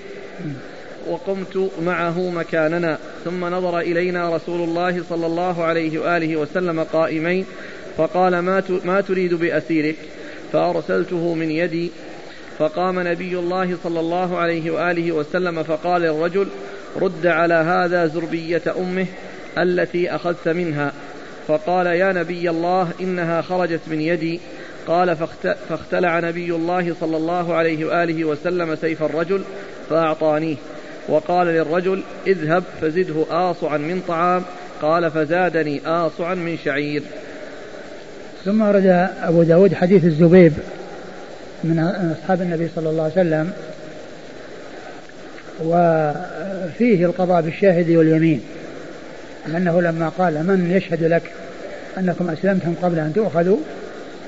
وقمت 1.08 1.72
معه 1.82 2.30
مكاننا. 2.30 2.97
ثم 3.26 3.45
نظر 3.45 3.80
إلينا 3.80 4.36
رسول 4.36 4.70
الله 4.70 5.04
صلى 5.10 5.26
الله 5.26 5.64
عليه 5.64 5.99
وآله 5.99 6.38
وسلم 6.38 6.84
قائمين. 6.84 7.45
فقال 7.97 8.39
ما 8.39 8.64
ما 8.86 9.02
تريد 9.02 9.34
بأسيرك؟ 9.34 9.95
فأرسلته 10.54 11.34
من 11.34 11.52
يدي 11.52 11.91
فقام 12.60 12.99
نبي 12.99 13.39
الله 13.39 13.78
صلى 13.84 13.99
الله 13.99 14.38
عليه 14.38 14.72
وآله 14.72 15.12
وسلم 15.12 15.64
فقال 15.64 16.02
للرجل 16.02 16.47
رد 17.02 17.28
على 17.28 17.54
هذا 17.54 18.08
زربية 18.08 18.62
أمه 18.78 19.06
التي 19.58 20.16
أخذت 20.16 20.47
منها 20.47 20.93
فقال 21.47 21.86
يا 21.86 22.14
نبي 22.14 22.49
الله 22.49 22.89
إنها 23.02 23.41
خرجت 23.41 23.82
من 23.88 24.02
يدي 24.02 24.39
قال 24.88 25.18
فاختلع 25.70 26.20
نبي 26.20 26.56
الله 26.56 26.95
صلى 26.99 27.18
الله 27.18 27.54
عليه 27.54 27.86
وآله 27.86 28.26
وسلم 28.26 28.76
سيف 28.76 29.04
الرجل 29.04 29.41
فأعطانيه 29.89 30.56
وقال 31.08 31.47
للرجل 31.47 32.04
اذهب 32.28 32.64
فزده 32.82 33.26
آصعا 33.30 33.78
من 33.78 34.02
طعام 34.08 34.43
قال 34.82 35.12
فزادني 35.12 35.82
آصعا 35.88 36.36
من 36.36 36.58
شعير 36.66 37.04
ثم 38.46 38.62
ورد 38.62 39.10
أبو 39.24 39.44
داود 39.44 39.74
حديث 39.74 40.06
الزبيب 40.06 40.54
من 41.64 41.80
أصحاب 42.20 42.42
النبي 42.42 42.70
صلى 42.76 42.89
الله 42.89 43.04
عليه 43.04 43.14
وسلم 43.14 43.52
وفيه 45.64 47.06
القضاء 47.06 47.42
بالشاهد 47.42 47.89
واليمين 47.89 48.42
لأنه 49.48 49.82
لما 49.82 50.10
قال 50.10 50.34
من 50.34 50.72
يشهد 50.72 51.04
لك 51.04 51.22
أنكم 51.98 52.30
أسلمتم 52.30 52.74
قبل 52.82 53.00
أن 53.00 53.14
تؤخذوا؟ 53.16 53.58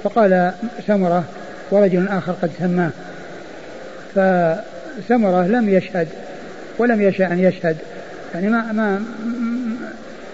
فقال 0.04 0.52
سمرة 0.88 1.24
ورجل 1.72 2.08
آخر 2.08 2.32
قد 2.42 2.52
سماه. 2.60 2.92
فسمرة 4.16 5.48
لم 5.48 5.70
يشهد 5.70 6.08
ولم 6.78 7.02
يشاء 7.02 7.34
أن 7.34 7.40
يشهد 7.40 7.78
يعني 8.34 8.50
ما 8.50 8.72
ما 8.72 9.04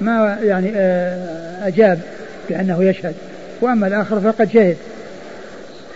ما 0.01 0.37
يعني 0.43 0.71
آه، 0.75 1.67
أجاب 1.67 1.99
بأنه 2.49 2.83
يشهد. 2.83 3.15
وأما 3.61 3.87
الآخر 3.87 4.19
فقد 4.19 4.49
شهد. 4.49 4.77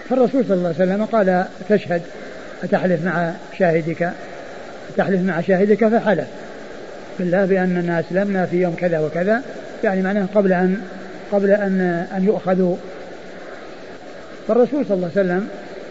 فالرسول 0.09 0.45
صلى 0.45 0.57
الله 0.57 0.73
عليه 0.79 0.91
وسلم 0.91 1.05
قال 1.05 1.45
تشهد 1.69 2.01
أتحلف 2.63 3.05
مع 3.05 3.31
شاهدك 3.57 4.11
تحلف 4.97 5.21
مع 5.21 5.41
شاهدك 5.41 5.87
فحلف. 5.87 6.27
بالله 7.19 7.45
بأننا 7.45 7.99
أسلمنا 7.99 8.45
في 8.45 8.61
يوم 8.61 8.75
كذا 8.75 8.99
وكذا 8.99 9.41
يعني 9.83 10.01
معناه 10.01 10.25
قبل 10.35 10.53
أن 10.53 10.77
قبل 11.31 11.51
أن 11.51 12.05
أن 12.17 12.23
يؤخذوا. 12.23 12.75
فالرسول 14.47 14.85
صلى 14.85 14.95
الله 14.95 15.09
عليه 15.15 15.25
وسلم 15.25 15.47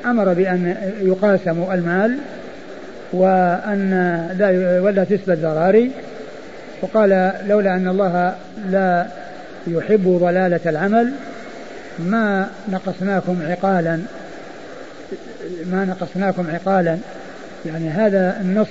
أمر 0.06 0.32
بأن 0.32 0.76
يقاسم 1.00 1.72
المال 1.72 2.18
وأن 3.12 3.90
لا 4.38 4.80
ولا 4.80 5.04
تسبى 5.04 5.32
الذراري 5.32 5.90
وقال 6.82 7.32
لولا 7.48 7.76
أن 7.76 7.88
الله 7.88 8.34
لا 8.70 9.06
يحب 9.66 10.18
ضلالة 10.20 10.60
العمل 10.66 11.12
ما 11.98 12.50
نقصناكم 12.68 13.42
عقالا 13.42 14.00
ما 15.66 15.84
نقصناكم 15.84 16.46
عقالا 16.50 16.98
يعني 17.66 17.88
هذا 17.88 18.40
النص 18.40 18.68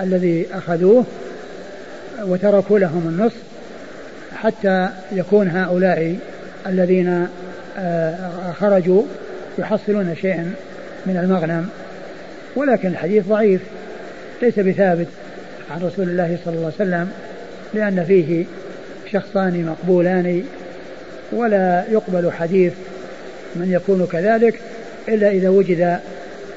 الذي 0.00 0.46
أخذوه 0.54 1.04
وتركوا 2.22 2.78
لهم 2.78 3.08
النص 3.08 3.32
حتى 4.36 4.88
يكون 5.12 5.48
هؤلاء 5.48 6.16
الذين 6.66 7.28
آه، 7.78 8.52
خرجوا 8.60 9.02
يحصلون 9.58 10.14
شيئا 10.20 10.52
من 11.06 11.16
المغنم. 11.16 11.68
ولكن 12.56 12.88
الحديث 12.88 13.26
ضعيف 13.26 13.60
ليس 14.42 14.58
بثابت 14.58 15.06
عن 15.70 15.82
رسول 15.82 16.08
الله 16.08 16.38
صلى 16.44 16.54
الله 16.54 16.72
عليه 16.80 16.90
وسلم 16.90 17.10
لأن 17.74 18.04
فيه 18.04 18.44
شخصان 19.12 19.66
مقبولان 19.66 20.44
ولا 21.32 21.84
يقبل 21.90 22.32
حديث 22.32 22.72
من 23.56 23.72
يكون 23.72 24.06
كذلك 24.12 24.60
إلا 25.08 25.30
إذا 25.30 25.48
وجد 25.48 25.98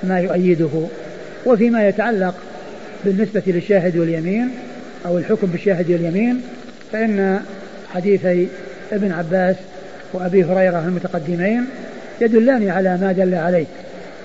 ما 0.03 0.19
يؤيده. 0.19 0.69
وفيما 1.45 1.87
يتعلق 1.87 2.35
بالنسبة 3.05 3.43
للشاهد 3.47 3.97
واليمين 3.97 4.49
أو 5.05 5.17
الحكم 5.17 5.47
بالشاهد 5.47 5.91
واليمين 5.91 6.41
فإن 6.91 7.39
حديثي 7.93 8.47
ابن 8.91 9.11
عباس 9.11 9.55
وأبي 10.13 10.43
هريرة 10.43 10.79
المتقدمين 10.87 11.65
يدلان 12.21 12.69
على 12.69 12.97
ما 12.97 13.11
دل 13.11 13.35
عليه 13.35 13.65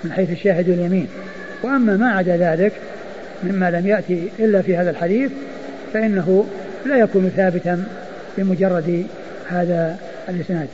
من 0.04 0.12
حيث 0.12 0.30
الشاهد 0.30 0.68
واليمين. 0.68 1.08
وأما 1.62 1.96
ما 1.96 2.10
عدا 2.10 2.36
ذلك 2.36 2.72
مما 3.42 3.70
لم 3.70 3.86
يأتي 3.86 4.28
إلا 4.38 4.62
في 4.62 4.76
هذا 4.76 4.90
الحديث 4.90 5.30
فإنه 5.92 6.46
لا 6.86 6.96
يكون 6.96 7.32
ثابتا 7.36 7.84
بمجرد 8.38 9.06
هذا 9.48 9.96
الإسناد. 10.28 10.68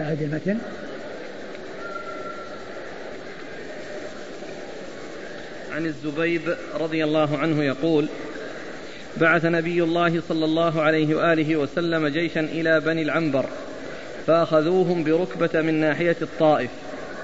أعد 0.00 0.22
المتن. 0.22 0.58
عن 5.72 5.86
الزبيب 5.86 6.56
رضي 6.80 7.04
الله 7.04 7.38
عنه 7.38 7.64
يقول 7.64 8.08
بعث 9.16 9.44
نبي 9.44 9.82
الله 9.82 10.22
صلى 10.28 10.44
الله 10.44 10.82
عليه 10.82 11.14
وآله 11.14 11.56
وسلم 11.56 12.06
جيشا 12.06 12.40
إلى 12.40 12.80
بني 12.80 13.02
العنبر 13.02 13.44
فأخذوهم 14.26 15.04
بركبة 15.04 15.60
من 15.62 15.74
ناحية 15.74 16.16
الطائف. 16.22 16.70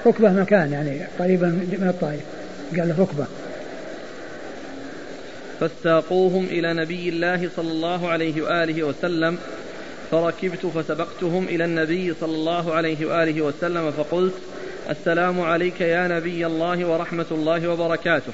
ركبة 0.06 0.32
مكان 0.32 0.72
يعني 0.72 1.06
قريبا 1.18 1.46
من 1.46 1.88
الطائف. 1.88 2.20
قال 2.76 2.98
ركبة. 2.98 3.26
فاستاقوهم 5.60 6.44
إلى 6.44 6.74
نبي 6.74 7.08
الله 7.08 7.50
صلى 7.56 7.72
الله 7.72 8.08
عليه 8.08 8.42
وآله 8.42 8.82
وسلم 8.82 9.38
فركبت 10.10 10.66
فسبقتهم 10.66 11.44
إلى 11.44 11.64
النبي 11.64 12.14
صلى 12.20 12.34
الله 12.34 12.74
عليه 12.74 13.06
وآله 13.06 13.42
وسلم 13.42 13.90
فقلت 13.90 14.34
السلام 14.90 15.40
عليك 15.40 15.80
يا 15.80 16.08
نبي 16.08 16.46
الله 16.46 16.86
ورحمة 16.86 17.26
الله 17.30 17.68
وبركاته. 17.68 18.32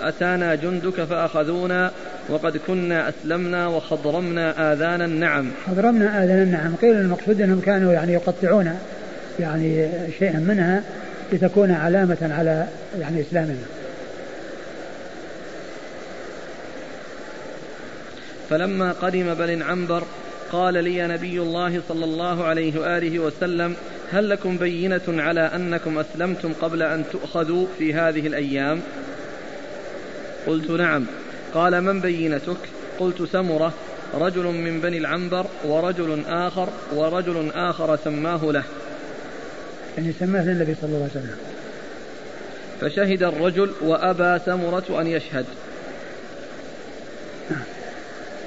أتانا 0.00 0.54
جندك 0.54 1.04
فأخذونا 1.04 1.90
وقد 2.28 2.56
كنا 2.56 3.08
أسلمنا 3.08 3.66
وخضرمنا 3.66 4.72
آذان 4.72 5.02
النعم. 5.02 5.50
خضرمنا 5.66 6.24
آذان 6.24 6.42
النعم. 6.42 6.74
قيل 6.82 6.94
المقصود 6.94 7.40
أنهم 7.40 7.60
كانوا 7.60 7.92
يعني 7.92 8.12
يقطعون 8.12 8.78
يعني 9.40 9.88
شيئا 10.18 10.38
منها 10.38 10.82
لتكون 11.32 11.70
علامة 11.70 12.30
على 12.38 12.66
يعني 13.00 13.20
إسلامنا 13.20 13.64
فلما 18.50 18.92
قدم 18.92 19.34
بني 19.34 19.64
عنبر 19.64 20.02
قال 20.52 20.84
لي 20.84 21.06
نبي 21.06 21.40
الله 21.40 21.82
صلى 21.88 22.04
الله 22.04 22.44
عليه 22.44 22.80
وآله 22.80 23.18
وسلم 23.18 23.76
هل 24.12 24.28
لكم 24.28 24.56
بينة 24.56 25.00
على 25.08 25.40
أنكم 25.40 25.98
أسلمتم 25.98 26.52
قبل 26.52 26.82
أن 26.82 27.04
تؤخذوا 27.12 27.66
في 27.78 27.94
هذه 27.94 28.26
الأيام؟ 28.26 28.80
قلت 30.46 30.70
نعم. 30.70 31.06
قال 31.54 31.80
من 31.80 32.00
بينتك؟ 32.00 32.56
قلت 32.98 33.22
سمرة 33.22 33.72
رجل 34.14 34.44
من 34.44 34.80
بني 34.80 34.98
العنبر 34.98 35.46
ورجل 35.64 36.22
آخر 36.26 36.68
ورجل 36.94 37.50
آخر 37.54 37.96
سماه 37.96 38.44
له. 38.44 38.64
يعني 39.98 40.12
سماه 40.12 40.44
للنبي 40.44 40.74
صلى 40.74 40.88
الله 40.88 41.08
عليه 41.14 41.24
وسلم. 41.24 41.36
فشهد 42.80 43.22
الرجل 43.22 43.70
وأبى 43.80 44.38
سمرة 44.46 45.00
أن 45.00 45.06
يشهد. 45.06 45.44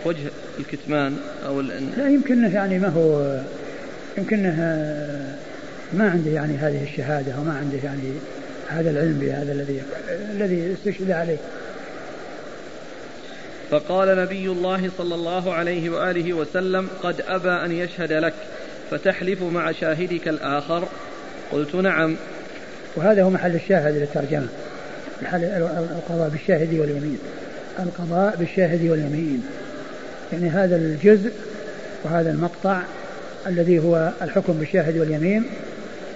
وجه 0.05 0.19
الكتمان 0.59 1.17
أو 1.45 1.61
لا 1.61 2.09
يمكنه 2.09 2.55
يعني 2.55 2.79
ما 2.79 2.87
هو 2.87 3.39
يمكنه 4.17 4.55
ما 5.93 6.09
عنده 6.09 6.31
يعني 6.31 6.57
هذه 6.57 6.83
الشهادة 6.83 7.39
وما 7.39 7.57
عنده 7.57 7.77
يعني 7.83 8.13
هذا 8.67 8.89
العلم 8.89 9.19
بهذا 9.21 9.51
الذي 9.51 9.81
الذي 10.31 10.73
استشهد 10.73 11.11
عليه. 11.11 11.37
فقال 13.71 14.17
نبي 14.17 14.47
الله 14.47 14.89
صلى 14.97 15.15
الله 15.15 15.53
عليه 15.53 15.89
وآله 15.89 16.33
وسلم 16.33 16.87
قد 17.03 17.21
أبى 17.27 17.49
أن 17.49 17.71
يشهد 17.71 18.13
لك 18.13 18.33
فتحلف 18.91 19.43
مع 19.43 19.71
شاهدك 19.71 20.27
الآخر. 20.27 20.87
قلت 21.51 21.75
نعم. 21.75 22.15
وهذا 22.95 23.23
هو 23.23 23.29
محل 23.29 23.55
الشاهد 23.55 23.95
للترجمة 23.95 24.47
محل 25.21 25.43
القضاء 25.43 26.29
بالشاهد 26.29 26.79
واليمين. 26.79 27.19
القضاء 27.79 28.35
بالشاهد 28.35 28.89
واليمين. 28.89 29.43
يعني 30.33 30.49
هذا 30.49 30.75
الجزء 30.75 31.31
وهذا 32.03 32.31
المقطع 32.31 32.81
الذي 33.47 33.79
هو 33.79 34.11
الحكم 34.21 34.53
بالشاهد 34.53 34.97
واليمين 34.97 35.45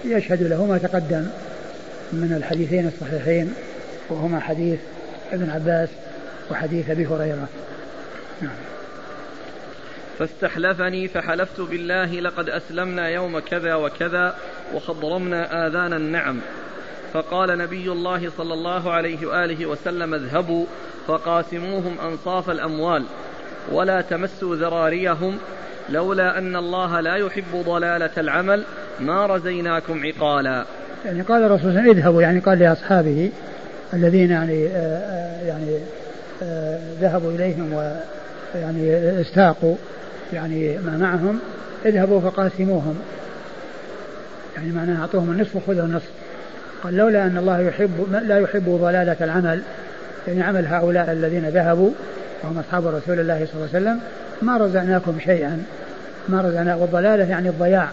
يشهد 0.04 0.42
له 0.42 0.66
ما 0.66 0.78
تقدم 0.78 1.26
من 2.12 2.34
الحديثين 2.36 2.86
الصحيحين 2.86 3.54
وهما 4.08 4.40
حديث 4.40 4.78
ابن 5.32 5.50
عباس 5.50 5.88
وحديث 6.50 6.90
أبي 6.90 7.06
هريرة. 7.06 7.48
نعم. 8.42 8.54
فاستحلفني 10.18 11.08
فحلفت 11.08 11.60
بالله 11.60 12.20
لقد 12.20 12.48
أسلمنا 12.48 13.08
يوم 13.08 13.38
كذا 13.38 13.74
وكذا 13.74 14.34
وخضرمنا 14.74 15.66
آذان 15.66 15.92
النعم. 15.92 16.40
فقال 17.12 17.58
نبي 17.58 17.92
الله 17.92 18.30
صلى 18.38 18.54
الله 18.54 18.92
عليه 18.92 19.26
وآله 19.26 19.66
وسلم 19.66 20.14
اذهبوا 20.14 20.66
فقاسموهم 21.06 21.96
أنصاف 22.00 22.50
الأموال. 22.50 23.04
ولا 23.72 24.00
تمسوا 24.00 24.56
ذراريهم 24.56 25.38
لولا 25.90 26.38
أن 26.38 26.56
الله 26.56 27.00
لا 27.00 27.16
يحب 27.16 27.64
ضلالة 27.66 28.10
العمل 28.18 28.64
ما 29.00 29.26
رزيناكم 29.26 30.06
عقالا. 30.06 30.64
يعني 31.04 31.22
قال 31.22 31.42
الرسول 31.42 31.60
صلى 31.60 31.68
الله 31.68 31.80
عليه 31.80 31.90
وسلم 31.90 32.02
اذهبوا 32.02 32.22
يعني 32.22 32.40
قال 32.40 32.58
لأصحابه 32.58 33.30
الذين 33.94 34.30
يعني 34.30 34.66
آه، 34.66 34.70
آه، 34.72 35.46
يعني 35.46 35.78
آه، 36.42 36.78
ذهبوا 37.00 37.32
إليهم 37.32 37.72
ويعني 37.72 39.20
استاقوا 39.20 39.76
يعني 40.32 40.78
ما 40.78 40.96
معهم 40.96 41.38
اذهبوا 41.86 42.20
فقاسموهم. 42.20 42.98
يعني 44.56 44.72
معناها 44.72 45.00
أعطوهم 45.00 45.30
النصف 45.30 45.56
وخذوا 45.56 45.84
النصف. 45.84 46.10
قال 46.82 46.96
لولا 46.96 47.26
أن 47.26 47.36
الله 47.36 47.60
يحب 47.60 47.90
لا 48.26 48.38
يحب 48.38 48.78
ضلالة 48.80 49.16
العمل 49.20 49.62
يعني 50.28 50.42
عمل 50.42 50.66
هؤلاء 50.66 51.12
الذين 51.12 51.48
ذهبوا 51.48 51.90
وهم 52.44 52.58
أصحاب 52.58 52.86
رسول 52.86 53.20
الله 53.20 53.46
صلى 53.46 53.54
الله 53.54 53.68
عليه 53.74 53.78
وسلم 53.78 54.00
ما 54.42 54.56
رزقناكم 54.56 55.18
شيئا. 55.24 55.62
ما 56.28 56.40
رزقنا 56.40 56.74
والضلالة 56.74 57.24
يعني 57.24 57.48
الضياع. 57.48 57.88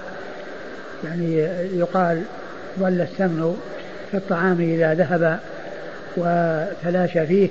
يعني 1.03 1.35
يقال 1.73 2.21
ضل 2.79 3.01
السمن 3.01 3.57
في 4.11 4.17
الطعام 4.17 4.61
إذا 4.61 4.93
ذهب 4.93 5.39
وتلاشى 6.17 7.25
فيه. 7.25 7.49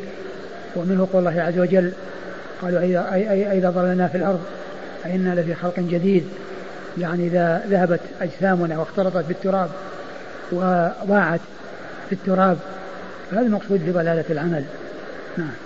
ومنه 0.76 1.09
قول 1.12 1.28
الله 1.28 1.42
عز 1.42 1.59
وجل 1.59 1.92
قالوا 2.62 2.80
أيضا 3.51 3.70
ضللنا 3.70 4.09
في 4.09 4.18
الأرض 4.18 4.40
أئنا 5.07 5.40
لفي 5.40 5.55
خلق 5.55 5.80
جديد. 5.80 6.24
يعني 6.99 7.26
إذا 7.26 7.62
ذهبت 7.68 8.01
أجسامنا 8.20 8.78
واختلطت 8.78 9.24
بالتراب 9.28 9.70
وضاعت 10.53 11.40
في 12.09 12.14
التراب 12.14 12.57
هذا 13.32 13.40
المقصود 13.40 13.80
بضلالة 13.86 14.24
العمل. 14.30 14.64
نعم. 15.38 15.64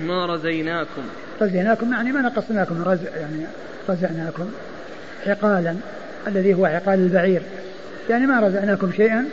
ما 0.00 0.26
رزيناكم. 0.26 1.02
رزيناكم 1.42 1.92
يعني 1.92 2.12
ما 2.12 2.20
نقصناكم 2.20 2.74
من 2.74 2.82
رزع 2.82 3.16
يعني 3.16 3.46
رزعناكم 3.88 4.50
عقالا 5.26 5.76
الذي 6.26 6.54
هو 6.54 6.66
عقال 6.66 6.98
البعير. 6.98 7.42
يعني 8.10 8.26
ما 8.26 8.40
رزعناكم 8.40 8.92
شيئا 8.92 9.28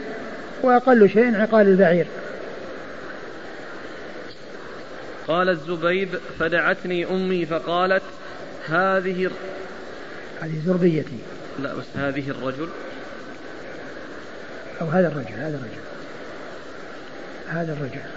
وأقل 0.64 1.10
شيء 1.10 1.42
عقال 1.42 1.68
البعير. 1.68 2.08
قال 5.28 5.50
الزبيب 5.50 6.10
فدعتني 6.40 7.06
أمي 7.06 7.46
فقالت 7.46 8.04
هذه 8.70 9.30
هذه 10.42 10.62
زربيتي. 10.66 11.18
لا 11.60 11.74
بس 11.74 11.86
هذه 11.96 12.30
الرجل. 12.30 12.68
أو 14.82 14.88
هذا 14.88 15.08
الرجل 15.08 15.34
هذا 15.34 15.58
الرجل. 15.58 15.82
هذا 17.48 17.74
الرجل. 17.74 18.17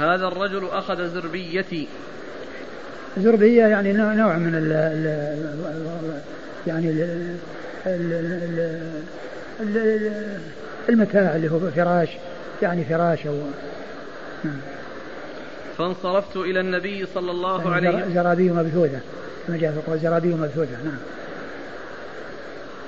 هذا 0.00 0.28
الرجل 0.28 0.68
أخذ 0.68 1.08
زربيتي. 1.08 1.88
زربية 3.18 3.66
يعني 3.66 3.92
نوع 3.92 4.36
من 4.36 4.54
ال 4.54 4.72
ال 4.72 6.20
يعني 6.66 6.90
ال 7.86 8.30
المتاع 10.88 11.36
اللي 11.36 11.50
هو 11.50 11.58
فراش 11.58 12.08
يعني 12.62 12.84
فراش 12.84 13.26
أو 13.26 13.38
نعم. 14.44 14.60
فانصرفت 15.78 16.36
إلى 16.36 16.60
النبي 16.60 17.06
صلى 17.14 17.30
الله 17.30 17.62
يعني 17.62 17.88
عليه 17.88 17.98
وسلم. 17.98 18.14
زرابي 18.14 18.50
مبثوثة. 18.50 19.00
كما 19.46 19.56
جاء 19.56 19.72
في 19.72 19.78
القول 19.78 19.98
زرابي 19.98 20.28
مبثوثة 20.28 20.84
نعم. 20.84 20.98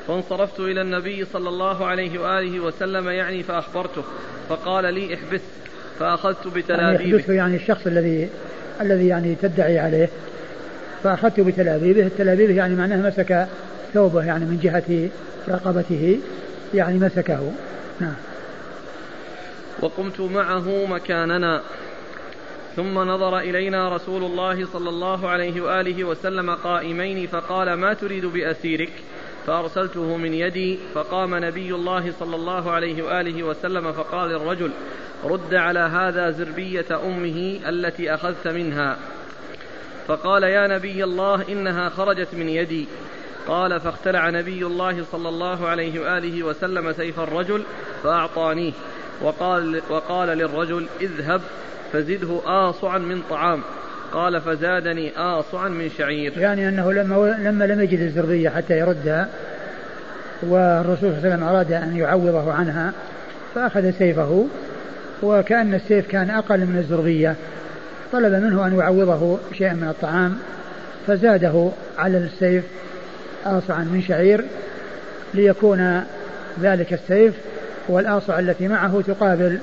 فانصرفت 0.09 0.61
إلى 0.61 0.81
النبي 0.81 1.25
صلى 1.25 1.49
الله 1.49 1.87
عليه 1.87 2.19
وآله 2.19 2.61
وسلم 2.61 3.09
يعني 3.09 3.43
فأخبرته 3.43 4.03
فقال 4.49 4.95
لي 4.95 5.15
احبس 5.15 5.41
فأخذت 6.03 6.47
بتلابيبه 6.47 7.19
يعني 7.19 7.37
يعني 7.37 7.57
الشخص 7.57 7.87
الذي 7.87 8.29
الذي 8.81 9.07
يعني 9.07 9.35
تدعي 9.43 9.79
عليه. 9.79 10.09
فأخذت 11.05 11.41
بتلابيبه 11.41 12.03
التلابيبه 12.03 12.55
يعني 12.55 12.75
معناه 12.75 12.97
مسك 12.97 13.47
ثوبه 13.95 14.25
يعني 14.25 14.45
من 14.45 14.59
جهة 14.63 15.09
رقبته. 15.49 16.19
يعني 16.75 16.99
مسكه. 16.99 17.53
نعم. 18.01 18.15
وقمت 19.81 20.21
معه 20.21 20.87
مكاننا. 20.87 21.63
ثم 22.77 22.99
نظر 22.99 23.39
إلينا 23.39 23.97
رسول 23.97 24.25
الله 24.25 24.67
صلى 24.73 24.89
الله 24.89 25.29
عليه 25.29 25.61
وآله 25.61 26.05
وسلم 26.05 26.51
قائمين 26.51 27.27
فقال 27.27 27.75
ما 27.75 27.95
تريد 27.95 28.27
بأسيرك؟ 28.27 28.93
فأرسلته 29.47 30.17
من 30.17 30.35
يدي 30.35 30.79
فقام 30.95 31.45
نبي 31.45 31.75
الله 31.75 32.13
صلى 32.21 32.37
الله 32.37 32.71
عليه 32.71 33.03
وآله 33.03 33.43
وسلم 33.43 33.93
فقال 33.93 34.31
للرجل 34.31 34.71
رد 35.25 35.55
على 35.55 35.81
هذا 35.81 36.31
زربية 36.31 36.87
أمه 36.91 37.61
التي 37.69 38.15
أخذت 38.15 38.49
منها. 38.49 38.99
فقال 40.09 40.43
يا 40.43 40.67
نبي 40.67 41.05
الله 41.05 41.49
إنها 41.49 41.89
خرجت 41.89 42.35
من 42.35 42.49
يدي. 42.49 42.89
قال 43.49 43.81
فاختلع 43.81 44.31
نبي 44.31 44.67
الله 44.67 45.05
صلى 45.13 45.29
الله 45.29 45.69
عليه 45.69 46.01
وآله 46.01 46.43
وسلم 46.43 46.93
سيف 46.93 47.21
الرجل 47.21 47.63
فأعطانيه. 48.03 48.73
وقال, 49.23 49.83
وقال 49.91 50.29
للرجل 50.29 50.87
اذهب 51.01 51.43
فزده 51.93 52.41
آصعا 52.45 52.99
من 52.99 53.23
طعام. 53.31 53.63
قال 54.13 54.41
فزادني 54.41 55.13
آصعا 55.17 55.69
من 55.69 55.91
شعير. 55.99 56.39
يعني 56.39 56.69
أنه 56.69 56.93
لما, 56.93 57.37
لما 57.39 57.65
لم 57.65 57.81
يجد 57.81 58.01
الزرية 58.01 58.49
حتى 58.49 58.79
يردها 58.79 59.29
والرسول 60.43 60.97
صلى 60.99 61.09
الله 61.09 61.19
عليه 61.19 61.35
وسلم 61.35 61.49
أراد 61.49 61.73
أن 61.73 61.97
يعوضه 61.97 62.53
عنها 62.53 62.93
فأخذ 63.55 63.91
سيفه 63.91 64.47
وكأن 65.23 65.75
السيف 65.75 66.09
كان 66.09 66.31
أقل 66.31 66.61
من 66.61 66.79
الزربية 66.79 67.35
طلب 68.13 68.33
منه 68.33 68.67
أن 68.67 68.79
يعوضه 68.79 69.39
شيئا 69.53 69.73
من 69.73 69.89
الطعام 69.89 70.39
فزاده 71.07 71.69
على 71.99 72.19
السيف 72.19 72.65
آصعا 73.47 73.85
من 73.85 74.03
شعير 74.09 74.45
ليكون 75.35 76.05
ذلك 76.61 76.93
السيف 76.93 77.35
والآصع 77.89 78.39
التي 78.39 78.69
معه 78.69 79.03
تقابل 79.07 79.59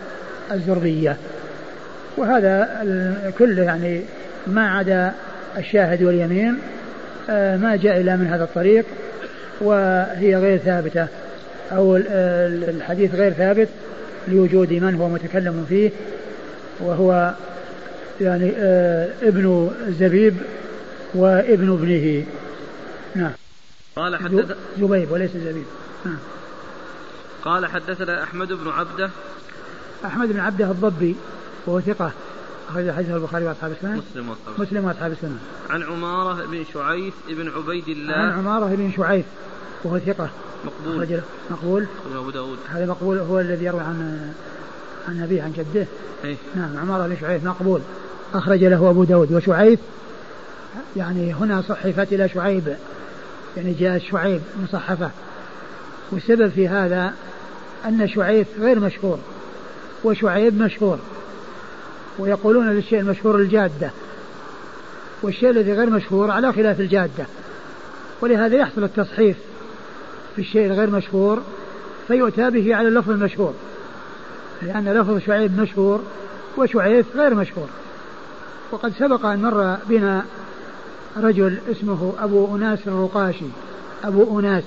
الزربية 0.52 1.18
وهذا 2.18 2.84
كله 3.40 3.64
يعني 3.64 4.02
ما 4.48 4.70
عدا 4.70 5.14
الشاهد 5.58 6.04
واليمين 6.04 6.58
آه، 7.30 7.58
ما 7.58 7.76
جاء 7.76 8.02
إلا 8.02 8.16
من 8.16 8.28
هذا 8.28 8.44
الطريق 8.44 8.86
وهي 9.62 10.36
غير 10.36 10.58
ثابتة 10.58 11.08
أو 11.72 11.98
الحديث 12.70 13.16
غير 13.16 13.34
ثابت 13.34 13.70
لوجود 14.28 14.74
من 14.74 14.96
هو 14.96 15.10
متكلم 15.10 15.66
فيه 15.70 15.92
وهو 16.80 17.34
يعني 18.22 18.52
آه، 18.58 19.10
ابن 19.22 19.72
زبيب 20.00 20.38
وابن 21.14 21.74
ابنه. 21.74 22.26
نعم. 23.16 23.32
قال 23.96 24.16
حدث 24.16 24.58
زبيب 24.80 25.12
وليس 25.12 25.32
زبيب. 25.32 25.66
نعم. 26.06 26.18
قال 27.44 27.66
حدثنا 27.66 28.24
أحمد 28.24 28.48
بن 28.48 28.70
عبده. 28.70 29.10
أحمد 30.06 30.34
بن 30.34 30.40
عبده 30.40 30.72
الضبي 30.72 31.16
وهو 31.66 31.82
ثقة. 31.82 32.12
أخرج 32.70 32.92
حديث 32.92 33.10
البخاري 33.10 33.46
وأصحاب 33.46 33.72
السنن. 33.72 34.02
مسلم 34.12 34.30
وأصحاب 34.30 34.62
مسلم 34.62 34.86
وأصحاب 34.86 35.12
السنن. 35.12 35.40
عن 35.70 35.84
عمارة 35.84 36.46
بن 36.46 36.64
شعيث 36.74 37.14
بن 37.30 37.50
عبيد 37.50 37.88
الله. 37.88 38.14
عن 38.14 38.32
عمارة 38.32 38.66
بن 38.66 38.92
شعيث 38.98 39.26
وهو 39.84 40.00
ثقة. 40.00 40.30
مقبول. 40.66 41.22
مقبول. 41.50 41.86
أبو 42.16 42.30
داود. 42.30 42.58
هذا 42.70 42.86
مقبول 42.86 43.18
هو 43.18 43.40
الذي 43.40 43.66
يروي 43.66 43.82
عن 43.82 44.32
عن 45.08 45.22
أبيه 45.22 45.44
عن 45.44 45.52
جده. 45.52 45.88
إيه؟ 46.24 46.36
نعم 46.56 46.78
عمارة 46.78 47.08
بن 47.08 47.18
شعيث 47.22 47.44
مقبول. 47.44 47.82
أخرج 48.34 48.64
له 48.64 48.90
أبو 48.90 49.04
داود. 49.04 49.32
وشعيث 49.32 49.80
يعني 50.98 51.34
هنا 51.34 51.62
صحفت 51.62 52.14
إلى 52.14 52.30
شعيب 52.30 52.76
يعني 53.58 53.74
جاء 53.74 54.00
شعيب 54.00 54.42
مصحفة 54.64 55.12
والسبب 56.12 56.50
في 56.50 56.68
هذا 56.68 57.14
أن 57.86 58.08
شعيب 58.08 58.48
غير 58.60 58.80
مشهور. 58.80 59.20
وشعيب 60.04 60.62
مشهور. 60.62 61.00
ويقولون 62.20 62.70
للشيء 62.70 63.00
المشهور 63.00 63.36
الجادة 63.36 63.92
والشيء 65.22 65.50
الذي 65.50 65.74
غير 65.74 65.90
مشهور 65.90 66.32
على 66.32 66.54
خلاف 66.54 66.80
الجادة. 66.80 67.26
ولهذا 68.22 68.58
يحصل 68.58 68.84
التصحيف 68.84 69.38
في 70.36 70.42
الشيء 70.42 70.66
الغير 70.66 70.90
مشهور 70.90 71.42
فيؤتى 72.08 72.50
به 72.50 72.76
على 72.76 72.88
اللفظ 72.88 73.10
المشهور. 73.10 73.54
لأن 74.62 74.90
لفظ 74.90 75.18
شعيب 75.18 75.60
مشهور 75.60 76.04
وشعيب 76.58 77.06
غير 77.16 77.36
مشهور. 77.36 77.68
وقد 78.72 78.94
سبق 79.00 79.26
أن 79.26 79.42
مر 79.42 79.78
بنا 79.90 80.26
رجل 81.18 81.58
اسمه 81.72 82.14
أبو 82.20 82.56
أناس 82.56 82.80
الرقاشي. 82.88 83.46
أبو 84.04 84.40
أناس 84.40 84.64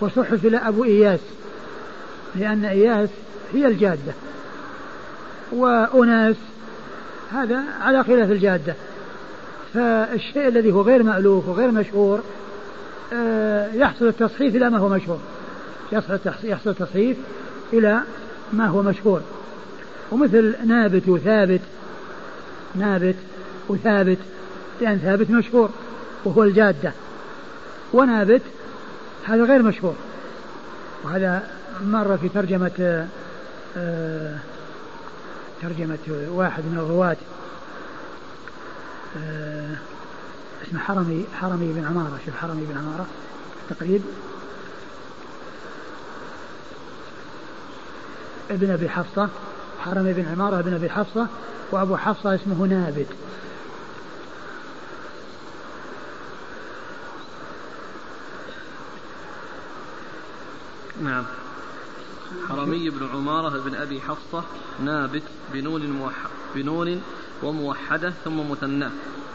وصحف 0.00 0.44
إلى 0.44 0.56
أبو 0.56 0.84
إياس 0.84 1.20
لأن 2.34 2.64
إياس 2.64 3.08
هي 3.54 3.66
الجادة. 3.66 4.12
وأناس 5.52 6.36
هذا 7.32 7.62
على 7.80 8.04
خلاف 8.04 8.30
الجادة. 8.30 8.74
فالشيء 9.74 10.48
الذي 10.48 10.72
هو 10.72 10.82
غير 10.82 11.02
مألوف 11.02 11.48
وغير 11.48 11.70
مشهور 11.70 12.20
آه، 13.12 13.74
يحصل 13.74 14.08
التصحيف 14.08 14.56
إلى 14.56 14.70
ما 14.70 14.78
هو 14.78 14.88
مشهور. 14.88 15.18
يحصل 15.92 16.70
التصحيف 16.70 17.16
إلى 17.72 18.00
ما 18.52 18.66
هو 18.66 18.82
مشهور. 18.82 19.20
ومثل 20.12 20.54
نابت 20.66 21.08
وثابت 21.08 21.60
نابت 22.74 23.16
وثابت 23.68 24.18
لأن 24.80 24.98
ثابت 24.98 25.30
مشهور 25.30 25.70
وهو 26.24 26.42
الجادة. 26.42 26.92
ونابت 27.92 28.42
هذا 29.24 29.44
غير 29.44 29.62
مشهور. 29.62 29.94
وهذا 31.04 31.42
مر 31.84 32.16
في 32.16 32.28
ترجمة 32.28 33.06
آه، 33.76 34.36
ترجمة 35.62 36.28
واحد 36.30 36.64
من 36.64 36.78
الرواة 36.78 37.16
آه، 39.16 39.76
اسمه 40.68 40.80
حرمي 40.80 41.24
حرمي 41.40 41.72
بن 41.72 41.84
عمارة 41.84 42.20
شوف 42.26 42.36
حرمي 42.36 42.66
بن 42.66 42.78
عمارة 42.78 43.06
تقريب 43.70 44.02
ابن 48.50 48.70
أبي 48.70 48.88
حفصة 48.88 49.28
حرمي 49.80 50.12
بن 50.12 50.28
عمارة 50.28 50.58
ابن 50.58 50.74
أبي 50.74 50.90
حفصة 50.90 51.26
وأبو 51.72 51.96
حفصة 51.96 52.34
اسمه 52.34 52.66
نابت. 52.66 53.06
نعم. 61.02 61.24
حرمي 62.48 62.90
بن 62.90 63.06
عمارة 63.14 63.62
بن 63.64 63.74
أبي 63.74 64.00
حفصة 64.00 64.44
نابت 64.84 65.22
بنون 65.52 66.10
بنون 66.54 67.02
وموحدة 67.42 68.12
ثم 68.24 68.50
مثنى. 68.50 68.86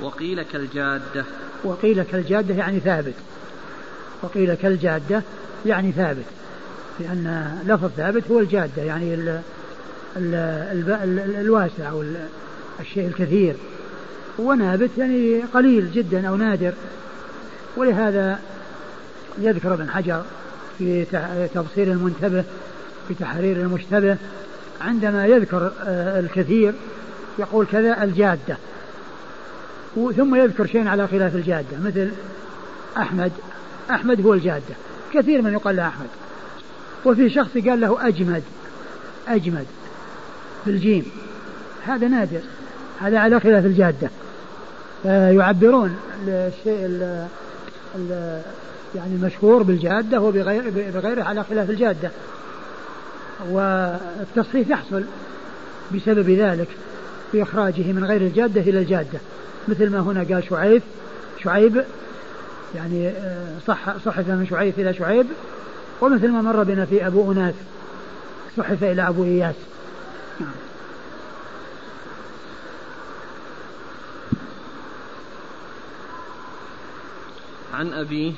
وقيل 0.01 0.41
كالجادة. 0.41 1.25
وقيل 1.63 2.03
كالجادة 2.03 2.53
يعني 2.53 2.79
ثابت. 2.79 3.13
وقيل 4.21 4.53
كالجادة 4.53 5.21
يعني 5.65 5.91
ثابت. 5.91 6.25
لأن 6.99 7.57
لفظ 7.67 7.89
ثابت 7.97 8.31
هو 8.31 8.39
الجادة 8.39 8.83
يعني 8.83 9.13
ال 9.13 9.41
ال 10.17 10.35
ال 10.35 11.19
ال 11.19 11.35
الواسع 11.35 11.89
أو 11.89 12.03
الشيء 12.79 13.07
الكثير. 13.07 13.55
ونابت 14.39 14.89
يعني 14.97 15.41
قليل 15.53 15.91
جدا 15.91 16.27
أو 16.27 16.35
نادر. 16.35 16.73
ولهذا 17.77 18.39
يذكر 19.37 19.73
ابن 19.73 19.89
حجر 19.89 20.23
في 20.77 21.05
تبصير 21.53 21.91
المنتبه 21.91 22.43
في 23.07 23.13
تحرير 23.13 23.57
المشتبه 23.57 24.17
عندما 24.81 25.25
يذكر 25.25 25.71
آه، 25.83 26.19
الكثير 26.19 26.73
يقول 27.39 27.65
كذا 27.65 28.03
الجادة. 28.03 28.57
ثم 29.95 30.35
يذكر 30.35 30.65
شيء 30.65 30.87
على 30.87 31.07
خلاف 31.07 31.35
الجادة 31.35 31.77
مثل 31.85 32.11
أحمد. 32.97 33.31
أحمد 33.91 34.25
هو 34.25 34.33
الجادة. 34.33 34.75
كثير 35.13 35.41
من 35.41 35.53
يقال 35.53 35.75
له 35.75 35.87
أحمد. 35.87 36.07
وفي 37.05 37.29
شخص 37.29 37.57
قال 37.57 37.81
له 37.81 38.07
أجمد 38.07 38.43
أجمد 39.27 39.65
بالجيم 40.65 41.05
هذا 41.85 42.07
نادر. 42.07 42.41
هذا 43.01 43.19
على 43.19 43.39
خلاف 43.39 43.65
الجادة. 43.65 44.09
يعبرون 45.05 45.97
الشيء 46.27 46.99
يعني 48.95 49.15
المشهور 49.15 49.63
بالجادة 49.63 50.21
وبغير 50.21 50.63
بغيره 50.93 51.23
على 51.23 51.43
خلاف 51.43 51.69
الجادة. 51.69 52.11
والتصحيف 53.49 54.69
يحصل 54.69 55.03
بسبب 55.95 56.29
ذلك 56.29 56.67
في 57.31 57.43
إخراجه 57.43 57.91
من 57.91 58.05
غير 58.05 58.21
الجادة 58.21 58.61
إلى 58.61 58.79
الجادة 58.79 59.19
مثل 59.67 59.89
ما 59.89 59.99
هنا 59.99 60.23
قال 60.23 60.43
شعيب 60.49 60.81
شعيب 61.43 61.83
يعني 62.75 63.07
آه، 63.07 63.59
صح 63.67 63.97
صحف 64.05 64.27
من 64.29 64.47
شعيب 64.49 64.73
إلى 64.77 64.93
شعيب 64.93 65.25
ومثل 66.01 66.31
ما 66.31 66.41
مر 66.41 66.63
بنا 66.63 66.85
في 66.85 67.07
أبو 67.07 67.31
أناس 67.31 67.53
صحف 68.57 68.83
إلى 68.83 69.07
أبو 69.07 69.23
إياس. 69.23 69.55
عن 77.73 77.93
أبيه 77.93 78.33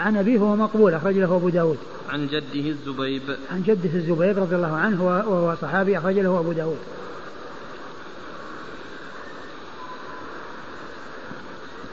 عن 0.00 0.16
أبيه 0.16 0.38
هو 0.38 0.56
مقبول 0.56 0.94
أخرج 0.94 1.14
له 1.14 1.36
أبو 1.36 1.48
داود. 1.48 1.78
عن 2.10 2.26
جده 2.26 2.68
الزبيب. 2.68 3.22
عن 3.52 3.62
جده 3.62 3.94
الزبيب 3.94 4.38
رضي 4.38 4.56
الله 4.56 4.76
عنه 4.76 5.04
وهو 5.04 5.54
صحابي 5.62 5.98
أخرج 5.98 6.18
له 6.18 6.40
أبو 6.40 6.52
داود. 6.52 6.78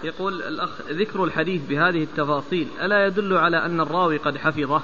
يقول 0.04 0.44
الأخ 0.44 0.70
ذكر 0.90 1.24
الحديث 1.24 1.62
بهذه 1.70 2.04
التفاصيل 2.04 2.68
ألا 2.82 3.06
يدل 3.06 3.38
على 3.38 3.66
أن 3.66 3.80
الراوي 3.80 4.18
قد 4.18 4.38
حفظه؟ 4.38 4.82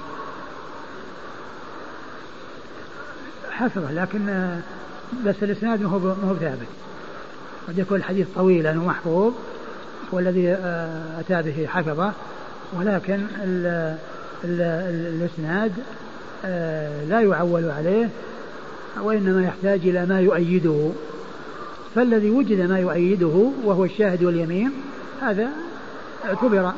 حفظه 3.50 3.92
لكن 3.92 4.50
بس 5.26 5.34
الإسناد 5.42 5.82
ما 5.82 5.88
هو 6.28 6.36
ثابت 6.40 6.66
قد 7.68 7.78
يكون 7.78 7.96
الحديث 7.96 8.26
طويلا 8.34 8.70
ومحفوظ 8.70 9.32
والذي 10.12 10.52
آه، 10.52 11.20
أتى 11.20 11.42
به 11.42 11.66
حفظه. 11.66 12.12
ولكن 12.72 13.26
ال 13.44 13.66
ال 14.44 14.60
الإسناد 15.20 15.72
آه، 16.44 17.04
لا 17.04 17.20
يعول 17.20 17.70
عليه 17.70 18.08
وإنما 19.02 19.44
يحتاج 19.44 19.80
إلى 19.88 20.06
ما 20.06 20.20
يؤيده. 20.20 20.90
فالذي 21.94 22.30
وجد 22.30 22.60
ما 22.60 22.78
يؤيده 22.78 23.50
وهو 23.64 23.84
الشاهد 23.84 24.24
واليمين 24.24 24.72
هذا 25.20 25.48
اعتبر. 26.24 26.72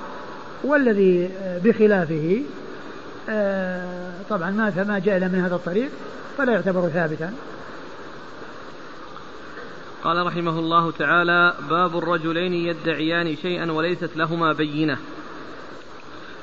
والذي 0.65 1.31
بخلافه 1.65 2.43
آه، 3.31 4.13
طبعا 4.31 4.51
ما 4.51 4.85
ما 4.89 4.99
جاء 4.99 5.17
إلا 5.17 5.29
من 5.29 5.41
هذا 5.41 5.55
الطريق 5.55 5.89
فلا 6.39 6.53
يعتبر 6.53 6.89
ثابتا. 6.89 7.33
قال 10.05 10.27
رحمه 10.27 10.59
الله 10.59 10.91
تعالى 10.91 11.55
باب 11.71 11.99
الرجلين 11.99 12.53
يدعيان 12.53 13.37
شيئا 13.37 13.73
وليست 13.73 14.11
لهما 14.17 14.53
بينة. 14.53 14.99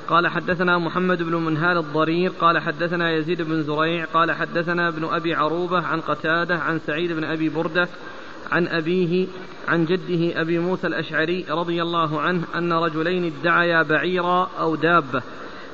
قال 0.08 0.28
حدثنا 0.28 0.78
محمد 0.78 1.22
بن 1.22 1.34
منهال 1.34 1.78
الضرير 1.78 2.30
قال 2.40 2.58
حدثنا 2.58 3.12
يزيد 3.12 3.42
بن 3.42 3.62
زريع 3.62 4.04
قال 4.04 4.32
حدثنا 4.32 4.88
ابن 4.88 5.04
أبي 5.04 5.34
عروبة 5.34 5.86
عن 5.86 6.00
قتادة 6.00 6.56
عن 6.56 6.80
سعيد 6.86 7.12
بن 7.12 7.24
أبي 7.24 7.48
بردة 7.48 7.88
عن 8.52 8.68
أبيه 8.68 9.26
عن 9.68 9.84
جده 9.84 10.40
أبي 10.40 10.58
موسى 10.58 10.86
الأشعري 10.86 11.44
رضي 11.50 11.82
الله 11.82 12.20
عنه 12.20 12.42
أن 12.54 12.72
رجلين 12.72 13.32
ادعيا 13.40 13.82
بعيرا 13.82 14.50
أو 14.60 14.74
دابة 14.74 15.22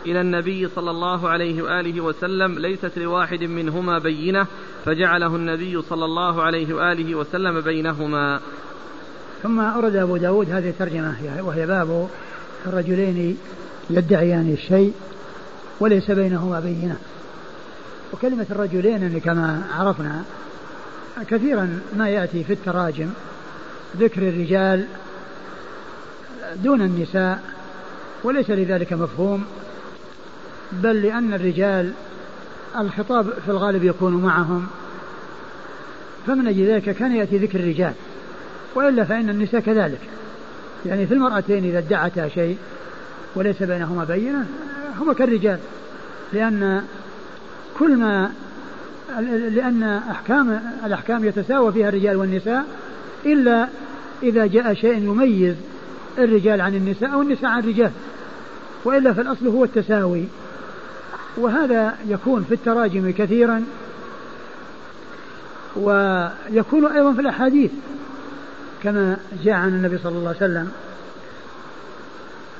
إلى 0.07 0.20
النبي 0.20 0.68
صلى 0.68 0.91
الله 0.91 1.28
عليه 1.28 1.62
وآله 1.62 2.01
وسلم 2.01 2.59
ليست 2.59 2.99
لواحد 2.99 3.45
منهما 3.45 3.99
بينة 3.99 4.47
فجعله 4.85 5.37
النبي 5.37 5.83
صلى 5.83 6.05
الله 6.05 6.43
عليه 6.43 6.74
وآله 6.74 7.14
وسلم 7.14 7.61
بينهما. 7.61 8.41
ثم 9.43 9.61
أورد 9.61 9.97
أبو 9.97 10.16
داود 10.16 10.51
هذه 10.51 10.68
الترجمة 10.68 11.16
وهي 11.41 11.66
باب 11.66 12.09
الرجلين 12.66 13.39
يدعيان 13.91 14.53
الشيء 14.53 14.93
وليس 15.80 16.11
بينهما 16.11 16.61
بينة. 16.61 16.97
وكلمة 18.12 18.47
الرجلين 18.51 19.20
كما 19.20 19.62
عرفنا 19.78 20.22
كثيرا 21.30 21.80
ما 21.97 22.09
يأتي 22.09 22.45
في 22.45 22.53
التراجم 22.53 23.11
ذكر 23.97 24.28
الرجال 24.28 24.86
دون 26.57 26.82
النساء 26.82 27.43
وليس 28.24 28.51
لذلك 28.51 28.93
مفهوم 28.93 29.45
بل 30.72 31.03
لأن 31.03 31.34
الرجال 31.34 31.93
الخطاب 32.78 33.30
في 33.45 33.51
الغالب 33.51 33.84
يكون 33.84 34.14
معهم. 34.14 34.66
فمن 36.26 36.47
أجل 36.47 36.66
ذلك 36.66 36.91
كان 36.91 37.16
يأتي 37.16 37.38
ذكر 37.38 37.61
الرجال 37.61 37.93
وإلا 38.74 39.05
فإن 39.05 39.30
النساء 39.30 39.61
كذلك. 39.61 40.01
يعني 40.86 41.07
في 41.07 41.14
المرأتين 41.14 41.64
إذا 41.64 41.78
ادعتا 41.78 42.28
شيء 42.28 42.57
وليس 43.35 43.62
بينهما 43.62 44.05
بينة 44.05 44.47
هما 44.99 45.12
كالرجال 45.12 45.59
لأن 46.33 46.85
كل 47.78 47.97
ما 47.97 48.33
لأن 49.28 49.83
أحكام 50.11 50.61
الأحكام 50.87 51.24
يتساوى 51.24 51.72
فيها 51.72 51.89
الرجال 51.89 52.16
والنساء 52.16 52.64
إلا 53.26 53.68
إذا 54.22 54.47
جاء 54.47 54.74
شيء 54.74 54.97
يميز 54.97 55.55
الرجال 56.18 56.61
عن 56.61 56.74
النساء 56.74 57.12
أو 57.12 57.22
النساء 57.22 57.51
عن 57.51 57.59
الرجال 57.59 57.91
وإلا 58.85 59.12
فالأصل 59.12 59.47
هو 59.47 59.64
التساوي. 59.64 60.24
وهذا 61.37 61.95
يكون 62.09 62.45
في 62.45 62.55
التراجم 62.55 63.11
كثيرا 63.11 63.64
ويكون 65.76 66.87
أيضا 66.87 67.12
في 67.12 67.20
الأحاديث 67.20 67.70
كما 68.83 69.16
جاء 69.45 69.55
عن 69.55 69.68
النبي 69.68 69.99
صلى 69.99 70.18
الله 70.18 70.28
عليه 70.28 70.37
وسلم. 70.37 70.70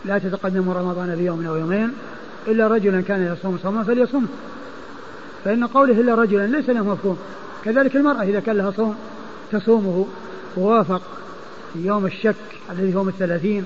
لا 0.05 0.19
تتقدموا 0.19 0.75
رمضان 0.75 1.17
بيوم 1.17 1.47
أو 1.47 1.57
يومين 1.57 1.93
إلا 2.49 2.69
رجلا 2.69 3.01
كان 3.01 3.33
يصوم 3.33 3.59
صوما 3.63 3.83
فليصوم. 3.83 4.29
فإن 5.45 5.67
قوله 5.67 6.01
إلا 6.01 6.15
رجلا 6.15 6.47
ليس 6.47 6.71
له 6.71 6.83
مفهوم. 6.83 7.19
كذلك 7.65 7.97
المرأة 7.97 8.23
إذا 8.23 8.41
كان 8.41 8.57
لها 8.57 8.71
صوم 8.71 8.95
تصومه 9.53 10.07
ووافق 10.57 11.03
يوم 11.75 12.07
الشك 12.07 12.35
الذي 12.71 12.95
هو 12.95 13.09
الثلاثين. 13.09 13.65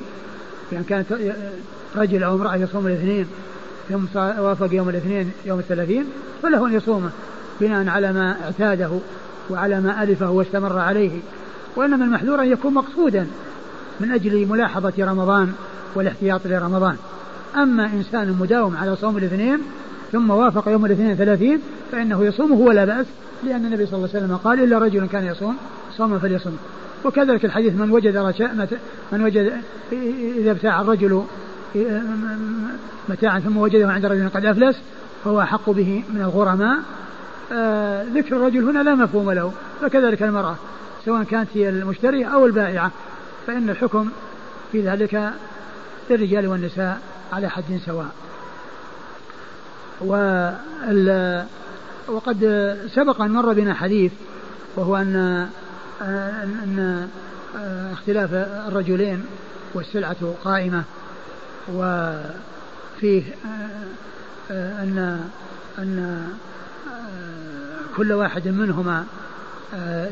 بأن 0.73 0.83
كانت 0.83 1.07
رجل 1.97 2.23
أو 2.23 2.35
امرأة 2.35 2.57
يصوم 2.57 2.87
الاثنين 2.87 3.27
ثم 3.89 4.05
وافق 4.17 4.75
يوم 4.75 4.89
الاثنين 4.89 5.33
يوم 5.47 5.59
الثلاثين 5.59 6.05
فله 6.43 6.67
أن 6.67 6.73
يصومه 6.73 7.11
بناء 7.61 7.89
على 7.89 8.13
ما 8.13 8.37
اعتاده 8.45 8.91
وعلى 9.51 9.81
ما 9.81 10.03
ألفه 10.03 10.31
واستمر 10.31 10.79
عليه. 10.79 11.21
وإنما 11.77 12.05
المحذور 12.05 12.43
أن 12.43 12.53
يكون 12.53 12.75
مقصودا 12.75 13.27
من 14.01 14.13
أجل 14.13 14.47
ملاحظة 14.47 14.93
رمضان 14.99 15.53
والاحتياط 15.95 16.47
لرمضان. 16.47 16.97
أما 17.57 17.87
إنسان 17.87 18.37
مداوم 18.41 18.77
على 18.77 18.97
صوم 18.97 19.19
الاثنين 19.19 19.59
ثم 20.13 20.31
وافق 20.31 20.69
يوم 20.69 20.85
الاثنين 20.85 21.15
ثلاثين 21.17 21.61
فإنه 21.93 22.25
يصومه 22.25 22.57
ولا 22.57 22.85
بأس 22.85 23.07
لأن 23.45 23.65
النبي 23.65 23.87
صلى 23.87 23.97
الله 23.97 24.09
عليه 24.15 24.25
وسلم 24.25 24.37
قال 24.37 24.65
إلا 24.65 24.79
رجل 24.79 25.07
كان 25.07 25.27
يصوم 25.27 25.57
صوما 25.97 26.19
فليصوم. 26.19 26.59
وكذلك 27.05 27.45
الحديث 27.45 27.75
من 27.75 27.91
وجد 27.91 28.17
رشاء 28.17 28.69
من 29.13 29.25
وجد 29.25 29.53
إذا 30.39 30.51
ابتاع 30.51 30.81
الرجل 30.81 31.25
متاعا 33.09 33.41
ثم 33.41 33.57
وجده 33.57 33.93
عند 33.93 34.07
رجل 34.07 34.29
قد 34.29 34.45
أفلس 34.45 34.77
فهو 35.25 35.41
أحق 35.41 35.71
به 35.71 36.05
من 36.15 36.21
الغرماء 36.21 36.79
آه 37.53 38.05
ذكر 38.15 38.37
الرجل 38.37 38.65
هنا 38.65 38.83
لا 38.83 38.95
مفهوم 38.95 39.31
له. 39.31 39.53
فكذلك 39.83 40.23
المرأة 40.23 40.57
سواء 41.05 41.23
كانت 41.23 41.49
هي 41.55 41.69
المشترية 41.69 42.27
أو 42.27 42.47
البائعة 42.47 42.91
فإن 43.47 43.71
الحكم 43.71 44.09
في 44.73 44.81
ذلك 44.81 45.31
للرجال 46.11 46.47
والنساء 46.47 47.01
على 47.33 47.49
حد 47.49 47.81
سواء. 47.87 48.11
وقد 52.09 52.39
سبق 52.95 53.21
أن 53.23 53.31
مر 53.31 53.53
بنا 53.53 53.75
حديث 53.75 54.13
وهو 54.77 54.97
أن 54.97 55.49
أن 56.03 57.09
اختلاف 57.93 58.33
الرجلين 58.69 59.25
والسلعة 59.75 60.35
قائمة 60.45 60.85
وفيه 61.73 63.23
أن 64.51 65.25
أن 65.79 66.29
كل 67.97 68.13
واحد 68.13 68.49
منهما 68.49 69.05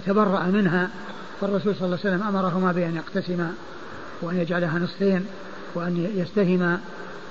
تبرأ 0.07 0.45
منها 0.45 0.90
فالرسول 1.40 1.74
صلى 1.74 1.84
الله 1.86 1.99
عليه 2.05 2.16
وسلم 2.16 2.22
أمرهما 2.28 2.72
بأن 2.72 2.97
يقتسما 2.97 3.55
وأن 4.22 4.36
يجعلها 4.36 4.78
نصفين. 4.78 5.26
وأن 5.74 6.12
يستهما 6.16 6.80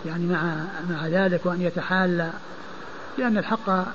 يعني 0.06 0.26
مع 0.28 0.56
مع 0.90 1.08
ذلك 1.08 1.46
وأن 1.46 1.62
يتحالى 1.62 2.32
لأن 3.18 3.38
الحق 3.38 3.86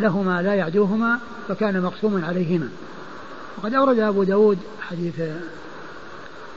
لهما 0.00 0.42
لا 0.42 0.54
يعدوهما 0.54 1.18
فكان 1.48 1.82
مقسوما 1.82 2.26
عليهما. 2.26 2.68
وقد 3.58 3.74
أورد 3.74 3.98
أبو 3.98 4.22
داود 4.22 4.58
حديث 4.80 5.20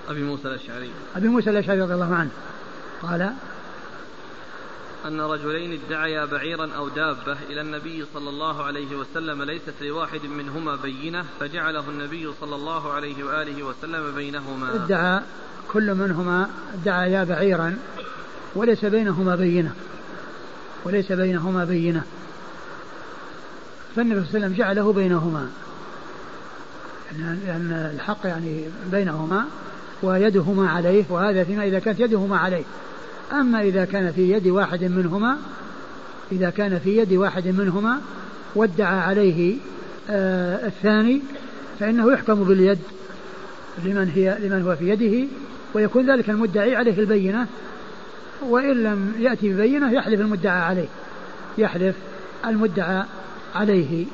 أبي 0.10 0.24
موسى 0.24 0.48
الأشعري. 0.48 0.92
أبي 1.16 1.28
موسى 1.28 1.50
الأشعري 1.50 1.82
رضي 1.82 1.94
الله 1.94 2.16
عنه. 2.16 2.32
قال 3.02 3.34
أن 5.08 5.22
رجلين 5.22 5.80
ادعيا 5.86 6.26
بعيرا 6.26 6.70
أو 6.78 6.90
دابة 6.90 7.38
إلى 7.50 7.62
النبي 7.62 8.06
صلى 8.14 8.30
الله 8.30 8.64
عليه 8.64 8.96
وسلم 8.96 9.44
ليست 9.44 9.74
لواحد 9.82 10.26
منهما 10.26 10.76
بينة 10.76 11.26
فجعله 11.40 11.90
النبي 11.90 12.30
صلى 12.42 12.56
الله 12.56 12.94
عليه 12.94 13.24
وآله 13.24 13.64
وسلم 13.64 14.16
بينهما. 14.16 14.76
ادعى 14.76 15.22
كل 15.74 15.96
منهما 15.96 16.50
ادعيا 16.74 17.24
بعيرا 17.24 17.78
وليس 18.56 18.86
بينهما 18.86 19.36
بينة 19.36 19.74
وليس 20.86 21.12
بينهما 21.12 21.66
بينة. 21.66 22.04
فالنبي 23.96 24.20
صلى 24.20 24.28
الله 24.28 24.36
عليه 24.36 24.46
وسلم 24.46 24.58
جعله 24.58 24.94
بينهما. 24.94 25.50
لأن 27.20 27.92
الحق 27.96 28.20
يعني 28.24 28.64
بينهما 28.92 29.46
ويدهما 30.04 30.70
عليه 30.70 31.04
وهذا 31.10 31.44
فيما 31.44 31.64
إذا 31.64 31.80
كانت 31.80 32.00
يدهما 32.00 32.38
عليه. 32.38 32.64
أما 33.32 33.62
إذا 33.62 33.86
كان 33.86 34.12
في 34.12 34.32
يد 34.32 34.48
واحد 34.48 34.84
منهما 34.84 35.38
إذا 36.32 36.50
كان 36.50 36.80
في 36.80 36.98
يد 36.98 37.14
واحد 37.14 37.48
منهما 37.48 38.02
وادعى 38.56 39.00
عليه 39.00 39.56
آه 40.10 40.68
الثاني 40.68 41.22
فإنه 41.80 42.14
يحكم 42.14 42.44
باليد 42.44 42.80
لمن 43.86 44.12
هي 44.16 44.38
لمن 44.40 44.62
هو 44.62 44.76
في 44.76 44.90
يده 44.90 45.28
ويكون 45.74 46.12
ذلك 46.12 46.30
المدعي 46.30 46.76
عليه 46.76 47.00
البينة 47.00 47.48
وإن 48.42 48.84
لم 48.84 49.14
يأتي 49.20 49.54
ببينة 49.54 49.92
يحلف 49.92 50.22
المدعى 50.22 50.62
عليه 50.62 50.88
يحلف 51.58 51.96
المدعى 52.46 53.04
عليه 53.56 54.06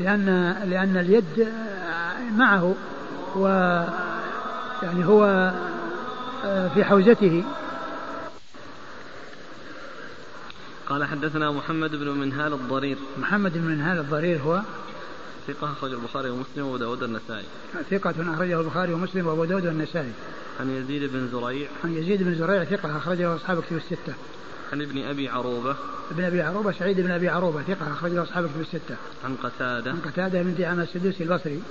لأن 0.00 0.56
لأن 0.70 0.96
اليد 0.96 1.48
معه 2.36 2.74
و 3.36 3.46
يعني 4.82 5.04
هو 5.04 5.52
في 6.74 6.84
حوزته. 6.84 7.44
قال 10.88 11.04
حدثنا 11.04 11.50
محمد 11.50 11.90
بن 11.90 12.08
منهال 12.08 12.52
الضرير. 12.52 12.96
محمد 13.18 13.52
بن 13.52 13.64
منهال 13.64 13.98
الضرير 13.98 14.40
هو 14.40 14.60
ثقة 15.46 15.72
أخرج 15.72 15.92
البخاري 15.92 16.30
ومسلم 16.30 16.66
وأبو 16.66 16.76
داود 16.76 17.02
النسائي 17.02 17.44
ثقة 17.90 18.14
أخرجه 18.34 18.60
البخاري 18.60 18.92
ومسلم 18.92 19.26
وأبو 19.26 19.44
داود 19.44 19.66
النسائي 19.66 20.12
عن 20.60 20.70
يزيد 20.70 21.12
بن 21.12 21.28
زريع. 21.32 21.68
عن 21.84 21.94
يزيد 21.94 22.22
بن 22.22 22.34
زريع 22.34 22.64
ثقة 22.64 22.96
أخرجه 22.96 23.36
أصحاب 23.36 23.62
كتب 23.62 23.76
الستة. 23.76 24.14
عن 24.72 24.82
ابن 24.82 25.04
أبي 25.04 25.28
عروبة. 25.28 25.76
ابن 26.10 26.24
أبي 26.24 26.42
عروبة 26.42 26.72
سعيد 26.72 27.00
بن 27.00 27.10
أبي 27.10 27.28
عروبة 27.28 27.62
ثقة 27.62 27.92
أخرجه 27.92 28.22
أصحاب 28.22 28.46
كتب 28.46 28.60
الستة. 28.60 28.96
عن 29.24 29.36
قتادة. 29.36 29.90
عن 29.90 29.98
قتادة 29.98 30.42
بن 30.42 30.54
دعامة 30.54 30.82
السدوسي 30.82 31.24
البصري 31.24 31.62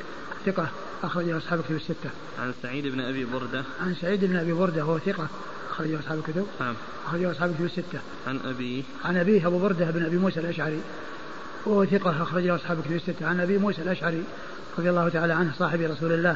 ثقة 0.46 0.70
أخرجه 1.04 1.38
أصحاب 1.38 1.62
كتب 1.62 1.76
الستة. 1.76 2.10
عن 2.40 2.54
سعيد 2.64 2.88
بن 2.88 3.00
أبي 3.00 3.26
بردة. 3.26 3.64
عن 3.82 3.96
سعيد 4.02 4.26
بن 4.26 4.36
أبي 4.36 4.54
بردة 4.54 4.82
هو 4.82 5.00
ثقة 5.00 5.28
أخرجه 5.72 6.00
أصحاب 6.00 6.18
الكتب. 6.18 6.46
نعم. 6.60 6.76
أخرجه 7.08 7.32
أصحاب 7.32 7.50
الكتب 7.50 7.66
الستة. 7.66 8.00
عن 8.28 8.40
أبيه. 8.46 8.84
عن 9.06 9.18
أبيه 9.18 9.48
أبو 9.48 9.60
بردة 9.60 9.92
بن 9.92 10.06
أبي 10.06 10.18
موسى 10.18 10.40
الأشعري. 10.40 10.80
وهو 11.66 11.86
ثقة 11.86 12.24
أخرجه 12.24 12.56
أصحاب 12.56 12.82
كتب 12.82 12.92
الستة. 12.92 13.28
عن 13.28 13.40
أبي 13.40 13.58
موسى 13.58 13.82
الأشعري 13.82 14.24
رضي 14.80 14.90
الله 14.90 15.10
تعالى 15.10 15.34
عنه 15.34 15.54
صاحب 15.60 15.82
رسول 15.82 16.12
الله 16.12 16.36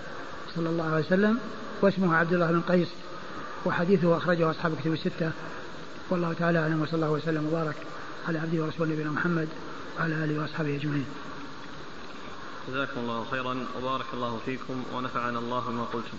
صلى 0.56 0.70
الله 0.70 0.86
عليه 0.94 1.06
وسلم 1.06 1.40
واسمه 1.82 2.16
عبد 2.16 2.34
الله 2.34 2.52
بن 2.52 2.62
قيس 2.62 2.88
وحديثه 3.66 4.18
أخرجه 4.18 4.52
أصحاب 4.52 4.76
كتب 4.82 4.94
الستة. 4.94 5.32
والله 6.10 6.34
تعالى 6.34 6.60
أعلم 6.60 6.82
وصلى 6.82 6.96
الله 6.96 7.12
وسلم 7.12 7.46
وبارك 7.48 7.76
على 8.28 8.40
عبده 8.40 8.64
ورسوله 8.64 8.94
نبينا 8.94 9.12
محمد 9.12 9.48
وعلى 10.00 10.16
آله 10.16 10.42
وأصحابه 10.42 10.76
أجمعين. 10.76 11.06
جزاكم 12.70 13.00
الله 13.00 13.26
خيرا 13.32 13.66
وبارك 13.78 14.06
الله 14.14 14.40
فيكم 14.46 14.84
ونفعنا 14.94 15.40
الله 15.40 15.70
بما 15.70 15.84
قلتم. 15.84 16.18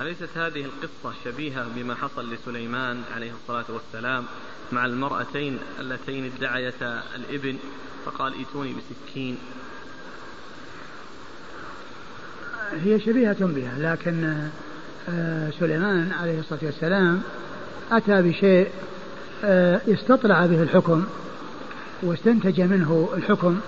أليست 0.00 0.28
هذه 0.36 0.64
القصة 0.64 1.14
شبيهة 1.24 1.66
بما 1.76 1.94
حصل 1.94 2.34
لسليمان 2.34 3.02
عليه 3.16 3.32
الصلاة 3.32 3.64
والسلام 3.68 4.24
مع 4.72 4.84
المرأتين 4.84 5.58
اللتين 5.80 6.32
ادعيتا 6.36 7.02
الإبن 7.16 7.56
فقال 8.06 8.34
ائتوني 8.38 8.74
بسكين؟ 8.74 9.38
هي 12.84 13.00
شبيهة 13.00 13.36
بها 13.40 13.78
لكن 13.78 14.48
آه، 15.08 15.50
سليمان 15.60 16.12
عليه 16.20 16.40
الصلاة 16.40 16.60
والسلام 16.62 17.22
أتى 17.92 18.22
بشيء 18.22 18.68
آه، 19.44 19.80
استطلع 19.88 20.46
به 20.46 20.62
الحكم 20.62 21.04
واستنتج 22.02 22.60
منه 22.60 23.08
الحكم 23.16 23.60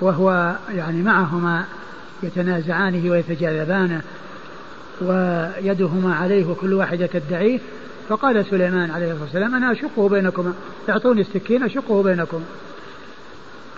وهو 0.00 0.56
يعني 0.74 1.02
معهما 1.02 1.64
يتنازعانه 2.22 3.10
ويتجاذبانه 3.10 4.02
ويدهما 5.06 6.14
عليه 6.14 6.46
وكل 6.46 6.74
واحدة 6.74 7.06
تدعيه 7.06 7.60
فقال 8.08 8.46
سليمان 8.46 8.90
عليه 8.90 9.06
الصلاة 9.06 9.22
والسلام 9.22 9.54
أنا 9.54 9.72
أشقه 9.72 10.08
بينكما 10.08 10.52
أعطوني 10.88 11.20
السكين 11.20 11.62
أشقه 11.62 12.02
بينكم. 12.02 12.42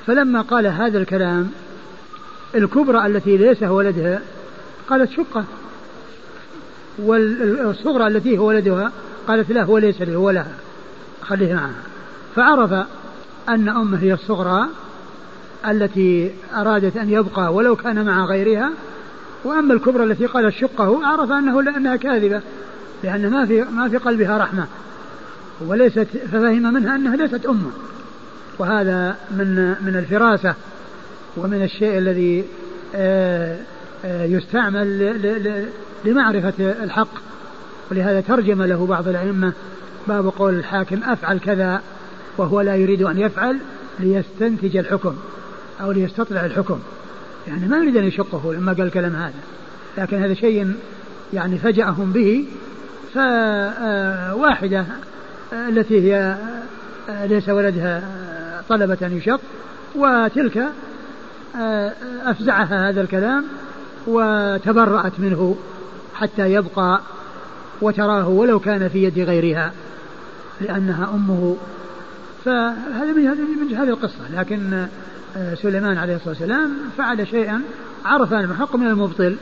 فلما 0.07 0.41
قال 0.41 0.67
هذا 0.67 0.99
الكلام 0.99 1.51
الكبرى 2.55 3.07
التي 3.07 3.37
ليس 3.37 3.63
ولدها 3.63 4.21
قالت 4.89 5.11
شقة. 5.11 5.45
والصغرى 6.99 8.07
التي 8.07 8.39
هو 8.39 8.47
ولدها 8.49 8.93
قالت 9.29 9.51
لا 9.51 9.63
هو 9.63 9.79
ليس 9.79 10.03
لي 10.03 10.17
هو 10.17 10.31
لها. 10.31 10.53
خليه 11.23 11.55
معها. 11.55 11.83
فعرف 12.37 12.73
أن 13.49 13.69
أمه 13.69 13.99
هي 13.99 14.13
الصغرى 14.13 14.67
التي 15.69 16.31
أرادت 16.55 16.97
أن 16.97 17.11
يبقى 17.11 17.55
ولو 17.55 17.77
كان 17.77 18.05
مع 18.05 18.25
غيرها 18.25 18.71
وأما 19.45 19.75
الكبرى 19.75 20.05
التي 20.05 20.27
قالت 20.27 20.55
شقه 20.55 21.07
عرف 21.07 21.33
أنه 21.33 21.63
لأنها 21.63 21.97
كاذبة 21.97 22.41
لأن 23.05 23.31
ما 23.31 23.47
في 23.47 23.63
ما 23.63 23.89
في 23.89 23.97
قلبها 23.97 24.39
رحمة 24.39 24.67
وليست 25.61 26.07
ففهم 26.33 26.75
منها 26.75 26.97
أنها 26.97 27.17
ليست 27.17 27.47
أمه. 27.47 27.71
وهذا 28.59 29.17
من 29.31 29.75
من 29.81 29.97
الفراسة 29.97 30.55
ومن 31.37 31.63
الشيء 31.63 31.99
الذي 31.99 32.45
آه، 32.95 33.59
آه، 34.05 34.25
يستعمل 34.25 35.17
لمعرفة 36.05 36.53
الحق. 36.59 37.15
ولهذا 37.91 38.21
ترجم 38.21 38.63
له 38.63 38.87
بعض 38.87 39.09
الأئمة 39.09 39.53
باب 40.09 40.27
قول 40.27 40.55
الحاكم 40.55 41.01
أفعل 41.05 41.39
كذا 41.39 41.83
وهو 42.37 42.61
لا 42.61 42.77
يريد 42.77 43.03
أن 43.03 43.19
يفعل 43.19 43.59
ليستنتج 43.99 44.77
الحكم 44.77 45.17
أو 45.81 45.93
ليستطلع 45.93 46.45
الحكم. 46.45 46.79
يعني 47.49 47.69
ما 47.69 47.77
يريد 47.77 47.97
أن 47.97 48.05
يشقه 48.05 48.55
لما 48.55 48.73
قال 48.73 48.87
الكلام 48.87 49.17
هذا. 49.17 49.33
لكن 49.99 50.23
هذا 50.23 50.35
شيء 50.35 50.75
يعني 51.33 51.59
فجأهم 51.59 52.13
به 52.13 52.47
فواحدة 53.15 54.87
التي 55.53 56.13
هي 56.13 56.37
ليس 57.09 57.49
ولدها 57.49 58.03
طلبت 58.69 59.03
أن 59.03 59.17
يشق 59.17 59.41
وتلك 59.95 60.69
أفزعها 62.25 62.89
هذا 62.89 63.01
الكلام 63.01 63.45
وتبرأت 64.07 65.21
منه 65.21 65.57
حتى 66.15 66.53
يبقى 66.53 67.01
وتراه 67.83 68.29
ولو 68.29 68.59
كان 68.61 68.89
في 68.89 69.05
يد 69.05 69.19
غيرها 69.19 69.73
لأنها 70.61 71.11
أمه. 71.15 71.57
فهذا 72.45 73.13
من 73.13 73.75
هذه 73.77 73.89
القصة. 73.89 74.21
لكن 74.35 74.87
سليمان 75.35 75.99
عليه 75.99 76.17
الصلاة 76.17 76.29
والسلام 76.29 76.91
فعل 76.99 77.27
شيئا 77.27 77.63
عرف 78.05 78.33
المحق 78.33 78.77
من 78.77 78.87
المبطل. 78.87 79.37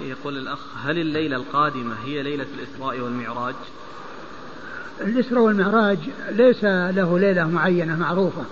يقول 0.00 0.38
الأخ 0.38 0.58
هل 0.84 0.98
الليلة 0.98 1.36
القادمة 1.36 1.94
هي 2.04 2.22
ليلة 2.22 2.46
الإسراء 2.58 3.00
والمعراج؟ 3.00 3.54
الإسراء 5.00 5.42
والمعراج 5.42 5.98
ليس 6.30 6.64
له 6.64 7.18
ليلة 7.18 7.44
معينة 7.44 7.96
معروفة 7.96 8.44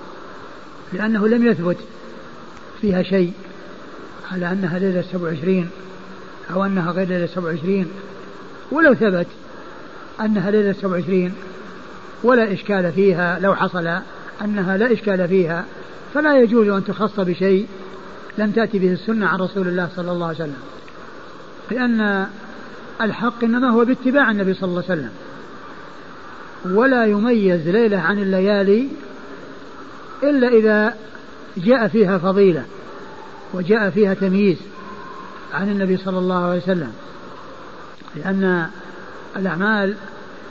لأنه 0.93 1.29
لم 1.29 1.47
يثبت 1.47 1.79
فيها 2.81 3.03
شيء. 3.03 3.33
على 4.33 4.53
أنها 4.53 4.79
ليلة 4.79 5.03
27 5.13 5.71
أو 6.51 6.65
أنها 6.65 6.93
غير 6.93 7.09
ليلة 7.09 7.27
27 7.27 7.87
ولو 8.73 8.95
ثبت 8.95 9.27
أنها 10.21 10.51
ليلة 10.51 10.73
27 10.73 11.33
ولا 12.23 12.53
إشكال 12.53 12.93
فيها 12.93 13.39
لو 13.39 13.55
حصل 13.55 13.99
أنها 14.45 14.77
لا 14.77 14.93
إشكال 14.93 15.29
فيها 15.29 15.65
فلا 16.15 16.39
يجوز 16.39 16.69
أن 16.69 16.85
تخص 16.85 17.21
بشيء 17.21 17.67
لم 18.39 18.51
تأتي 18.51 18.79
به 18.79 18.93
السنة 18.93 19.27
عن 19.27 19.39
رسول 19.39 19.69
الله 19.69 19.89
صلى 19.97 20.13
الله 20.13 20.27
عليه 20.27 20.37
وسلم. 20.37 20.63
لأن 21.71 22.27
الحق 23.01 23.45
إنما 23.45 23.71
هو 23.71 23.85
باتباع 23.85 24.31
النبي 24.31 24.55
صلى 24.55 24.69
الله 24.69 24.85
عليه 24.89 25.01
وسلم. 25.01 25.13
ولا 26.77 27.05
يميز 27.05 27.69
ليلة 27.69 27.99
عن 27.99 28.19
الليالي 28.19 28.89
إلا 30.23 30.49
إذا 30.49 30.95
جاء 31.57 31.89
فيها 31.89 32.19
فضيلة. 32.19 32.65
وجاء 33.55 33.91
فيها 33.91 34.15
تمييز 34.15 34.57
عن 35.55 35.69
النبي 35.69 35.97
صلى 35.97 36.19
الله 36.19 36.45
عليه 36.45 36.63
وسلم 36.63 36.93
لأن 38.17 38.67
الأعمال 39.37 39.95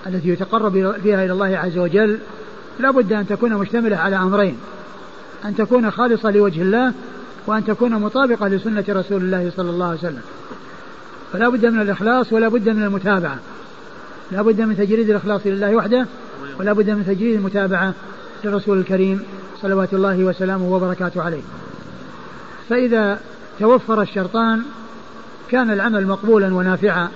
التي 0.08 0.30
يتقرب 0.30 0.96
فيها 1.04 1.26
إلى 1.26 1.34
الله 1.34 1.58
عز 1.58 1.78
وجل 1.78 2.20
لا 2.80 2.92
بد 2.92 3.14
أن 3.14 3.28
تكون 3.28 3.54
مشتملة 3.54 3.98
على 3.98 4.16
أمرين 4.16 4.58
أن 5.46 5.56
تكون 5.56 5.92
خالصة 5.92 6.32
لوجه 6.32 6.62
الله 6.62 6.94
وأن 7.48 7.66
تكون 7.66 7.92
مطابقة 7.92 8.48
لسنة 8.48 8.86
رسول 8.90 9.22
الله 9.22 9.52
صلى 9.56 9.70
الله 9.70 9.86
عليه 9.86 10.00
وسلم. 10.00 10.22
فلا 11.34 11.50
بد 11.50 11.66
من 11.66 11.82
الإخلاص 11.82 12.34
ولا 12.34 12.48
بد 12.48 12.70
من 12.70 12.84
المتابعة. 12.84 13.40
لا 14.32 14.42
بد 14.42 14.62
من 14.62 14.78
تجريد 14.78 15.10
الإخلاص 15.10 15.42
لله 15.46 15.76
وحده 15.76 16.08
ولا 16.60 16.74
بد 16.74 16.90
من 16.90 17.06
تجريد 17.06 17.36
المتابعة 17.36 17.94
للرسول 18.44 18.80
الكريم 18.80 19.24
صلوات 19.62 19.94
الله 19.94 20.24
وسلامه 20.24 20.74
وبركاته 20.74 21.22
عليه. 21.22 21.42
فإذا 22.70 23.20
توفر 23.60 24.02
الشرطان 24.02 24.62
كان 25.50 25.72
العمل 25.72 26.08
مقبولا 26.08 26.54
ونافعا. 26.56 27.08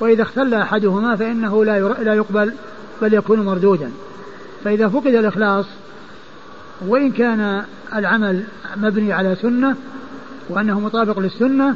وإذا 0.00 0.22
اختل 0.22 0.54
أحدهما 0.54 1.16
فإنه 1.16 1.64
لا 1.64 1.78
لا 1.80 2.14
يقبل 2.14 2.52
بل 3.02 3.14
يكون 3.14 3.40
مردودا. 3.40 3.90
فإذا 4.64 4.88
فقد 4.88 5.06
الإخلاص 5.06 5.66
وإن 6.86 7.12
كان 7.12 7.62
العمل 7.94 8.42
مبني 8.76 9.12
على 9.12 9.34
سنة 9.34 9.76
وأنه 10.48 10.80
مطابق 10.80 11.18
للسنة 11.18 11.74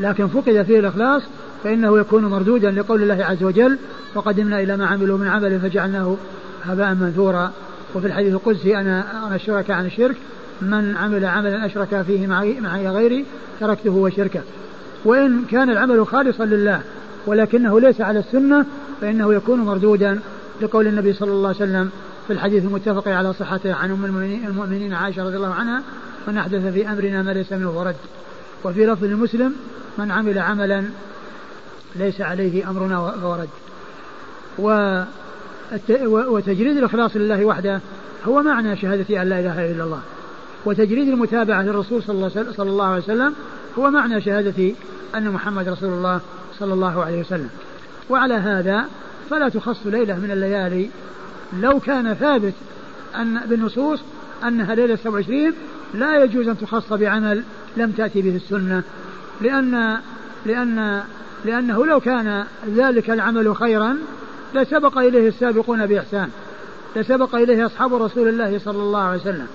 لكن 0.00 0.26
فقد 0.26 0.62
فيه 0.62 0.78
الإخلاص 0.78 1.22
فإنه 1.64 1.98
يكون 1.98 2.24
مردودا 2.24 2.70
لقول 2.70 3.02
الله 3.02 3.24
عز 3.24 3.42
وجل 3.42 3.78
وقدمنا 4.14 4.60
إلى 4.60 4.76
ما 4.76 4.86
عملوا 4.86 5.18
من 5.18 5.28
عمل 5.28 5.60
فجعلناه 5.60 6.16
هباء 6.64 6.94
منثورا 6.94 7.52
وفي 7.94 8.06
الحديث 8.06 8.34
القدسي 8.34 8.76
أنا 8.76 9.26
أنا 9.26 9.36
الشركاء 9.36 9.76
عن 9.76 9.86
الشرك 9.86 10.16
من 10.62 10.96
عمل 10.96 11.24
عملا 11.24 11.66
أشرك 11.66 12.02
فيه 12.02 12.26
معي, 12.26 12.60
معي 12.60 12.88
غيري 12.88 13.24
تركته 13.60 13.90
وشركه. 13.90 14.40
وإن 15.04 15.44
كان 15.50 15.70
العمل 15.70 16.06
خالصا 16.06 16.44
لله 16.44 16.82
ولكنه 17.26 17.80
ليس 17.80 18.00
على 18.00 18.18
السنة 18.18 18.66
فإنه 19.00 19.34
يكون 19.34 19.60
مردودا 19.60 20.20
لقول 20.60 20.86
النبي 20.86 21.12
صلى 21.12 21.30
الله 21.30 21.48
عليه 21.48 21.56
وسلم 21.56 21.90
في 22.26 22.32
الحديث 22.32 22.64
المتفق 22.64 23.08
على 23.08 23.32
صحته 23.32 23.74
عن 23.74 23.90
أم 23.90 24.04
المؤمنين 24.48 24.94
عائشة 24.94 25.24
رضي 25.24 25.36
الله 25.36 25.54
عنها 25.54 25.82
من 26.28 26.38
أحدث 26.38 26.72
في 26.72 26.88
أمرنا 26.88 27.22
ما 27.22 27.30
ليس 27.30 27.52
منه 27.52 27.70
ورد 27.70 27.96
وفي 28.64 28.86
لفظ 28.86 29.04
المسلم 29.04 29.54
من 29.98 30.10
عمل 30.10 30.38
عملا 30.38 30.84
ليس 31.96 32.20
عليه 32.20 32.70
أمرنا 32.70 33.10
فورد 33.10 33.48
وتجريد 36.06 36.76
الإخلاص 36.76 37.16
لله 37.16 37.44
وحده 37.44 37.80
هو 38.26 38.42
معنى 38.42 38.76
شهادة 38.76 39.22
أن 39.22 39.28
لا 39.28 39.40
إله 39.40 39.70
إلا 39.70 39.84
الله. 39.84 40.00
وتجريد 40.68 41.08
المتابعة 41.08 41.62
للرسول 41.62 42.02
صلى 42.02 42.42
الله 42.58 42.84
عليه 42.84 43.02
وسلم 43.02 43.34
هو 43.78 43.90
معنى 43.90 44.20
شهادة 44.20 44.72
أن 45.14 45.30
محمد 45.30 45.68
رسول 45.68 45.88
الله 45.88 46.20
صلى 46.58 46.74
الله 46.74 47.04
عليه 47.04 47.20
وسلم. 47.20 47.48
وعلى 48.10 48.34
هذا 48.34 48.84
فلا 49.30 49.48
تخص 49.48 49.86
ليلة 49.86 50.14
من 50.14 50.30
الليالي. 50.30 50.90
لو 51.60 51.80
كان 51.80 52.14
ثابت 52.14 52.54
أن 53.16 53.40
بالنصوص 53.46 54.00
أنها 54.44 54.74
ليلة 54.74 54.96
27 54.96 55.52
لا 55.94 56.24
يجوز 56.24 56.48
أن 56.48 56.58
تخص 56.58 56.92
بعمل 56.92 57.42
لم 57.76 57.90
تأتي 57.90 58.22
به 58.22 58.36
السنة. 58.36 58.82
لأن 59.40 59.98
لأن 60.46 61.02
لأنه 61.44 61.86
لو 61.86 62.00
كان 62.00 62.44
ذلك 62.76 63.10
العمل 63.10 63.56
خيرا 63.56 63.96
لسبق 64.54 64.98
إليه 64.98 65.28
السابقون 65.28 65.86
بإحسان. 65.86 66.28
لسبق 66.96 67.34
إليه 67.34 67.66
أصحاب 67.66 67.94
رسول 67.94 68.28
الله 68.28 68.58
صلى 68.58 68.82
الله 68.82 69.00
عليه 69.00 69.20
وسلم. 69.20 69.46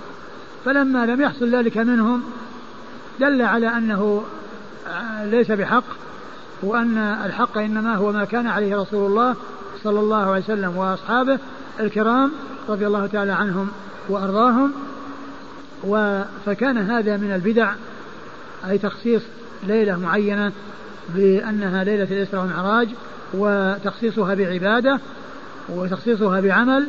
فلما 0.66 1.06
لم 1.06 1.22
يحصل 1.22 1.56
ذلك 1.56 1.78
منهم 1.78 2.24
دل 3.20 3.42
على 3.42 3.68
أنه 3.68 4.24
ليس 5.24 5.52
بحق 5.52 5.84
وأن 6.64 6.98
الحق 6.98 7.58
إنما 7.58 7.96
هو 7.96 8.12
ما 8.12 8.26
كان 8.26 8.48
عليه 8.48 8.78
رسول 8.78 9.06
الله 9.06 9.36
صلى 9.84 10.00
الله 10.00 10.32
عليه 10.32 10.44
وسلم 10.44 10.78
وأصحابه 10.78 11.40
الكرام 11.80 12.32
رضي 12.70 12.88
الله 12.88 13.08
تعالى 13.08 13.32
عنهم 13.32 13.68
وأرضاهم. 14.10 14.72
فكان 16.46 16.78
هذا 16.78 17.18
من 17.18 17.32
البدع 17.32 17.74
أي 18.70 18.78
تخصيص 18.78 19.22
ليلة 19.64 19.98
معينة 19.98 20.52
بأنها 21.16 21.84
ليلة 21.84 22.04
الإسراء 22.04 22.42
والمعراج 22.44 22.90
وتخصيصها 23.34 24.36
بعبادة 24.36 25.00
وتخصيصها 25.70 26.40
بعمل. 26.42 26.88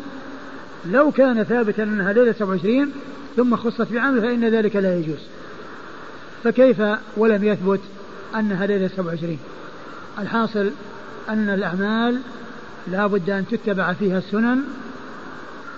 لو 0.91 1.11
كان 1.11 1.43
ثابتا 1.43 1.83
أنها 1.83 2.13
ليلة 2.13 2.33
27 2.33 2.93
ثم 3.37 3.57
خصت 3.57 3.93
بعمل 3.93 4.21
فإن 4.21 4.45
ذلك 4.45 4.77
لا 4.77 4.97
يجوز. 4.99 5.21
فكيف 6.45 6.83
ولم 7.17 7.45
يثبت 7.45 7.81
أنها 8.35 8.67
ليلة 8.67 8.89
27 8.89 9.39
الحاصل 10.19 10.71
أن 11.29 11.49
الأعمال 11.49 12.21
لا 12.91 13.07
بد 13.07 13.31
أن 13.31 13.45
تتبع 13.51 13.93
فيها 13.93 14.19
السنن 14.19 14.63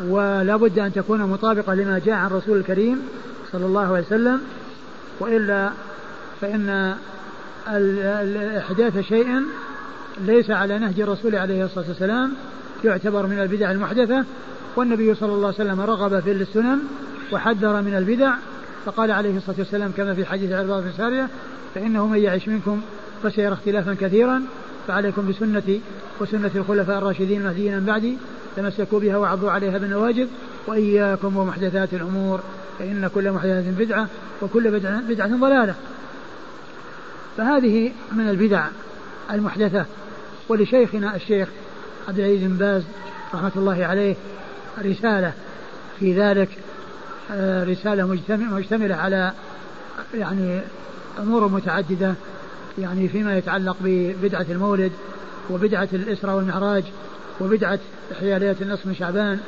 ولا 0.08 0.56
بد 0.56 0.78
أن 0.78 0.92
تكون 0.92 1.22
مطابقة 1.22 1.74
لما 1.74 1.98
جاء 1.98 2.14
عن 2.14 2.26
الرسول 2.26 2.58
الكريم 2.58 3.02
صلى 3.52 3.66
الله 3.66 3.94
عليه 3.94 4.06
وسلم 4.06 4.40
وإلا 5.20 5.70
فإن 6.40 6.94
إحداث 8.58 8.98
شيء 8.98 9.42
ليس 10.20 10.50
على 10.50 10.78
نهج 10.78 11.00
الرسول 11.00 11.36
عليه 11.36 11.64
الصلاة 11.64 11.88
والسلام 11.88 12.32
يعتبر 12.84 13.26
من 13.26 13.38
البدع 13.38 13.70
المحدثة 13.70 14.24
والنبي 14.76 15.14
صلى 15.14 15.32
الله 15.32 15.46
عليه 15.46 15.56
وسلم 15.56 15.80
رغب 15.80 16.20
في 16.20 16.32
السنن 16.32 16.78
وحذر 17.32 17.82
من 17.82 17.94
البدع 17.94 18.34
فقال 18.84 19.10
عليه 19.10 19.36
الصلاة 19.36 19.56
والسلام 19.58 19.92
كما 19.96 20.14
في 20.14 20.24
حديث 20.24 20.52
عرض 20.52 20.82
بن 20.82 20.92
سارية 20.96 21.28
فإنه 21.74 22.06
من 22.06 22.18
يعش 22.18 22.48
منكم 22.48 22.80
فسيرى 23.22 23.52
اختلافا 23.52 23.96
كثيرا 24.00 24.42
فعليكم 24.88 25.28
بسنتي 25.28 25.80
وسنة 26.20 26.50
الخلفاء 26.54 26.98
الراشدين 26.98 27.40
المهديين 27.40 27.76
من 27.76 27.84
بعدي 27.84 28.16
تمسكوا 28.56 29.00
بها 29.00 29.16
وعضوا 29.16 29.50
عليها 29.50 29.78
بالنواجذ 29.78 30.26
وإياكم 30.66 31.36
ومحدثات 31.36 31.94
الأمور 31.94 32.40
فإن 32.78 33.10
كل 33.14 33.32
محدثة 33.32 33.70
بدعة 33.78 34.08
وكل 34.42 34.70
بدعة, 34.70 35.00
بدعة 35.00 35.28
ضلالة. 35.28 35.74
فهذه 37.36 37.92
من 38.12 38.28
البدع 38.28 38.66
المحدثة 39.30 39.86
ولشيخنا 40.48 41.16
الشيخ 41.16 41.48
عبد 42.08 42.18
العزيز 42.18 42.42
بن 42.42 42.56
باز 42.56 42.82
رحمة 43.34 43.52
الله 43.56 43.84
عليه 43.84 44.16
رسالة 44.84 45.32
في 46.00 46.20
ذلك 46.20 46.48
رسالة 47.64 48.06
مجتملة 48.52 48.94
على 48.94 49.32
يعني 50.14 50.60
أمور 51.18 51.48
متعددة 51.48 52.14
يعني 52.78 53.08
فيما 53.08 53.38
يتعلق 53.38 53.76
ببدعة 53.80 54.46
المولد 54.50 54.92
وبدعة 55.50 55.88
الإسراء 55.92 56.36
والمعراج 56.36 56.84
وبدعة 57.40 57.78
إحياء 58.12 58.38
ليلة 58.38 58.56
النصف 58.60 58.86
من 58.86 58.94
شعبان 58.94 59.38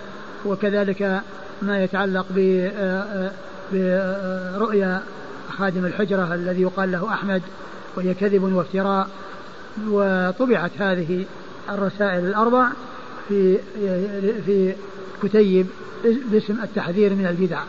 وكذلك 0.47 1.20
ما 1.62 1.83
يتعلق 1.83 2.26
آه، 2.39 3.31
آه، 3.72 4.59
برؤيا 4.59 5.03
خادم 5.59 5.85
الحجرة 5.85 6.35
الذي 6.35 6.62
يقال 6.62 6.93
له 6.93 7.12
أحمد 7.12 7.43
وهي 7.97 8.14
كذب 8.14 8.43
وافتراء. 8.43 9.09
وطبعت 9.87 10.70
هذه 10.79 11.24
الرسائل 11.68 12.24
الأربع 12.26 12.68
في 13.29 13.59
في 14.47 14.74
كتيب 15.23 15.66
باسم 16.05 16.62
التحذير 16.62 17.14
من 17.14 17.27
البدع. 17.27 17.62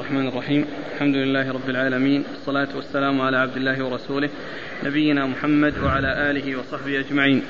الرحمن 0.00 0.28
الرحيم. 0.28 0.64
الحمد 0.94 1.14
لله 1.14 1.52
رب 1.52 1.70
العالمين. 1.70 2.24
والصلاة 2.30 2.76
والسلام 2.76 3.20
على 3.20 3.36
عبد 3.36 3.56
الله 3.56 3.84
ورسوله 3.84 4.30
نبينا 4.84 5.26
محمد 5.26 5.78
وعلى 5.78 6.30
آله 6.30 6.56
وصحبه 6.56 7.00
أجمعين. 7.00 7.42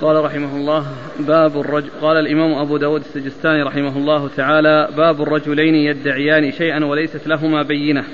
قال 0.00 0.24
رحمه 0.24 0.56
الله 0.56 0.96
باب 1.18 1.60
الرجل 1.60 1.90
قال 2.00 2.16
الإمام 2.16 2.54
أبو 2.54 2.76
داود 2.76 3.00
السجستاني 3.00 3.62
رحمه 3.62 3.96
الله 3.96 4.28
تعالى 4.28 4.88
باب 4.96 5.22
الرجلين 5.22 5.74
يدعيان 5.74 6.52
شيئا 6.52 6.84
وليست 6.84 7.26
لهما 7.26 7.62
بينة. 7.62 8.04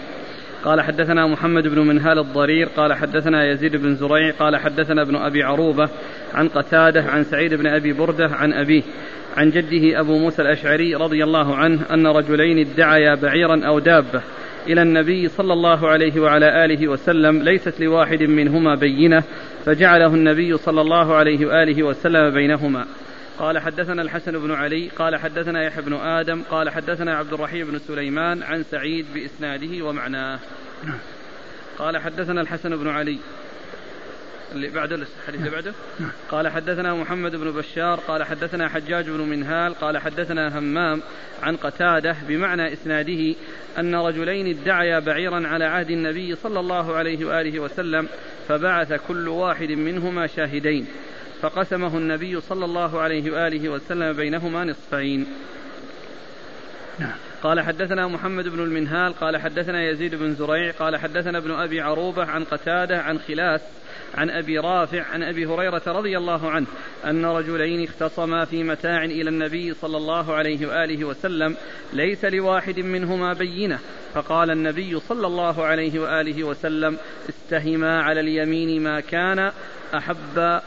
قال 0.65 0.81
حدثنا 0.81 1.27
محمد 1.27 1.69
بن 1.69 1.79
منهال 1.79 2.19
الضرير 2.19 2.69
قال 2.77 2.93
حدثنا 2.93 3.51
يزيد 3.51 3.77
بن 3.77 3.95
زريع 3.95 4.33
قال 4.39 4.57
حدثنا 4.57 5.03
ابن 5.03 5.17
أبي 5.17 5.43
عروبة 5.43 5.89
عن 6.35 6.49
قتادة 6.49 7.03
عن 7.03 7.25
سعيد 7.25 7.55
بن 7.55 7.67
أبي 7.67 7.93
بردة 7.93 8.27
عن 8.27 8.53
أبيه 8.53 8.83
عن 9.37 9.51
جده 9.51 10.01
أبو 10.01 10.19
موسى 10.19 10.43
الأشعري 10.43 10.95
رضي 10.95 11.25
الله 11.25 11.57
عنه 11.57 11.81
أن 11.91 12.07
رجلين 12.07 12.59
ادعيا 12.59 13.15
بعيرا 13.15 13.67
أو 13.67 13.79
دابة 13.79 14.23
إلى 14.67 14.83
النبي 14.83 15.29
صلى 15.29 15.53
الله 15.53 15.89
عليه 15.89 16.21
وعلى 16.21 16.65
آله 16.65 16.89
وسلم 16.89 17.43
ليست 17.43 17.81
لواحد 17.81 18.23
منهما 18.23 18.75
بينة 18.75 19.23
فجعله 19.65 20.15
النبي 20.15 20.57
صلى 20.57 20.81
الله 20.81 21.15
عليه 21.15 21.47
وآله 21.47 21.83
وسلم 21.83 22.31
بينهما. 22.31 22.87
قال 23.43 23.59
حدثنا 23.59 24.03
الحسن 24.03 24.39
بن 24.39 24.53
علي 24.53 24.89
قال 24.89 25.17
حدثنا 25.17 25.65
يحيى 25.65 25.83
بن 25.83 25.95
آدم 25.95 26.43
قال 26.43 26.71
حدثنا 26.71 27.17
عبد 27.17 27.33
الرحيم 27.33 27.71
بن 27.71 27.79
سليمان 27.79 28.43
عن 28.43 28.63
سعيد 28.63 29.07
بإسناده 29.15 29.85
ومعناه. 29.85 30.39
قال 31.79 31.99
حدثنا 31.99 32.41
الحسن 32.41 32.77
بن 32.77 32.89
علي. 32.89 33.19
اللي 34.53 34.69
بعده 34.69 34.97
الحديث 34.97 35.41
اللي 35.41 35.51
بعده؟ 35.51 35.73
قال 36.31 36.49
حدثنا 36.49 36.95
محمد 36.95 37.37
بن 37.37 37.51
بشار 37.51 38.01
قال 38.01 38.25
حدثنا 38.25 38.69
حجاج 38.69 39.11
بن 39.11 39.21
منهال 39.21 39.75
قال 39.75 39.99
حدثنا 39.99 40.59
همام 40.59 41.03
عن 41.43 41.57
قتادة 41.57 42.17
بمعنى 42.29 42.73
إسناده 42.73 43.35
أن 43.79 43.95
رجلين 43.95 44.47
ادعيا 44.47 44.99
بعيرا 44.99 45.49
على 45.49 45.65
عهد 45.65 45.91
النبي 45.91 46.37
صلى 46.37 46.61
الله 46.61 46.95
عليه 46.95 47.25
وآله 47.25 47.61
وسلم 47.61 48.09
فبعث 48.49 48.93
كل 49.09 49.29
واحد 49.29 49.71
منهما 49.71 50.27
شاهدين. 50.27 50.87
فقسمه 51.43 51.99
النبي 51.99 52.41
صلى 52.41 52.65
الله 52.65 53.01
عليه 53.01 53.33
وآله 53.33 53.69
وسلم 53.69 54.13
بينهما 54.13 54.65
نصفين. 54.65 55.27
قال 57.43 57.61
حدثنا 57.61 58.09
محمد 58.09 58.49
بن 58.49 58.61
المنهال 58.61 59.15
قال 59.15 59.37
حدثنا 59.37 59.91
يزيد 59.91 60.15
بن 60.15 60.35
زريع 60.35 60.71
قال 60.71 60.97
حدثنا 60.97 61.39
ابن 61.39 61.51
أبي 61.51 61.81
عروبة 61.81 62.25
عن 62.25 62.45
قتادة 62.45 63.03
عن 63.03 63.19
خلاس 63.19 63.61
عن 64.15 64.31
أبي 64.31 64.59
رافع 64.59 65.03
عن 65.03 65.23
أبي 65.23 65.47
هريرة 65.47 65.83
رضي 65.87 66.19
الله 66.19 66.51
عنه 66.51 66.67
أن 67.05 67.25
رجلين 67.25 67.85
اختصما 67.85 68.45
في 68.45 68.63
متاع 68.63 69.05
إلى 69.05 69.31
النبي 69.31 69.75
صلى 69.75 69.97
الله 69.97 70.35
عليه 70.35 70.67
وآله 70.67 71.05
وسلم 71.05 71.57
ليس 71.93 72.25
لواحد 72.25 72.81
منهما 72.81 73.33
بينة. 73.33 73.79
فقال 74.15 74.51
النبي 74.51 75.01
صلى 75.01 75.27
الله 75.27 75.65
عليه 75.65 76.01
وآله 76.01 76.45
وسلم 76.45 76.99
استهما 77.29 78.03
على 78.03 78.21
اليمين 78.21 78.83
ما 78.83 79.01
كان 79.01 79.53
أحب 79.95 80.61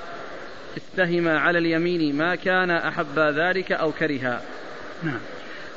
استهما 0.77 1.39
على 1.39 1.57
اليمين 1.57 2.15
ما 2.15 2.35
كان 2.35 2.72
أحب 2.72 3.19
ذلك 3.19 3.72
أو 3.72 3.91
كرها. 3.91 4.41
نعم. 5.03 5.19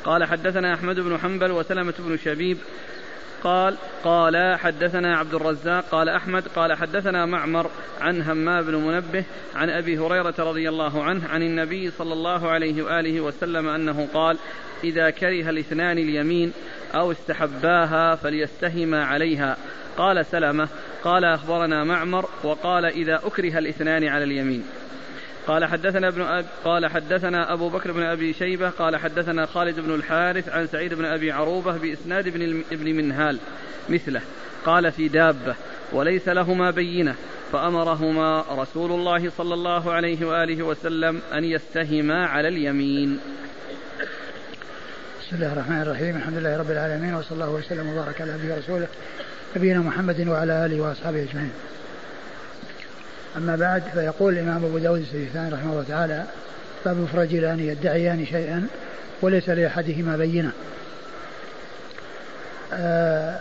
قال 0.05 0.25
حدثنا 0.25 0.75
أحمد 0.75 1.01
بن 1.01 1.19
حنبل 1.19 1.51
وسلمة 1.51 1.95
بن 1.99 2.17
شبيب. 2.17 2.59
قال 3.45 3.77
قال 4.05 4.59
حدثنا 4.59 5.17
عبد 5.17 5.35
الرزاق 5.35 5.85
قال 5.91 6.09
أحمد 6.09 6.49
قال 6.57 6.73
حدثنا 6.73 7.27
معمر 7.27 7.71
عن 8.01 8.23
همام 8.23 8.65
بن 8.65 8.75
منبه 8.75 9.25
عن 9.55 9.71
أبي 9.71 9.99
هريرة 9.99 10.35
رضي 10.39 10.69
الله 10.69 11.03
عنه 11.03 11.29
عن 11.29 11.43
النبي 11.43 11.91
صلى 11.91 12.13
الله 12.13 12.49
عليه 12.49 12.83
وآله 12.83 13.21
وسلم 13.21 13.69
أنه 13.69 14.09
قال 14.15 14.39
إذا 14.85 15.11
كره 15.11 15.51
الاثنان 15.51 15.99
اليمين 15.99 16.53
أو 16.95 17.13
استحباها 17.13 18.15
فليستهما 18.15 19.05
عليها. 19.05 19.57
قال 19.99 20.27
سلمة 20.27 20.69
قال 21.05 21.25
أخبرنا 21.25 21.85
معمر 21.85 22.29
وقال 22.45 22.85
إذا 22.85 23.21
أكره 23.25 23.59
الاثنان 23.59 24.05
على 24.05 24.25
اليمين. 24.25 24.65
قال 25.49 25.65
حدثنا 25.65 26.09
ابن 26.09 26.23
أب 26.23 26.45
قال 26.65 26.87
حدثنا 26.87 27.53
أبو 27.53 27.69
بكر 27.69 27.93
بن 27.93 28.03
أبي 28.03 28.33
شيبة 28.33 28.71
قال 28.71 28.97
حدثنا 28.97 29.47
خالد 29.47 29.81
بن 29.81 29.95
الحارث 29.95 30.49
عن 30.49 30.67
سعيد 30.67 30.95
بن 30.95 31.05
أبي 31.05 31.33
عروبة 31.33 31.77
بإسناد 31.77 32.27
ابن, 32.27 32.63
ابن 32.73 32.97
منهال 32.97 33.39
مثله. 33.89 34.21
قال 34.67 34.93
في 34.93 35.09
دابة 35.09 35.55
وليس 35.93 36.29
لهما 36.29 36.71
بينة 36.71 37.15
فأمرهما 37.53 38.45
رسول 38.51 38.93
الله 38.93 39.31
صلى 39.31 39.55
الله 39.55 39.93
عليه 39.93 40.27
وآله 40.27 40.63
وسلم 40.63 41.21
أن 41.33 41.45
يستهما 41.45 42.27
على 42.27 42.49
اليمين. 42.49 43.21
بسم 45.21 45.37
الله 45.37 45.53
الرحمن 45.53 45.83
الرحيم 45.83 46.17
الحمد 46.17 46.39
لله 46.39 46.57
رب 46.57 46.71
العالمين 46.71 47.15
وصلى 47.15 47.33
الله 47.33 47.51
وسلم 47.51 47.89
وبارك 47.89 48.21
على 48.21 48.33
عبده 48.33 48.55
ورسوله 48.55 48.87
نبينا 49.57 49.79
محمد 49.79 50.29
وعلى 50.29 50.67
آله 50.67 50.81
وأصحابه 50.81 51.23
أجمعين. 51.23 51.53
أما 53.37 53.57
بعد 53.57 53.83
فيقول 53.95 54.35
الإمام 54.35 54.65
أبو 54.65 54.79
داود 54.79 55.01
السجستاني 55.01 55.49
رحمه 55.49 55.73
الله 55.73 55.85
تعالى 55.89 56.25
باب 56.85 56.97
مفرجلان 56.97 57.61
يدعيان 57.61 58.27
شيئا 58.27 58.67
وليس 59.23 59.49
لأحدهما 59.49 60.17
بينة. 60.17 60.53
آه 62.73 63.39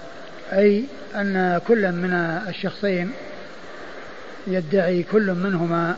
أي 0.53 0.84
أن 1.15 1.61
كل 1.68 1.91
من 1.91 2.14
الشخصين 2.47 3.11
يدعي 4.47 5.03
كل 5.03 5.31
منهما 5.31 5.95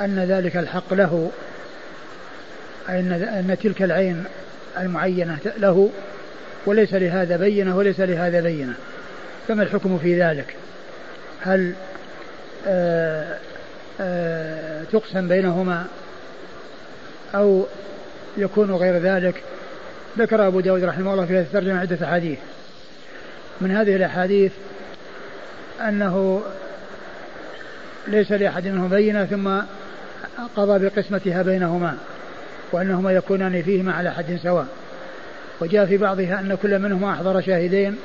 أن 0.00 0.18
ذلك 0.18 0.56
الحق 0.56 0.94
له 0.94 1.30
أي 2.88 3.00
أن 3.00 3.56
تلك 3.62 3.82
العين 3.82 4.24
المعينة 4.78 5.38
له 5.58 5.90
وليس 6.66 6.94
لهذا 6.94 7.36
بينة 7.36 7.76
وليس 7.76 8.00
لهذا 8.00 8.40
بينة. 8.40 8.74
فما 9.48 9.62
الحكم 9.62 9.98
في 9.98 10.22
ذلك؟ 10.22 10.56
هل 11.40 11.72
تقسم 14.92 15.28
بينهما 15.28 15.86
أو 17.34 17.66
يكون 18.36 18.70
غير 18.70 18.98
ذلك. 18.98 19.42
ذكر 20.18 20.46
أبو 20.46 20.60
داود 20.60 20.84
رحمه 20.84 21.12
الله 21.12 21.26
في 21.26 21.36
هذه 21.36 21.42
الترجمة 21.42 21.80
عدة 21.80 22.06
أحاديث. 22.06 22.38
من 23.60 23.70
هذه 23.70 23.96
الأحاديث 23.96 24.52
أنه 25.80 26.42
ليس 28.08 28.32
لأحد 28.32 28.66
منهم 28.66 28.88
بينة 28.88 29.24
ثم 29.24 29.50
قضى 30.56 30.88
بقسمتها 30.88 31.42
بينهما 31.42 31.96
وأنهما 32.72 33.12
يكونان 33.12 33.62
فيهما 33.62 33.92
على 33.92 34.12
حد 34.12 34.38
سواء. 34.42 34.66
وجاء 35.60 35.86
في 35.86 35.96
بعضها 35.96 36.40
أن 36.40 36.58
كل 36.62 36.78
منهما 36.78 37.12
أحضر 37.12 37.40
شاهدين 37.40 37.96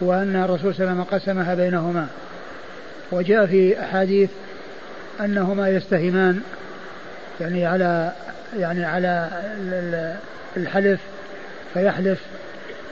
وأن 0.00 0.36
الرسول 0.36 0.74
صلى 0.74 0.84
الله 0.84 0.90
عليه 0.90 1.02
وسلم 1.02 1.18
قسمها 1.18 1.54
بينهما. 1.54 2.06
وجاء 3.12 3.46
في 3.46 3.80
أحاديث 3.80 4.30
أنهما 5.20 5.68
يستهمان 5.68 6.40
يعني 7.40 7.66
على 7.66 8.12
يعني 8.58 8.84
على 8.84 9.28
الحلف 10.56 11.00
فيحلف 11.74 12.20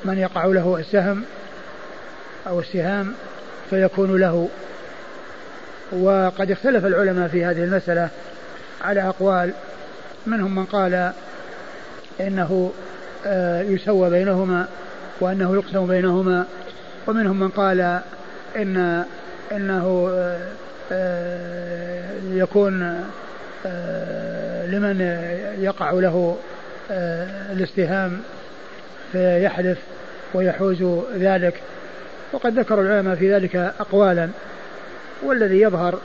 من 0.05 0.19
يقع 0.19 0.45
له 0.45 0.77
السهم 0.79 1.25
أو 2.47 2.61
السهام 2.61 3.13
فيكون 3.71 4.17
له. 4.21 4.49
وقد 5.93 6.51
اختلف 6.51 6.87
العلماء 6.87 7.29
في 7.29 7.45
هذه 7.45 7.65
المسألة 7.65 8.09
على 8.85 9.03
أقوال 9.03 9.53
منهم 10.27 10.55
من 10.55 10.65
قال 10.65 11.13
إنه 12.21 12.73
آه، 13.27 13.63
يسوى 13.63 14.11
بينهما 14.11 14.69
وأنه 15.21 15.55
يقسم 15.55 15.87
بينهما 15.87 16.47
ومنهم 17.07 17.41
من 17.41 17.49
قال 17.49 18.01
إن 18.57 19.05
إنه 19.57 20.11
آه، 20.13 20.39
آه، 20.93 22.11
يكون 22.33 23.05
لمن 24.67 25.01
يقع 25.61 25.91
له 25.91 26.37
الاستهام 27.53 28.21
فيحلف 29.13 29.79
ويحوز 30.35 30.83
ذلك. 31.17 31.55
وقد 32.33 32.59
ذكر 32.59 32.81
العلماء 32.81 33.15
في 33.15 33.35
ذلك 33.35 33.57
أقوالا. 33.57 34.29
والذي 35.23 35.61
يظهر 35.61 35.99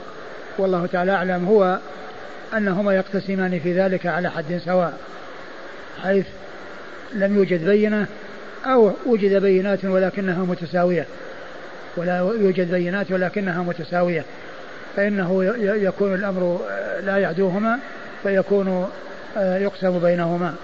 والله 0.58 0.86
تعالى 0.86 1.12
أعلم 1.12 1.44
هو 1.44 1.78
أنهما 2.56 2.94
يقتسمان 2.94 3.60
في 3.60 3.72
ذلك 3.80 4.06
على 4.06 4.30
حد 4.30 4.60
سواء 4.64 4.92
حيث 6.02 6.26
لم 7.12 7.36
يوجد 7.36 7.64
بينة 7.64 8.06
أو 8.66 8.92
وجد 9.06 9.42
بينات 9.42 9.84
ولكنها 9.84 10.44
متساوية. 10.44 11.06
ولا 11.96 12.18
يوجد 12.18 12.70
بينات 12.70 13.10
ولكنها 13.10 13.62
متساوية. 13.62 14.24
فإنه 14.96 15.44
يكون 15.60 16.14
الأمر 16.14 16.60
لا 17.00 17.16
يعدوهما 17.16 17.78
فيكون 18.22 18.90
آه، 19.36 19.58
يقسم 19.58 19.98
بينهما. 19.98 20.54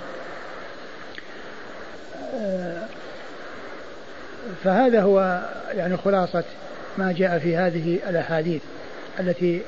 آه، 2.35 2.83
فهذا 4.65 5.03
هو 5.03 5.49
يعني 5.75 5.97
خلاصة 5.97 6.45
ما 6.99 7.13
جاء 7.13 7.39
في 7.39 7.57
هذه 7.57 7.99
الأحاديث 8.09 8.63
التي 9.21 9.63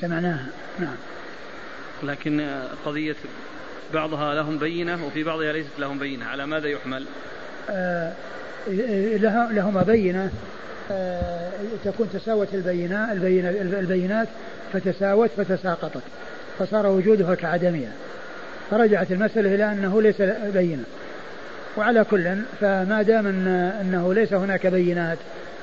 سمعناها. 0.00 0.46
نعم. 0.78 0.96
لكن 2.02 2.50
قضية 2.86 3.16
بعضها 3.94 4.34
لهم 4.34 4.58
بينة 4.58 5.06
وفي 5.06 5.22
بعضها 5.24 5.52
ليست 5.52 5.78
لهم 5.78 5.98
بينة. 5.98 6.26
على 6.26 6.46
ماذا 6.46 6.68
يحمل؟ 6.68 7.04
آه 7.70 8.12
لهما 9.50 9.82
بينة 9.82 10.24
آه 10.24 10.30
تكون 11.84 12.08
تساوت 12.12 12.48
البينات 12.54 13.16
البينات 13.56 14.28
فتساوت 14.72 15.30
فتساقطت 15.36 16.02
فصار 16.58 16.86
وجودها 16.86 17.34
كعدمها 17.34 17.92
فرجعت 18.70 19.12
المسألة 19.12 19.54
إلى 19.54 19.72
أنه 19.72 20.02
ليس 20.02 20.22
بينة. 20.54 20.84
وعلى 21.76 22.04
كل 22.04 22.36
فما 22.60 23.02
دام 23.02 23.26
أن 23.26 23.46
أنه 23.80 24.14
ليس 24.14 24.32
هناك 24.32 24.66
بينات 24.66 25.18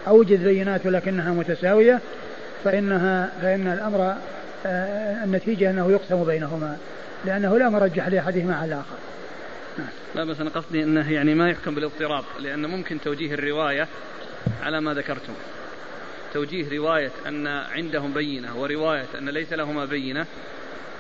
أوجد 0.07 0.43
بينات 0.43 0.85
ولكنها 0.85 1.31
متساوية 1.31 1.99
فإنها 2.63 3.29
فإن 3.41 3.67
الأمر 3.67 4.15
آه، 4.65 5.23
النتيجة 5.23 5.69
أنه 5.69 5.91
يقسم 5.91 6.23
بينهما 6.23 6.77
لأنه 7.25 7.57
لا 7.57 7.69
مرجح 7.69 8.07
لأحدهما 8.07 8.55
على 8.55 8.65
الآخر. 8.65 8.95
لا 10.15 10.23
بس 10.23 10.39
أنا 10.39 10.49
قصدي 10.49 10.83
أنه 10.83 11.11
يعني 11.11 11.35
ما 11.35 11.49
يحكم 11.49 11.75
بالاضطراب 11.75 12.23
لأن 12.39 12.65
ممكن 12.65 13.01
توجيه 13.01 13.33
الرواية 13.33 13.87
على 14.63 14.81
ما 14.81 14.93
ذكرتم. 14.93 15.33
توجيه 16.33 16.77
رواية 16.77 17.11
أن 17.27 17.47
عندهم 17.47 18.13
بينة 18.13 18.61
ورواية 18.61 19.05
أن 19.17 19.29
ليس 19.29 19.53
لهما 19.53 19.85
بينة. 19.85 20.25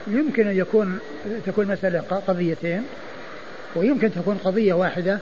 يمكن 0.07 0.47
أن 0.47 0.57
يكون 0.57 0.99
تكون 1.45 1.67
مسألة 1.67 1.99
قضيتين 1.99 2.83
ويمكن 3.75 4.11
تكون 4.13 4.37
قضية 4.37 4.73
واحدة 4.73 5.19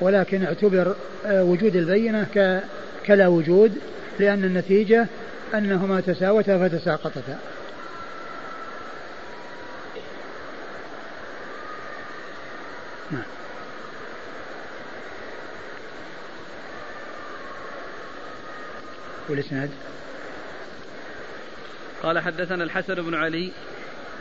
ولكن 0.00 0.44
اعتبر 0.44 0.94
آه، 1.26 1.44
وجود 1.44 1.76
البينة 1.76 2.26
كلا 3.06 3.28
وجود 3.28 3.78
لأن 4.18 4.44
النتيجة 4.44 5.06
أنهما 5.54 6.00
تساوتا 6.00 6.68
فتساقطتا. 6.68 7.38
والإسناد 19.30 19.70
قال 22.02 22.18
حدثنا 22.18 22.64
الحسن 22.64 22.94
بن 22.94 23.14
علي. 23.14 23.52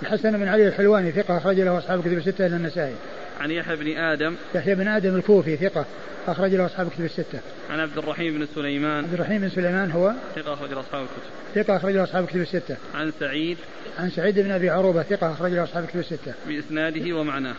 الحسن 0.02 0.38
بن 0.38 0.48
علي 0.48 0.68
الحلواني 0.68 1.11
ثقة 1.11 1.38
أخرج 1.38 1.60
له 1.60 1.77
أصحاب 1.77 2.02
كتب 2.02 2.18
الستة 2.18 2.45
إلى 2.45 2.56
النسائي. 2.56 2.95
عن 3.40 3.52
يحيى 3.52 3.76
بن 3.76 3.98
آدم. 3.98 4.36
يحيى 4.56 4.76
بن 4.76 4.88
آدم 4.88 5.15
الكوفي 5.15 5.57
ثقة 5.57 5.86
أخرج 6.27 6.56
له 6.56 6.65
أصحاب 6.65 6.90
كتب 6.90 7.06
الستة. 7.06 7.40
عن 7.69 7.80
عبد 7.80 7.98
الرحيم 7.98 8.38
بن 8.38 8.48
سليمان. 8.56 9.03
عبد 9.03 9.14
الرحيم 9.14 9.41
بن 9.41 9.49
سليمان 9.49 9.91
هو؟ 9.91 10.14
ثقة 10.36 10.53
أخرج 10.53 10.72
له 10.72 10.80
أصحاب 10.80 11.02
الكتب. 11.02 11.64
ثقة 11.64 11.77
أخرج 11.77 11.94
له 11.94 12.03
أصحاب 12.03 12.23
الكتب 12.23 12.41
الستة. 12.41 12.77
عن 12.95 13.11
سعيد. 13.19 13.57
عن 13.99 14.10
سعيد 14.10 14.40
بن 14.40 14.52
أبي 14.52 14.69
عروبة 14.69 15.03
ثقة 15.03 15.34
أخرج 15.34 15.52
له 15.52 15.64
أصحاب 15.64 15.84
الكتب 15.84 15.99
الستة. 15.99 16.34
بإسناده 16.48 17.14
ومعناه. 17.14 17.56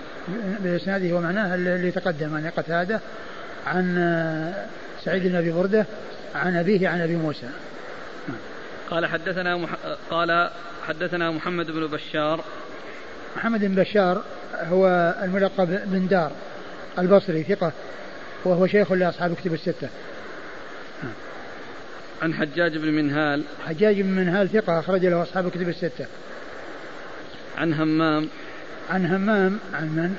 بإسناده 0.61 1.17
ومعناه 1.17 1.55
اللي 1.55 1.91
تقدم 1.91 2.35
عن 2.35 2.51
قتادة 2.57 3.01
عن 3.67 4.55
سعيد 5.05 5.27
بن 5.27 5.37
أبي 5.37 5.53
بردة 5.53 5.87
عن 6.35 6.57
أبيه 6.57 6.89
عن 6.89 7.01
أبي 7.01 7.17
موسى. 7.17 7.49
قال 8.91 9.07
حدثنا 9.07 9.57
مح... 9.57 9.71
قال 10.11 10.51
حدثنا 10.89 11.31
محمد 11.31 11.71
بن 11.71 11.87
بشار. 11.87 12.45
محمد 13.37 13.65
بن 13.65 13.75
بشار 13.75 14.23
هو 14.55 15.15
الملقب 15.23 15.81
بن 15.87 16.07
دار 16.07 16.33
البصري 16.99 17.43
ثقة 17.43 17.73
وهو 18.45 18.67
شيخ 18.67 18.93
لأصحاب 18.93 19.35
كتب 19.35 19.55
الستة. 19.55 19.89
عن 22.23 22.35
حجاج 22.35 22.77
بن 22.77 22.89
منهال. 22.89 23.45
حجاج 23.67 24.01
بن 24.01 24.09
منهال 24.09 24.49
ثقة 24.49 24.79
أخرج 24.79 25.07
له 25.07 25.23
أصحاب 25.23 25.51
كتب 25.51 25.69
الستة. 25.69 26.07
عن 27.59 27.75
همام. 27.75 28.29
عن 28.91 29.07
همام 29.07 29.59
عن 29.75 29.89
من؟ 29.89 30.17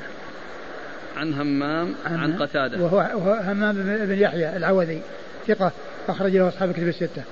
عن 1.18 1.34
همام 1.34 1.96
عن, 2.06 2.20
عن 2.20 2.38
قتادة. 2.38 2.84
وهو, 2.84 2.98
وهو 2.98 3.34
همام 3.34 3.76
بن 4.06 4.18
يحيى 4.18 4.58
العوذي 4.58 5.02
ثقة. 5.48 5.72
أخرج 6.12 6.38
له 6.38 6.48
أصحاب 6.48 6.72
كتب 6.72 6.88
الستة. 6.88 7.24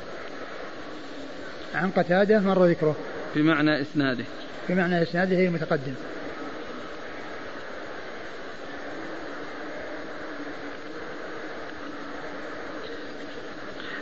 عن 1.75 1.91
قتادة 1.91 2.39
مر 2.39 2.65
ذكره. 2.65 2.95
بمعنى 3.35 3.81
إسناده. 3.81 4.23
بمعنى 4.69 5.01
إسناده 5.01 5.39
المتقدم 5.39 5.93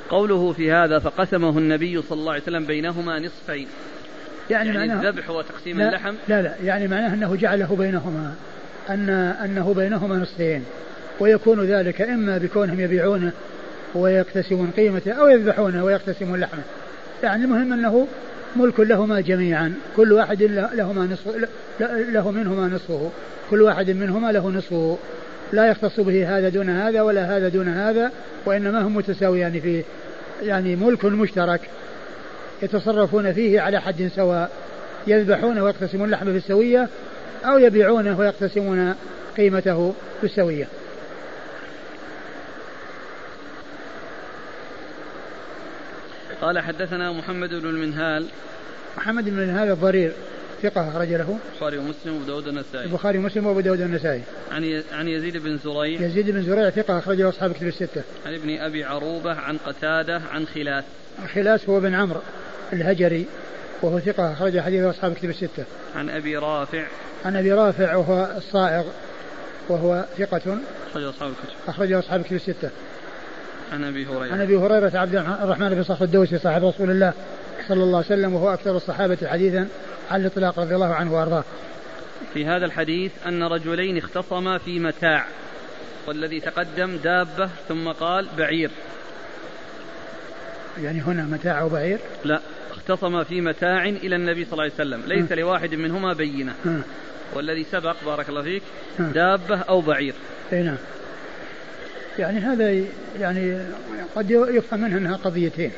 قوله 0.10 0.54
في 0.54 0.72
هذا 0.72 1.00
فقسمه 1.00 1.58
النبي 1.58 2.02
صلى 2.02 2.20
الله 2.20 2.32
عليه 2.32 2.42
وسلم 2.42 2.66
بينهما 2.66 3.20
نصفين. 3.20 3.68
يعني, 4.50 4.70
يعني 4.70 4.88
معناه 4.88 5.10
الذبح 5.10 5.30
وتقسيم 5.30 5.78
لا 5.78 5.90
اللحم؟ 5.90 6.16
لا 6.28 6.42
لا 6.42 6.56
يعني 6.64 6.88
معناه 6.88 7.14
أنه 7.14 7.36
جعله 7.36 7.76
بينهما 7.76 8.36
أن 8.90 9.10
أنه 9.10 9.74
بينهما 9.74 10.16
نصفين. 10.16 10.64
ويكون 11.20 11.66
ذلك 11.66 12.02
إما 12.02 12.38
بكونهم 12.38 12.80
يبيعونه 12.80 13.32
ويقتسمون 13.96 14.72
قيمته 14.78 15.12
أو 15.12 15.28
يذبحونه 15.28 15.84
ويقتسمون 15.84 16.40
لحمه. 16.40 16.64
يعني 17.24 17.44
المهم 17.44 17.74
أنه 17.74 18.08
ملك 18.56 18.80
لهما 18.80 19.22
جميعا. 19.22 19.74
كل 19.98 20.14
واحد 20.14 20.44
لهما 20.74 21.06
نصف 21.06 21.48
له 22.14 22.32
منهما 22.32 22.68
نصفه. 22.68 23.12
كل 23.52 23.62
واحد 23.62 23.90
منهما 23.90 24.32
له 24.32 24.50
نصفه. 24.50 24.98
لا 25.54 25.68
يختص 25.68 26.00
به 26.00 26.38
هذا 26.38 26.50
دون 26.50 26.70
هذا 26.70 27.02
ولا 27.02 27.38
هذا 27.38 27.50
دون 27.50 27.68
هذا 27.68 28.12
وإنما 28.46 28.82
هم 28.82 28.96
متساويان 28.96 29.60
فيه. 29.60 29.84
يعني 30.44 30.76
ملك 30.76 31.06
مشترك. 31.06 31.62
يتصرفون 32.62 33.34
فيه 33.34 33.62
على 33.62 33.82
حد 33.82 34.10
سواء. 34.16 34.52
يذبحونه 35.08 35.64
ويقتسمون 35.64 36.06
اللحم 36.06 36.26
بالسوية 36.26 36.88
أو 37.46 37.58
يبيعونه 37.58 38.20
ويقتسمون 38.20 38.96
قيمته 39.38 39.94
بالسوية 40.22 40.68
قال 46.42 46.60
حدثنا 46.60 47.12
محمد 47.12 47.50
بن 47.50 47.70
المنهال. 47.70 48.26
محمد 48.98 49.30
بن 49.30 49.40
المنهال 49.40 49.72
الضرير 49.72 50.12
ثقة 50.64 50.90
أخرج 50.90 51.08
له. 51.08 51.38
البخاري 51.54 51.78
ومسلم 51.78 52.14
وأبو 52.14 52.26
داود 52.26 52.48
النسائي 52.48 52.86
البخاري 52.86 53.18
ومسلم 53.18 53.46
وأبو 53.48 53.60
داود 53.60 53.82
النسائي 53.82 54.22
عن 54.52 54.84
عن 54.92 55.08
يزيد 55.08 55.38
بن 55.38 55.58
زريع. 55.58 56.02
يزيد 56.02 56.30
بن 56.30 56.44
زريع 56.44 56.70
ثقة 56.70 57.00
أخرج 57.00 57.22
له 57.22 57.30
أصحاب 57.30 57.54
كتب 57.54 57.68
الستة. 57.68 58.02
عن 58.26 58.34
ابن 58.34 58.58
أبي 58.58 58.84
عروبة 58.84 59.34
عن 59.34 59.58
قتادة 59.58 60.22
عن 60.32 60.46
خلاس 60.46 60.84
خلاس 61.34 61.70
هو 61.70 61.80
بن 61.80 61.96
عمرو 61.96 62.20
الهجري 62.74 63.26
وهو 63.82 64.00
ثقة 64.00 64.34
أخرج 64.34 64.60
حديث 64.60 64.84
أصحاب 64.84 65.14
كتب 65.14 65.30
الستة. 65.30 65.64
عن 65.96 66.10
أبي 66.10 66.38
رافع. 66.38 66.88
عن 67.26 67.36
أبي 67.36 67.54
رافع 67.54 67.96
وهو 67.96 68.32
الصائغ 68.38 68.84
وهو 69.70 70.06
ثقة 70.18 70.58
أخرج 70.92 71.04
أصحاب 71.04 71.30
الكتب. 71.30 71.56
أخرج 71.68 71.92
أصحاب 71.94 72.20
الكتب 72.20 72.36
الستة. 72.36 72.70
عن 73.74 73.84
أبي 73.84 74.06
هريرة. 74.06 74.34
عن 74.34 74.42
أبي 74.42 74.58
هريرة 74.58 74.92
عبد 74.98 75.16
الرحمن 75.16 75.70
بن 75.70 75.84
صخر 75.84 76.06
الدوسي 76.06 76.38
صاحب 76.38 76.66
رسول 76.66 76.92
الله 76.92 77.14
صلى 77.68 77.84
الله 77.84 77.98
عليه 77.98 78.08
وسلم 78.08 78.34
وهو 78.34 78.54
أكثر 78.54 78.76
الصحابة 78.76 79.18
حديثا 79.26 79.68
عن 80.12 80.22
الإطلاق 80.22 80.60
رضي 80.60 80.76
الله 80.76 80.94
عنه 80.94 81.14
وأرضاه. 81.14 81.44
في 82.34 82.46
هذا 82.46 82.66
الحديث 82.66 83.12
أن 83.28 83.44
رجلين 83.44 83.98
اختصما 83.98 84.58
في 84.58 84.80
متاع 84.80 85.26
والذي 86.08 86.40
تقدم 86.40 86.98
دابة 86.98 87.50
ثم 87.68 87.88
قال 87.92 88.28
بعير. 88.38 88.72
يعني 90.84 91.02
هنا 91.02 91.24
متاع 91.24 91.64
وبعير 91.64 92.00
لا 92.26 92.40
اختصم 92.72 93.24
في 93.24 93.42
متاع 93.42 93.86
إلى 93.86 94.16
النبي 94.16 94.46
صلى 94.46 94.54
الله 94.54 94.64
عليه 94.64 94.74
وسلم. 94.74 95.02
ليس 95.08 95.32
لواحد 95.32 95.76
منهما 95.76 96.14
بينة. 96.14 96.54
والذي 97.34 97.64
سبق 97.64 97.96
بارك 98.06 98.30
الله 98.30 98.42
فيك 98.42 98.64
دابة 99.00 99.60
أو 99.60 99.82
بعير. 99.82 100.14
أي 100.54 100.64
نعم. 100.64 100.78
يعني 102.20 102.40
هذا 102.40 102.86
يعني 103.20 103.58
قد 104.16 104.32
يفهم 104.32 104.82
منها 104.82 104.98
أنها 104.98 105.16
قضيتين. 105.16 105.72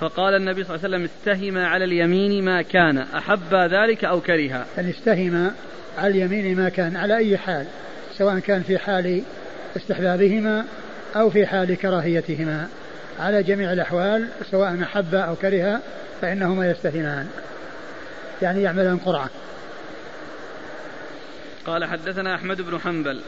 فقال 0.00 0.34
النبي 0.34 0.64
صلى 0.64 0.76
الله 0.76 0.86
عليه 0.86 0.96
وسلم 0.96 1.04
استهم 1.04 1.58
على 1.58 1.84
اليمين 1.84 2.44
ما 2.44 2.62
كان 2.62 2.98
أحب 2.98 3.54
ذلك 3.54 4.04
أو 4.04 4.20
كره 4.20 4.66
يعني 4.76 4.90
استهم 4.90 5.52
على 5.98 6.08
اليمين 6.08 6.56
ما 6.56 6.68
كان 6.68 6.96
على 6.96 7.16
أي 7.16 7.38
حال؟ 7.38 7.66
سواء 8.18 8.38
كان 8.38 8.62
في 8.62 8.78
حال 8.78 9.22
استحبابهما 9.76 10.64
أو 11.16 11.30
في 11.30 11.46
حال 11.46 11.74
كراهيتهما. 11.74 12.68
على 13.20 13.42
جميع 13.42 13.72
الأحوال 13.72 14.28
سواء 14.50 14.82
أحب 14.82 15.14
أو 15.14 15.36
كره 15.36 15.80
فإنهما 16.20 16.70
يستهمان. 16.70 17.26
يعني 18.42 18.62
يعملان 18.62 18.96
قرعة. 18.96 19.30
قال 21.66 21.84
حدثنا 21.84 22.34
أحمد 22.34 22.62
بن 22.62 22.78
حنبل 22.78 23.20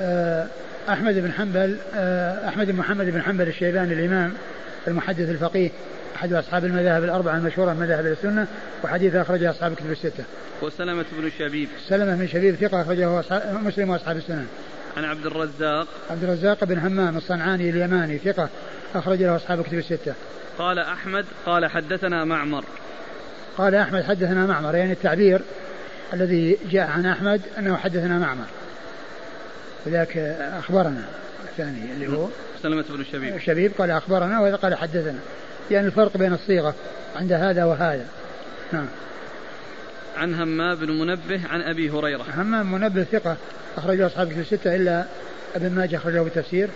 آه، 0.00 0.46
أحمد 0.88 1.14
بن 1.14 1.32
حنبل 1.32 1.76
آه، 1.94 2.48
أحمد 2.48 2.66
بن 2.66 2.76
محمد 2.76 3.06
بن 3.06 3.22
حنبل 3.22 3.48
الشيباني 3.48 3.94
الإمام 3.94 4.34
المحدث 4.88 5.30
الفقيه 5.30 5.70
أحد 6.16 6.32
أصحاب 6.32 6.64
المذاهب 6.64 7.04
الأربعة 7.04 7.36
المشهورة 7.36 7.72
من 7.72 7.80
مذاهب 7.80 8.06
السنة 8.06 8.46
وحديث 8.84 9.14
أخرجه 9.14 9.50
أصحاب 9.50 9.72
الكتب 9.72 9.90
الستة. 9.90 10.24
وسلمة 10.62 11.04
بن 11.12 11.30
شبيب. 11.38 11.68
سلمة 11.88 12.16
بن 12.16 12.26
شبيب 12.26 12.54
ثقة 12.54 12.82
أخرجه 12.82 13.22
مسلم 13.52 13.90
وأصحاب 13.90 14.16
السنن. 14.16 14.46
عن 14.96 15.04
عبد 15.04 15.26
الرزاق. 15.26 15.88
عبد 16.10 16.24
الرزاق 16.24 16.64
بن 16.64 16.78
همام 16.78 17.16
الصنعاني 17.16 17.70
اليماني 17.70 18.18
ثقة 18.18 18.48
أخرج 18.94 19.22
له 19.22 19.36
أصحاب 19.36 19.60
الكتب 19.60 19.78
الستة. 19.78 20.14
قال 20.58 20.78
أحمد 20.78 21.24
قال 21.46 21.66
حدثنا 21.66 22.24
معمر. 22.24 22.64
قال 23.58 23.74
أحمد 23.74 24.02
حدثنا 24.02 24.46
معمر 24.46 24.74
يعني 24.74 24.92
التعبير 24.92 25.40
الذي 26.12 26.58
جاء 26.70 26.90
عن 26.90 27.06
أحمد 27.06 27.40
أنه 27.58 27.76
حدثنا 27.76 28.18
معمر. 28.18 28.46
وذاك 29.86 30.16
أخبرنا 30.58 31.04
الثاني 31.44 31.92
اللي 31.92 32.16
هو 32.16 32.28
سلمة 32.62 32.84
بن 32.88 33.00
الشبيب 33.00 33.34
الشبيب 33.34 33.72
قال 33.78 33.90
أخبرنا 33.90 34.40
وهذا 34.40 34.56
قال 34.56 34.74
حدثنا. 34.74 35.18
يعني 35.70 35.86
الفرق 35.86 36.16
بين 36.16 36.32
الصيغة 36.32 36.74
عند 37.16 37.32
هذا 37.32 37.64
وهذا. 37.64 38.06
نعم. 38.72 38.86
عن 40.16 40.34
همام 40.34 40.74
بن 40.74 40.90
منبه 40.90 41.48
عن 41.48 41.60
أبي 41.60 41.90
هريرة. 41.90 42.24
همام 42.36 42.72
منبه 42.72 43.04
ثقة 43.04 43.36
أخرجه 43.76 44.06
أصحاب 44.06 44.28
في 44.28 44.40
الستة 44.40 44.76
إلا 44.76 45.04
أبن 45.56 45.70
ماجه 45.70 45.96
أخرجه 45.96 46.20
بالتفسير. 46.20 46.68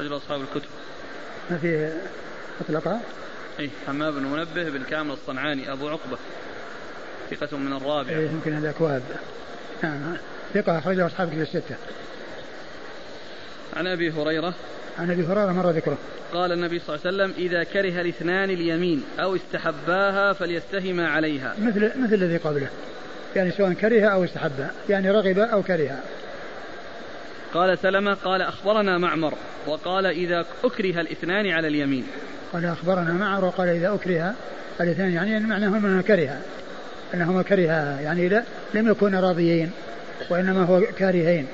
أخرج 0.00 0.12
أصحاب 0.12 0.40
الكتب. 0.40 0.68
ما 1.50 1.58
في 1.58 1.92
مطلقة 2.60 3.00
أي 3.58 3.70
حماد 3.86 4.12
بن 4.12 4.22
منبه 4.22 4.70
بالكامل 4.70 5.10
الصنعاني 5.10 5.72
أبو 5.72 5.88
عقبة 5.88 6.18
ثقة 7.30 7.56
من 7.56 7.72
الرابعة 7.72 8.10
إيه 8.10 8.30
يمكن 8.30 8.52
هذا 8.52 8.70
أكواب 8.70 9.02
نعم. 9.82 10.16
ثقة 10.54 10.78
أخرجه 10.78 11.06
أصحاب 11.06 11.28
كتب 11.28 11.40
الستة. 11.40 11.76
عن 13.76 13.86
أبي 13.86 14.10
هريرة. 14.10 14.54
عن 14.98 15.10
أبي 15.10 15.24
هريرة 15.26 15.52
مر 15.52 15.70
ذكره. 15.70 15.98
قال 16.32 16.52
النبي 16.52 16.78
صلى 16.78 16.96
الله 16.96 17.06
عليه 17.06 17.16
وسلم 17.16 17.46
إذا 17.46 17.64
كره 17.64 18.00
الاثنان 18.00 18.50
اليمين 18.50 19.04
أو 19.20 19.36
استحباها 19.36 20.32
فليستهما 20.32 21.08
عليها. 21.08 21.54
مثل 21.58 21.92
مثل 22.02 22.14
الذي 22.14 22.36
قبله. 22.36 22.68
يعني 23.36 23.50
سواء 23.50 23.72
كره 23.72 24.06
أو 24.06 24.24
استحبها. 24.24 24.70
يعني 24.88 25.10
رغب 25.10 25.38
أو 25.38 25.62
كره 25.62 25.98
قال 27.54 27.78
سلمة 27.78 28.14
قال 28.14 28.42
أخبرنا 28.42 28.98
معمر 28.98 29.34
وقال 29.66 30.06
إذا 30.06 30.44
أكره 30.64 31.00
الاثنان 31.00 31.46
على 31.46 31.68
اليمين. 31.68 32.06
قال 32.52 32.64
أخبرنا 32.64 33.12
معمر 33.12 33.44
وقال 33.44 33.68
إذا 33.68 33.94
أكره 33.94 34.34
الاثنان 34.80 35.12
يعني 35.12 35.40
معناه 35.40 35.68
أنه 35.68 36.02
كره 36.02 36.40
أنهما 37.14 37.42
كرها 37.42 38.00
يعني 38.00 38.28
لا 38.28 38.44
لم 38.74 38.90
يكونا 38.90 39.20
راضيين 39.20 39.70
وإنما 40.30 40.64
هو 40.64 40.80
كارهين. 40.98 41.46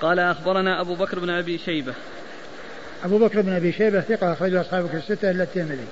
قال 0.00 0.18
أخبرنا 0.18 0.80
أبو 0.80 0.94
بكر 0.94 1.18
بن 1.18 1.30
أبي 1.30 1.58
شيبة. 1.58 1.94
أبو 3.04 3.18
بكر 3.18 3.40
بن 3.40 3.52
أبي 3.52 3.72
شيبة 3.72 4.00
ثقة 4.00 4.32
أخرجه 4.32 4.60
أصحابك 4.60 4.94
الستة 4.94 5.30
إلا 5.30 5.42
الترمذي. 5.42 5.86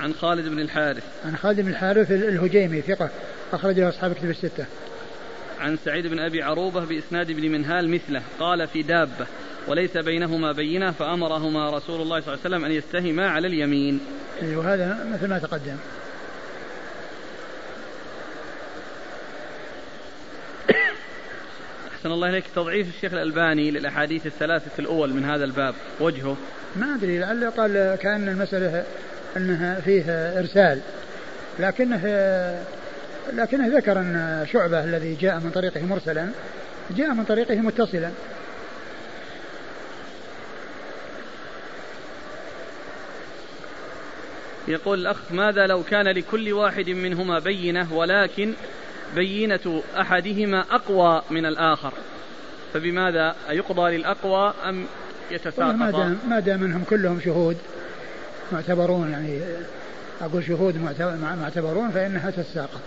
عن 0.00 0.14
خالد 0.14 0.48
بن 0.48 0.60
الحارث. 0.60 1.04
عن 1.26 1.36
خالد 1.36 1.60
بن 1.60 1.68
الحارث 1.68 2.10
الهجيمي 2.10 2.80
ثقة 2.80 3.10
أخرجه 3.52 3.88
أصحاب 3.88 4.12
كتب 4.12 4.30
الستة. 4.30 4.64
عن 5.60 5.76
سعيد 5.84 6.06
بن 6.06 6.18
أبي 6.18 6.42
عروبة 6.42 6.84
بإسناد 6.84 7.32
بن 7.32 7.52
منهال 7.52 7.88
مثله 7.88 8.22
قال 8.40 8.68
في 8.68 8.82
دابة 8.82 9.26
وليس 9.68 9.96
بينهما 9.96 10.52
بينة 10.52 10.90
فأمرهما 10.90 11.70
رسول 11.70 12.00
الله 12.00 12.20
صلى 12.20 12.34
الله 12.34 12.44
عليه 12.44 12.56
وسلم 12.56 12.64
أن 12.64 12.72
يستهما 12.72 13.28
على 13.28 13.46
اليمين. 13.46 14.00
وهذا 14.42 15.06
مثل 15.12 15.28
ما 15.28 15.38
تقدم. 15.38 15.76
أحسن 21.94 22.12
الله 22.12 22.28
إليك. 22.28 22.44
تضعيف 22.54 22.88
الشيخ 22.96 23.12
الألباني 23.12 23.70
للأحاديث 23.70 24.26
الثلاثة 24.26 24.70
الأول 24.78 25.12
من 25.14 25.24
هذا 25.24 25.44
الباب 25.44 25.74
وجهه؟ 26.00 26.36
ما 26.76 26.94
أدري 26.94 27.18
لعله 27.18 27.50
قال 27.50 27.98
كأن 28.00 28.28
المسألة 28.28 28.84
أنها 29.36 29.80
فيه 29.80 30.04
إرسال 30.38 30.80
لكنه 31.58 32.02
لكنه 33.32 33.76
ذكر 33.76 33.98
أن 33.98 34.46
شعبة 34.52 34.84
الذي 34.84 35.14
جاء 35.14 35.38
من 35.40 35.50
طريقه 35.50 35.82
مرسلا 35.86 36.28
جاء 36.90 37.14
من 37.14 37.24
طريقه 37.24 37.54
متصلا. 37.54 38.10
يقول 44.68 44.98
الأخ 45.00 45.16
ماذا 45.30 45.66
لو 45.66 45.82
كان 45.82 46.08
لكل 46.08 46.52
واحد 46.52 46.90
منهما 46.90 47.38
بينة 47.38 47.94
ولكن 47.94 48.52
بينة 49.14 49.82
أحدهما 50.00 50.64
أقوى 50.70 51.22
من 51.30 51.46
الآخر؟ 51.46 51.92
فبماذا؟ 52.74 53.34
أيقضى 53.50 53.96
للأقوى 53.96 54.54
أم 54.68 54.86
يتساقط 55.30 55.74
ما 55.74 55.90
دام 55.90 56.18
ما 56.28 56.40
دام 56.40 56.60
منهم 56.60 56.84
كلهم 56.84 57.20
شهود 57.20 57.56
معتبرون 58.52 59.10
يعني 59.10 59.40
أقول 60.20 60.44
شهود 60.44 60.96
معتبرون 61.42 61.90
فإنها 61.90 62.30
تتساقط. 62.30 62.80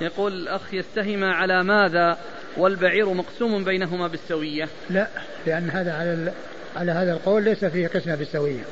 يقول 0.00 0.32
الأخ 0.32 0.74
يستهم 0.74 1.24
على 1.24 1.62
ماذا 1.62 2.18
والبعير 2.56 3.14
مقسوم 3.14 3.64
بينهما 3.64 4.08
بالسوية؟ 4.08 4.68
لا 4.90 5.08
لأن 5.46 5.70
هذا 5.70 5.92
على 5.92 6.32
على 6.76 6.92
هذا 6.92 7.12
القول 7.12 7.42
ليس 7.42 7.64
فيه 7.64 7.86
قسمة 7.86 8.14
بالسوية. 8.14 8.62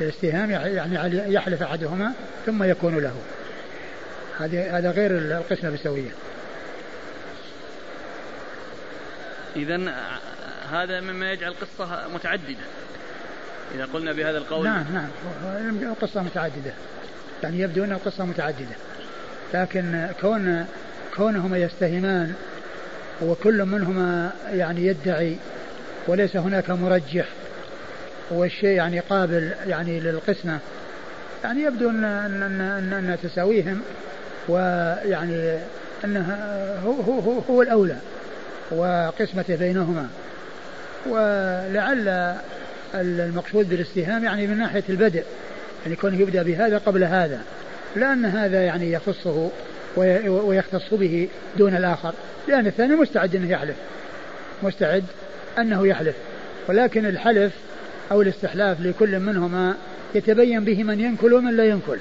الاستهام 0.00 0.50
يعني 0.50 1.34
يحلف 1.34 1.62
أحدهما 1.62 2.12
ثم 2.46 2.62
يكون 2.62 2.98
له. 2.98 3.14
هذه 4.38 4.78
هذا 4.78 4.90
غير 4.90 5.10
القسمة 5.18 5.70
بالسوية. 5.70 6.10
إذا 9.56 9.94
هذا 10.70 11.00
مما 11.00 11.32
يجعل 11.32 11.52
القصة 11.52 12.08
متعددة. 12.14 12.64
إذا 13.74 13.84
قلنا 13.84 14.12
بهذا 14.12 14.38
القول 14.38 14.64
نعم 14.64 14.84
نعم. 14.92 15.82
القصة 15.82 16.22
متعددة. 16.22 16.72
يعني 17.42 17.60
يبدو 17.60 17.84
أن 17.84 17.92
القصة 17.92 18.24
متعددة. 18.24 18.76
لكن 19.54 20.08
كون 20.20 20.66
كونهما 21.16 21.58
يستهمان 21.58 22.34
وكل 23.22 23.64
منهما 23.64 24.30
يعني 24.52 24.86
يدعي 24.86 25.36
وليس 26.06 26.36
هناك 26.36 26.70
مرجح 26.70 27.26
والشيء 28.30 28.68
يعني 28.68 29.00
قابل 29.00 29.52
يعني 29.66 30.00
للقسمة 30.00 30.58
يعني 31.44 31.62
يبدو 31.62 31.90
أن 31.90 32.04
أن 32.04 32.42
أن, 32.60 32.92
أن, 32.92 33.18
تساويهم 33.22 33.80
ويعني 34.48 35.58
أنها 36.04 36.80
هو, 36.80 36.92
هو, 36.92 37.20
هو, 37.20 37.38
هو 37.38 37.62
الأولى 37.62 37.96
وقسمته 38.70 39.56
بينهما. 39.56 40.08
ولعل 41.06 42.34
المقصود 42.94 43.68
بالاستهام 43.68 44.24
يعني 44.24 44.46
من 44.46 44.58
ناحية 44.58 44.84
البدء 44.88 45.24
يعني 45.84 45.96
كونه 45.96 46.20
يبدأ 46.20 46.42
بهذا 46.42 46.78
قبل 46.78 47.04
هذا. 47.04 47.40
لأن 47.96 48.24
هذا 48.24 48.62
يعني 48.62 48.92
يخصه 48.92 49.50
ويختص 50.26 50.94
به 50.94 51.28
دون 51.56 51.76
الآخر. 51.76 52.14
لأن 52.48 52.66
الثاني 52.66 52.96
مستعد 52.96 53.36
أنه 53.36 53.50
يحلف. 53.50 53.76
مستعد 54.62 55.04
أنه 55.58 55.86
يحلف. 55.86 56.14
ولكن 56.68 57.06
الحلف 57.06 57.52
أو 58.12 58.22
الاستحلاف 58.22 58.80
لكل 58.80 59.20
منهما 59.20 59.74
يتبين 60.14 60.64
به 60.64 60.84
من 60.84 61.00
ينكل 61.00 61.34
ومن 61.34 61.56
لا 61.56 61.64
ينكل. 61.64 61.98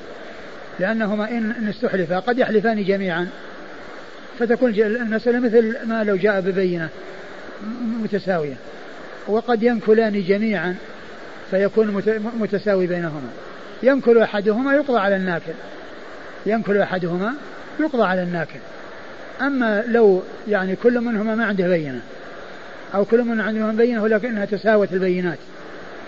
لأنهما 0.80 1.30
إن 1.30 1.68
استحلفا 1.69 2.19
قد 2.19 2.39
يحلفان 2.39 2.84
جميعا. 2.84 3.27
فتكون 4.39 4.69
المسألة 4.69 5.39
مثل 5.39 5.77
ما 5.85 6.03
لو 6.03 6.15
جاء 6.15 6.41
ببينة 6.41 6.89
متساوية. 8.03 8.55
وقد 9.27 9.64
ينكلان 9.64 10.23
جميعا 10.23 10.76
فيكون 11.51 12.03
متساوي 12.39 12.88
بينهما. 12.88 13.30
ينكل 13.84 14.18
أحدهما 14.18 14.73
يقضى 14.73 14.99
على 14.99 15.15
الناكل. 15.15 15.53
ينكل 16.45 16.77
أحدهما 16.77 17.34
يقضى 17.80 18.03
على 18.03 18.23
الناكل 18.23 18.59
أما 19.41 19.84
لو 19.88 20.23
يعني 20.47 20.76
كل 20.76 21.01
منهما 21.01 21.35
ما 21.35 21.45
عنده 21.45 21.68
بينة 21.68 22.01
أو 22.95 23.05
كل 23.05 23.23
من 23.23 23.41
عنده 23.41 23.72
بينة 23.72 24.03
ولكنها 24.03 24.45
تساوت 24.45 24.93
البينات 24.93 25.38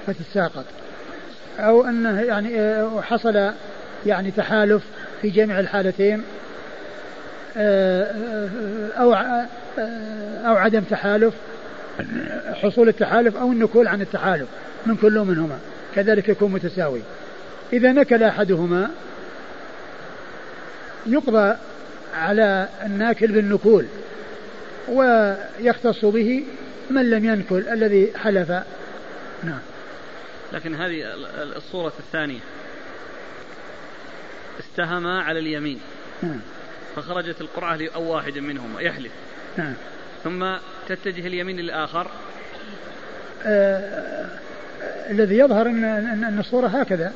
فتتساقط. 0.07 0.65
أو 1.59 1.85
أنه 1.85 2.21
يعني 2.21 2.59
آه، 2.59 3.01
حصل 3.01 3.51
يعني 4.05 4.31
تحالف 4.31 4.83
في 5.21 5.29
جميع 5.29 5.59
الحالتين 5.59 6.23
آه، 7.57 8.03
آه، 8.03 8.99
أو 8.99 9.13
أو 10.49 10.55
عدم 10.55 10.81
تحالف 10.81 11.33
حصول 12.53 12.89
التحالف 12.89 13.37
أو 13.37 13.51
النكول 13.51 13.87
عن 13.87 14.01
التحالف 14.01 14.47
من 14.85 14.95
كل 14.95 15.19
منهما. 15.19 15.59
كذلك 15.95 16.29
يكون 16.29 16.51
متساوي. 16.51 17.01
إذا 17.73 17.91
نكل 17.91 18.23
أحدهما 18.23 18.89
يقضى 21.05 21.57
على 22.13 22.69
الناكل 22.85 23.31
بالنكول 23.31 23.85
ويختص 24.87 26.05
به 26.05 26.43
من 26.89 27.09
لم 27.09 27.25
ينكل 27.25 27.69
الذي 27.69 28.11
حلف. 28.17 28.51
نعم. 29.43 29.59
لكن 30.53 30.75
هذه 30.75 31.03
الصورة 31.55 31.93
الثانية. 31.99 32.39
استهم 34.59 35.07
على 35.07 35.39
اليمين. 35.39 35.79
نعم. 36.23 36.39
فخرجت 36.95 37.41
القرعة 37.41 37.79
أو 37.95 38.13
واحد 38.13 38.37
منهما 38.37 38.81
يحلف. 38.81 39.11
نعم. 39.57 39.73
ثم 40.23 40.45
تتجه 40.87 41.27
اليمين 41.27 41.57
للآخر. 41.57 42.11
آه 43.45 44.29
الذي 45.09 45.37
يظهر 45.37 45.67
أن, 45.67 45.83
أن 46.23 46.39
الصورة 46.39 46.67
هكذا 46.67 47.13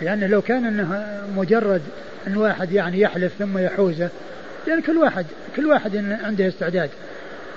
لأنه 0.00 0.26
لو 0.26 0.42
كان 0.42 0.64
أنه 0.64 1.22
مجرد 1.36 1.82
أن 2.26 2.36
واحد 2.36 2.72
يعني 2.72 3.00
يحلف 3.00 3.32
ثم 3.38 3.58
يحوزه 3.58 4.10
لأن 4.66 4.82
كل 4.82 4.98
واحد 4.98 5.26
كل 5.56 5.66
واحد 5.66 5.96
عنده 5.96 6.48
استعداد 6.48 6.90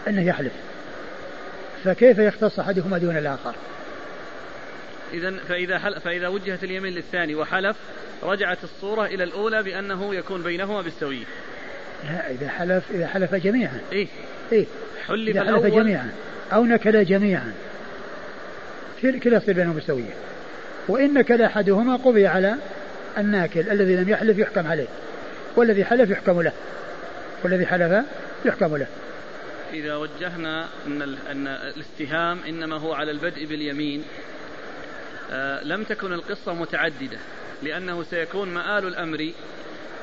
أنه 0.07 0.27
يحلف 0.27 0.53
فكيف 1.83 2.17
يختص 2.17 2.59
أحدهما 2.59 2.97
دون 2.97 3.17
الآخر 3.17 3.55
إذا 5.13 5.33
فإذا 5.47 5.79
حل 5.79 6.01
فإذا 6.01 6.27
وجهت 6.27 6.63
اليمين 6.63 6.93
للثاني 6.93 7.35
وحلف 7.35 7.75
رجعت 8.23 8.57
الصورة 8.63 9.05
إلى 9.05 9.23
الأولى 9.23 9.63
بأنه 9.63 10.15
يكون 10.15 10.43
بينهما 10.43 10.81
بالسوية. 10.81 11.25
لا 12.03 12.31
إذا 12.31 12.49
حلف 12.49 12.83
إذا 12.91 13.07
حلف 13.07 13.35
جميعا. 13.35 13.79
إيه 13.91 14.07
إيه 14.51 14.65
حلف 15.07 15.29
إذا 15.29 15.43
حلف 15.43 15.65
جميعا 15.65 16.11
أو 16.53 16.65
نكل 16.65 17.05
جميعا 17.05 17.53
كلا 19.01 19.37
يصير 19.37 19.55
بينهم 19.55 19.73
بالسوية. 19.73 20.13
وإن 20.87 21.13
نكل 21.13 21.41
أحدهما 21.41 21.95
قضي 21.95 22.27
على 22.27 22.55
الناكل 23.17 23.59
الذي 23.59 23.95
لم 23.95 24.09
يحلف 24.09 24.37
يحكم 24.37 24.67
عليه 24.67 24.87
والذي 25.55 25.85
حلف 25.85 26.09
يحكم 26.09 26.41
له 26.41 26.51
والذي 27.43 27.65
حلف 27.65 28.05
يحكم 28.45 28.77
له. 28.77 28.87
إذا 29.73 29.95
وجهنا 29.95 30.67
أن 30.87 31.01
أن 31.31 31.47
الاستهام 31.47 32.39
إنما 32.47 32.77
هو 32.77 32.93
على 32.93 33.11
البدء 33.11 33.45
باليمين 33.45 34.03
آه، 35.31 35.63
لم 35.63 35.83
تكن 35.83 36.13
القصة 36.13 36.53
متعددة 36.53 37.17
لأنه 37.63 38.03
سيكون 38.03 38.49
مآل 38.49 38.87
الأمر 38.87 39.31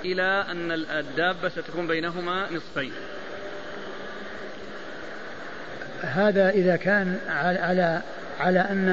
إلى 0.05 0.45
أن 0.51 0.73
الدابة 0.73 1.49
ستكون 1.49 1.87
بينهما 1.87 2.47
نصفين. 2.53 2.93
هذا 6.03 6.51
إذا 6.51 6.77
كان 6.77 7.19
على 7.28 8.03
على 8.40 8.60
أن 8.60 8.88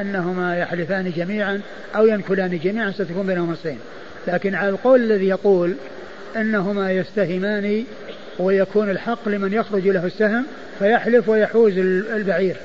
أنهما 0.00 0.58
يحلفان 0.58 1.12
جميعا 1.16 1.60
أو 1.96 2.06
ينكلان 2.06 2.58
جميعا 2.58 2.90
ستكون 2.90 3.26
بينهما 3.26 3.52
نصفين 3.52 3.78
لكن 4.26 4.54
على 4.54 4.68
القول 4.68 5.00
الذي 5.00 5.28
يقول 5.28 5.74
أنهما 6.36 6.92
يستهمان 6.92 7.84
ويكون 8.38 8.90
الحق 8.90 9.28
لمن 9.28 9.52
يخرج 9.52 9.88
له 9.88 10.06
السهم 10.06 10.46
فيحلف 10.78 11.28
ويحوز 11.28 11.78
البعير. 11.78 12.56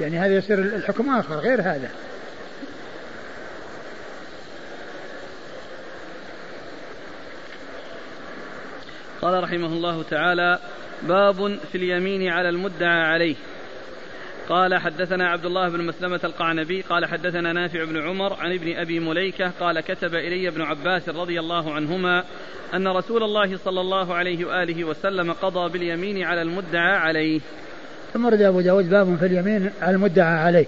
يعني 0.00 0.18
هذا 0.18 0.34
يصير 0.34 0.58
الحكم 0.58 1.18
آخر 1.18 1.34
غير 1.34 1.60
هذا. 1.60 1.90
قال 9.22 9.42
رحمه 9.42 9.66
الله 9.66 10.02
تعالى 10.02 10.58
باب 11.02 11.58
في 11.72 11.78
اليمين 11.78 12.28
على 12.28 12.48
المدعى 12.48 13.02
عليه. 13.02 13.36
قال 14.48 14.78
حدثنا 14.78 15.28
عبد 15.28 15.44
الله 15.44 15.68
بن 15.68 15.84
مسلمة 15.84 16.20
القعنبي 16.24 16.80
قال 16.80 17.06
حدثنا 17.06 17.52
نافع 17.52 17.84
بن 17.84 18.08
عمر 18.08 18.34
عن 18.34 18.52
ابن 18.52 18.76
أبي 18.76 19.00
مليكة 19.00 19.52
قال 19.60 19.80
كتب 19.80 20.14
إلي 20.14 20.48
ابن 20.48 20.62
عباس 20.62 21.08
رضي 21.08 21.40
الله 21.40 21.74
عنهما 21.74 22.24
أن 22.74 22.88
رسول 22.88 23.22
الله 23.22 23.56
صلى 23.56 23.80
الله 23.80 24.14
عليه 24.14 24.44
وآله 24.44 24.84
وسلم 24.84 25.32
قضى 25.32 25.72
باليمين 25.72 26.24
على 26.24 26.42
المدعى 26.42 26.96
عليه. 26.96 27.40
ثم 28.14 28.26
رد 28.26 28.42
أبو 28.42 28.60
داود 28.60 28.90
باب 28.90 29.16
في 29.16 29.26
اليمين 29.26 29.70
على 29.82 29.96
المدعى 29.96 30.38
عليه. 30.38 30.66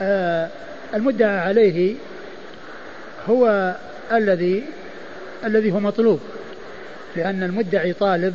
آه 0.00 0.48
المدعى 0.94 1.38
عليه 1.38 1.94
هو 3.28 3.74
الذي 4.12 4.64
الذي 5.44 5.72
هو 5.72 5.80
مطلوب 5.80 6.20
لأن 7.16 7.42
المدعي 7.42 7.92
طالب 7.92 8.34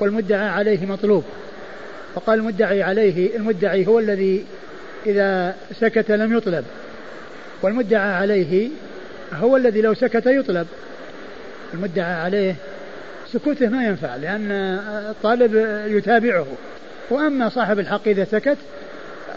والمدعى 0.00 0.48
عليه 0.48 0.86
مطلوب. 0.86 1.24
وقال 2.18 2.38
المدعي 2.38 2.82
عليه 2.82 3.36
المدعي 3.36 3.86
هو 3.86 3.98
الذي 3.98 4.44
إذا 5.06 5.54
سكت 5.80 6.10
لم 6.10 6.36
يطلب. 6.36 6.64
والمدعى 7.62 8.12
عليه 8.12 8.68
هو 9.32 9.56
الذي 9.56 9.80
لو 9.80 9.94
سكت 9.94 10.26
يطلب. 10.26 10.66
المدعى 11.74 12.12
عليه 12.12 12.54
سكوته 13.32 13.68
ما 13.68 13.86
ينفع 13.86 14.16
لأن 14.16 14.50
الطالب 15.10 15.54
يتابعه. 15.86 16.46
وأما 17.10 17.48
صاحب 17.48 17.78
الحق 17.78 18.08
إذا 18.08 18.24
سكت 18.24 18.58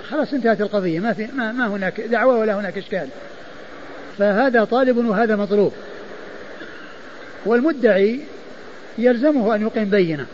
خلاص 0.10 0.34
انتهت 0.34 0.62
القضية 0.62 1.00
ما 1.00 1.14
في 1.14 1.28
ما, 1.36 1.52
ما 1.52 1.68
هناك 1.68 2.02
دعوة 2.02 2.38
ولا 2.38 2.60
هناك 2.60 2.78
إشكال. 2.78 3.08
فهذا 4.18 4.64
طالب 4.64 4.98
وهذا 4.98 5.36
مطلوب. 5.36 5.74
والمدعي 7.46 8.20
يلزمه 8.98 9.56
أن 9.56 9.62
يقيم 9.62 9.90
بينة. 9.90 10.26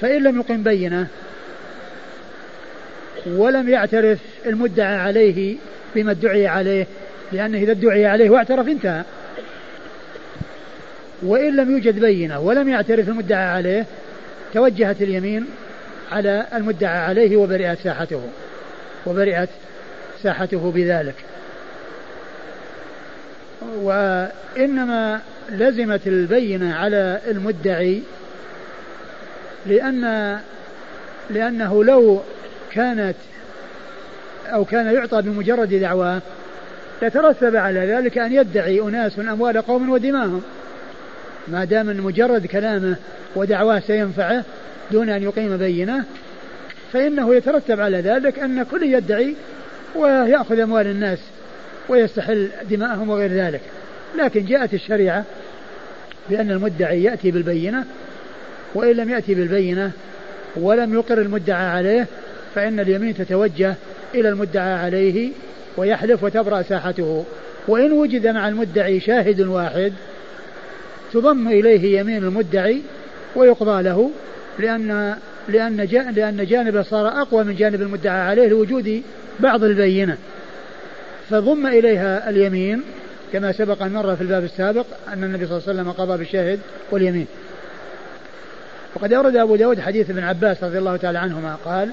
فإن 0.00 0.22
لم 0.22 0.36
يقم 0.36 0.62
بينة 0.62 1.06
ولم 3.26 3.68
يعترف 3.68 4.18
المدعى 4.46 4.96
عليه 4.96 5.56
بما 5.94 6.10
ادعي 6.10 6.46
عليه 6.46 6.86
لأنه 7.32 7.58
إذا 7.58 7.72
ادعي 7.72 8.06
عليه 8.06 8.30
واعترف 8.30 8.68
انتهى. 8.68 9.02
وإن 11.22 11.56
لم 11.56 11.70
يوجد 11.70 12.00
بينة 12.00 12.40
ولم 12.40 12.68
يعترف 12.68 13.08
المدعى 13.08 13.44
عليه 13.44 13.86
توجهت 14.54 15.02
اليمين 15.02 15.46
على 16.12 16.46
المدعى 16.54 16.98
عليه 16.98 17.36
وبرئت 17.36 17.78
ساحته 17.78 18.22
وبرئت 19.06 19.48
ساحته 20.22 20.72
بذلك. 20.74 21.14
وإنما 23.62 25.20
لزمت 25.50 26.06
البينة 26.06 26.74
على 26.74 27.20
المدعي 27.30 28.02
لأن 29.68 30.38
لأنه 31.30 31.84
لو 31.84 32.20
كانت 32.72 33.16
أو 34.46 34.64
كان 34.64 34.94
يعطى 34.94 35.22
بمجرد 35.22 35.74
دعواه 35.74 36.20
لترتب 37.02 37.56
على 37.56 37.80
ذلك 37.80 38.18
أن 38.18 38.32
يدعي 38.32 38.80
أناس 38.80 39.18
أموال 39.18 39.62
قوم 39.62 39.90
ودماهم. 39.90 40.42
ما 41.48 41.64
دام 41.64 41.86
من 41.86 42.00
مجرد 42.00 42.46
كلامه 42.46 42.96
ودعواه 43.36 43.80
سينفعه 43.80 44.44
دون 44.90 45.10
أن 45.10 45.22
يقيم 45.22 45.56
بينة 45.56 46.04
فإنه 46.92 47.34
يترتب 47.34 47.80
على 47.80 48.00
ذلك 48.00 48.38
أن 48.38 48.62
كل 48.62 48.82
يدعي 48.82 49.34
ويأخذ 49.94 50.58
أموال 50.58 50.86
الناس 50.86 51.18
ويستحل 51.88 52.50
دماءهم 52.70 53.10
وغير 53.10 53.30
ذلك. 53.32 53.60
لكن 54.18 54.44
جاءت 54.44 54.74
الشريعة 54.74 55.24
بأن 56.30 56.50
المدعي 56.50 57.02
يأتي 57.02 57.30
بالبينة 57.30 57.84
وإن 58.78 58.96
لم 58.96 59.10
يأتي 59.10 59.34
بالبينة 59.34 59.90
ولم 60.56 60.94
يقر 60.94 61.20
المدعى 61.20 61.66
عليه 61.66 62.06
فإن 62.54 62.80
اليمين 62.80 63.14
تتوجه 63.14 63.74
إلى 64.14 64.28
المدعى 64.28 64.72
عليه 64.72 65.30
ويحلف 65.76 66.24
وتبرأ 66.24 66.62
ساحته. 66.62 67.24
وإن 67.68 67.92
وجد 67.92 68.26
مع 68.26 68.48
المدعي 68.48 69.00
شاهد 69.00 69.40
واحد 69.40 69.92
تضم 71.12 71.48
إليه 71.48 72.00
يمين 72.00 72.24
المدعي 72.24 72.82
ويقضى 73.36 73.82
له 73.82 74.10
لأن 74.58 75.16
لأن 75.48 75.76
لأن 76.16 76.46
جانبه 76.46 76.82
صار 76.82 77.08
أقوى 77.08 77.44
من 77.44 77.54
جانب 77.54 77.82
المدعى 77.82 78.20
عليه 78.20 78.48
لوجود 78.48 79.02
بعض 79.40 79.64
البينة. 79.64 80.16
فضم 81.30 81.66
إليها 81.66 82.30
اليمين 82.30 82.82
كما 83.32 83.52
سبق 83.52 83.82
أن 83.82 83.92
مر 83.92 84.16
في 84.16 84.22
الباب 84.22 84.44
السابق 84.44 84.86
أن 85.12 85.24
النبي 85.24 85.46
صلى 85.46 85.56
الله 85.56 85.68
عليه 85.68 85.80
وسلم 85.80 85.92
قضى 85.92 86.18
بالشاهد 86.18 86.60
واليمين. 86.90 87.26
وقد 88.98 89.12
أورد 89.12 89.36
أبو 89.36 89.56
داود 89.56 89.80
حديث 89.80 90.10
ابن 90.10 90.22
عباس 90.24 90.64
رضي 90.64 90.78
الله 90.78 90.96
تعالى 90.96 91.18
عنهما 91.18 91.54
قال 91.64 91.90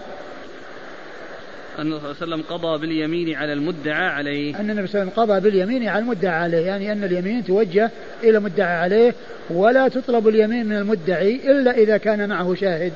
أن 1.80 1.82
النبي 1.92 2.00
صلى 2.00 2.12
الله 2.12 2.16
عليه 2.22 2.34
وسلم 2.34 2.42
قضى 2.50 2.82
باليمين 2.82 3.36
على 3.36 3.54
المدعى 3.54 4.08
عليه. 4.08 4.60
أن 4.60 4.70
النبي 4.70 4.88
صلى 4.88 5.02
الله 5.02 5.14
عليه 5.14 5.24
وسلم 5.24 5.34
قضى 5.34 5.40
باليمين 5.40 5.88
على 5.88 6.00
المدعى 6.00 6.36
عليه 6.36 6.66
يعني 6.66 6.92
أن 6.92 7.04
اليمين 7.04 7.46
توجه 7.46 7.92
إلى 8.24 8.38
المدعى 8.38 8.78
عليه 8.78 9.14
ولا 9.50 9.88
تطلب 9.88 10.28
اليمين 10.28 10.66
من 10.66 10.78
المدعي 10.78 11.52
إلا 11.52 11.72
إذا 11.72 11.98
كان 11.98 12.30
معه 12.30 12.56
شاهد 12.56 12.94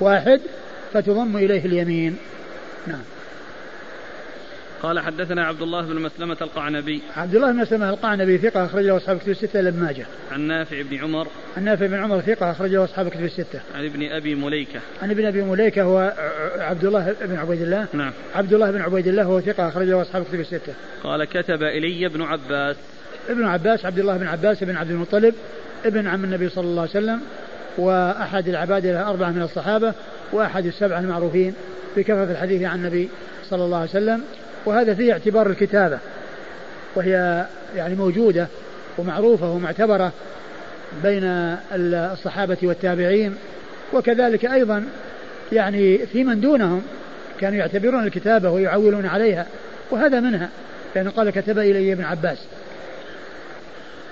واحد 0.00 0.40
فتضم 0.92 1.36
إليه 1.36 1.64
اليمين. 1.64 2.16
نعم. 2.86 3.02
قال 4.82 5.00
حدثنا 5.00 5.44
عبد 5.44 5.62
الله 5.62 5.82
بن 5.82 5.96
مسلمة 6.02 6.36
القعنبي. 6.40 7.02
عبد 7.16 7.34
الله 7.34 7.52
بن 7.52 7.58
مسلمة 7.58 7.90
القعنبي 7.90 8.38
ثقة 8.38 8.64
أخرج 8.64 8.84
له 8.84 8.96
أصحاب 8.96 9.18
كتب 9.18 9.30
الستة 9.30 9.60
لما 9.60 9.86
ماجه. 9.86 10.06
عن 10.32 10.40
نافع 10.40 10.82
بن 10.82 10.96
عمر. 10.96 11.28
عن 11.56 11.64
نافع 11.64 11.86
بن 11.86 11.94
عمر 11.94 12.20
ثقة 12.20 12.50
أخرج 12.50 12.70
له 12.70 12.84
أصحاب 12.84 13.08
كتب 13.08 13.24
الستة. 13.24 13.60
عن 13.74 13.84
ابن 13.84 14.12
أبي 14.12 14.34
مليكة. 14.34 14.80
عن 15.02 15.10
ابن 15.10 15.26
أبي 15.26 15.42
مليكة 15.42 15.82
هو 15.82 16.14
عبد 16.58 16.84
الله 16.84 17.14
بن 17.20 17.36
عبيد 17.36 17.62
الله. 17.62 17.86
نعم. 17.92 18.12
عبد 18.34 18.52
الله 18.52 18.70
بن 18.70 18.80
عبيد 18.80 19.06
الله 19.06 19.22
هو 19.22 19.40
ثقة 19.40 19.68
أخرج 19.68 19.86
له 19.86 20.02
أصحاب 20.02 20.24
كتب 20.24 20.40
الستة. 20.40 20.74
قال 21.02 21.24
كتب 21.24 21.62
إلي 21.62 22.06
ابن 22.06 22.22
عباس. 22.22 22.76
ابن 23.28 23.44
عباس 23.44 23.84
عبد 23.84 23.98
الله 23.98 24.16
بن 24.16 24.26
عباس 24.26 24.64
بن 24.64 24.76
عبد 24.76 24.90
المطلب 24.90 25.34
ابن 25.84 26.06
عم 26.06 26.24
النبي 26.24 26.48
صلى 26.48 26.64
الله 26.64 26.80
عليه 26.80 26.90
وسلم 26.90 27.20
وأحد 27.78 28.48
العباد 28.48 28.86
الأربعة 28.86 29.30
من 29.30 29.42
الصحابة 29.42 29.94
وأحد 30.32 30.66
السبعة 30.66 31.00
المعروفين 31.00 31.54
بكثرة 31.96 32.30
الحديث 32.30 32.62
عن 32.62 32.78
النبي 32.78 33.08
صلى 33.50 33.64
الله 33.64 33.78
عليه 33.78 33.90
وسلم. 33.90 34.22
وهذا 34.68 34.94
فيه 34.94 35.12
اعتبار 35.12 35.50
الكتابة 35.50 35.98
وهي 36.94 37.46
يعني 37.76 37.94
موجودة 37.94 38.46
ومعروفة 38.98 39.50
ومعتبرة 39.50 40.12
بين 41.02 41.22
الصحابة 41.72 42.56
والتابعين 42.62 43.36
وكذلك 43.92 44.44
أيضا 44.44 44.84
يعني 45.52 45.98
في 45.98 46.24
من 46.24 46.40
دونهم 46.40 46.82
كانوا 47.40 47.58
يعتبرون 47.58 48.04
الكتابة 48.04 48.50
ويعولون 48.50 49.06
عليها 49.06 49.46
وهذا 49.90 50.20
منها 50.20 50.48
لأنه 50.94 51.10
قال 51.10 51.30
كتب 51.30 51.58
إلي 51.58 51.92
ابن 51.92 52.04
عباس 52.04 52.38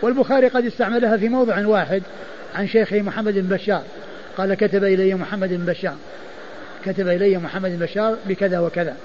والبخاري 0.03 0.49
قد 0.49 0.67
استعملها 0.67 1.17
في 1.17 1.29
موضع 1.29 1.67
واحد 1.67 2.03
عن 2.55 2.69
شيخه 2.69 3.03
محمد 3.03 3.35
بن 3.35 3.57
بشار 3.57 3.83
قال 4.37 4.55
كتب 4.55 4.85
إلي 4.85 5.15
محمد 5.15 5.49
بن 5.49 5.65
بشار 5.65 5.97
كتب 6.85 7.09
إلي 7.09 7.39
محمد 7.39 7.71
بن 7.71 7.79
بشار 7.87 8.17
بكذا 8.29 8.59
وكذا 8.59 8.97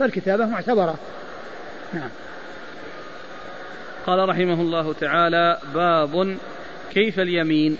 فالكتابة 0.00 0.46
معتبرة. 0.46 0.98
نعم. 1.92 2.10
قال 4.06 4.28
رحمه 4.28 4.60
الله 4.60 4.92
تعالى 4.92 5.58
باب 5.74 6.36
كيف 6.92 7.20
اليمين؟ 7.20 7.78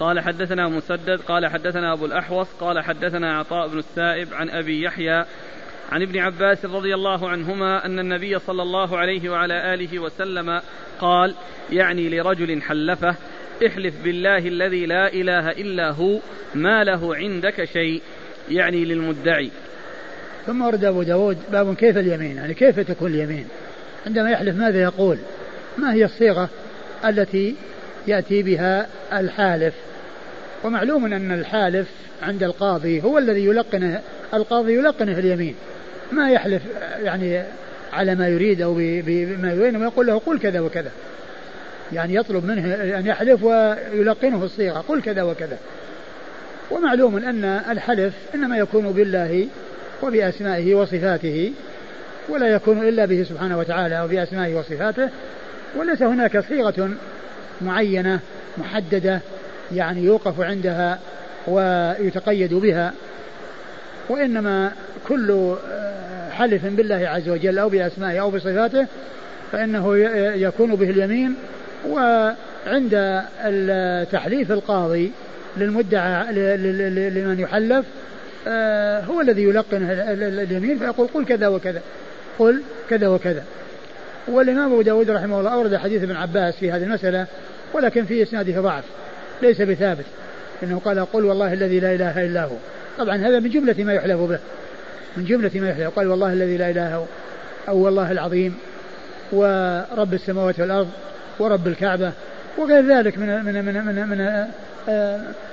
قال 0.00 0.20
حدثنا 0.20 0.68
مسدد 0.68 1.20
قال 1.20 1.46
حدثنا 1.46 1.92
أبو 1.92 2.06
الأحوص 2.06 2.48
قال 2.60 2.80
حدثنا 2.80 3.38
عطاء 3.38 3.68
بن 3.68 3.78
السائب 3.78 4.34
عن 4.34 4.50
أبي 4.50 4.82
يحيى 4.82 5.24
عن 5.92 6.02
ابن 6.02 6.18
عباس 6.18 6.64
رضي 6.64 6.94
الله 6.94 7.28
عنهما 7.28 7.86
أن 7.86 7.98
النبي 7.98 8.38
صلى 8.38 8.62
الله 8.62 8.98
عليه 8.98 9.30
وعلى 9.30 9.74
آله 9.74 9.98
وسلم 9.98 10.60
قال 11.00 11.34
يعني 11.72 12.08
لرجل 12.08 12.62
حلفه 12.62 13.14
احلف 13.66 14.04
بالله 14.04 14.38
الذي 14.38 14.86
لا 14.86 15.12
إله 15.12 15.50
إلا 15.50 15.90
هو 15.90 16.18
ما 16.54 16.84
له 16.84 17.16
عندك 17.16 17.64
شيء. 17.64 18.02
يعني 18.50 18.84
للمدعي. 18.84 19.50
ثم 20.46 20.62
ورد 20.62 20.84
أبو 20.84 21.02
داود 21.02 21.38
باب 21.52 21.74
كيف 21.74 21.98
اليمين؟ 21.98 22.36
يعني 22.36 22.54
كيف 22.54 22.80
تكون 22.80 23.10
اليمين؟ 23.10 23.46
عندما 24.06 24.30
يحلف 24.30 24.56
ماذا 24.56 24.82
يقول؟ 24.82 25.18
ما 25.78 25.92
هي 25.92 26.04
الصيغة 26.04 26.48
التي 27.04 27.56
يأتي 28.06 28.42
بها 28.42 28.86
الحالف؟ 29.12 29.74
ومعلوم 30.64 31.12
أن 31.12 31.32
الحالف 31.32 31.88
عند 32.22 32.42
القاضي 32.42 33.02
هو 33.02 33.18
الذي 33.18 33.44
يلقنه 33.44 34.00
القاضي 34.34 34.74
يلقنه 34.74 35.18
اليمين. 35.18 35.54
ما 36.12 36.30
يحلف 36.30 36.62
يعني 37.02 37.42
على 37.92 38.14
ما 38.14 38.28
يريد 38.28 38.62
أو 38.62 38.74
بما 38.74 39.52
يريد 39.52 39.76
ويقول 39.76 40.06
له 40.06 40.18
قل 40.18 40.38
كذا 40.38 40.60
وكذا. 40.60 40.90
يعني 41.92 42.14
يطلب 42.14 42.44
منه 42.44 42.74
أن 42.74 43.06
يحلف 43.06 43.42
ويلقنه 43.42 44.44
الصيغة 44.44 44.84
قل 44.88 45.02
كذا 45.02 45.22
وكذا. 45.22 45.58
ومعلوم 46.70 47.16
أن 47.16 47.44
الحلف 47.44 48.14
إنما 48.34 48.58
يكون 48.58 48.92
بالله 48.92 49.46
وبأسمائه 50.02 50.74
وصفاته 50.74 51.52
ولا 52.28 52.48
يكون 52.48 52.88
إلا 52.88 53.04
به 53.04 53.22
سبحانه 53.28 53.58
وتعالى 53.58 54.00
وبأسمائه 54.00 54.54
وصفاته 54.54 55.08
وليس 55.76 56.02
هناك 56.02 56.38
صيغة 56.38 56.90
معينة 57.60 58.20
محددة 58.58 59.20
يعني 59.72 60.04
يوقف 60.04 60.40
عندها 60.40 60.98
ويتقيد 61.46 62.54
بها 62.54 62.92
وإنما 64.08 64.72
كل 65.08 65.54
حلف 66.30 66.66
بالله 66.66 67.08
عز 67.08 67.28
وجل 67.28 67.58
أو 67.58 67.68
بأسمائه 67.68 68.20
أو 68.20 68.30
بصفاته 68.30 68.86
فإنه 69.52 69.96
يكون 70.36 70.74
به 70.74 70.90
اليمين 70.90 71.34
وعند 71.88 73.22
تحليف 74.12 74.52
القاضي 74.52 75.12
للمدعى 75.56 76.32
لمن 77.10 77.40
يحلف 77.40 77.76
آه، 77.76 78.11
هو 79.08 79.20
الذي 79.20 79.42
يلقن 79.42 79.82
اليمين 79.82 80.78
فيقول 80.78 81.08
قل 81.14 81.24
كذا 81.24 81.48
وكذا. 81.48 81.82
قل 82.38 82.62
كذا 82.90 83.08
وكذا. 83.08 83.44
والإمام 84.28 84.72
أبو 84.72 84.82
داود 84.82 85.10
رحمه 85.10 85.40
الله 85.40 85.52
أورد 85.52 85.76
حديث 85.76 86.02
ابن 86.02 86.16
عباس 86.16 86.56
في 86.56 86.72
هذه 86.72 86.82
المسألة 86.82 87.26
ولكن 87.72 88.04
في 88.04 88.22
إسناده 88.22 88.60
ضعف 88.60 88.84
ليس 89.42 89.62
بثابت. 89.62 90.04
إنه 90.62 90.80
قال 90.84 91.12
قل 91.12 91.24
والله 91.24 91.52
الذي 91.52 91.80
لا 91.80 91.94
إله 91.94 92.24
إلا 92.26 92.44
هو. 92.44 92.56
طبعا 92.98 93.16
هذا 93.16 93.40
من 93.40 93.50
جملة 93.50 93.84
ما 93.84 93.92
يحلف 93.92 94.20
به. 94.20 94.38
من 95.16 95.24
جملة 95.24 95.50
ما 95.54 95.70
يحلف. 95.70 95.88
قال 95.88 96.06
والله 96.06 96.32
الذي 96.32 96.56
لا 96.56 96.70
إله 96.70 96.94
هو. 96.94 97.04
أو 97.68 97.78
والله 97.78 98.12
العظيم. 98.12 98.54
ورب 99.32 100.14
السماوات 100.14 100.60
والأرض. 100.60 100.88
ورب 101.38 101.66
الكعبة. 101.66 102.12
وغير 102.58 102.86
ذلك 102.86 103.18
من 103.18 103.44
من 103.44 103.64
من 103.64 103.84
من, 103.84 104.08
من 104.08 104.20
آه، 104.20 104.48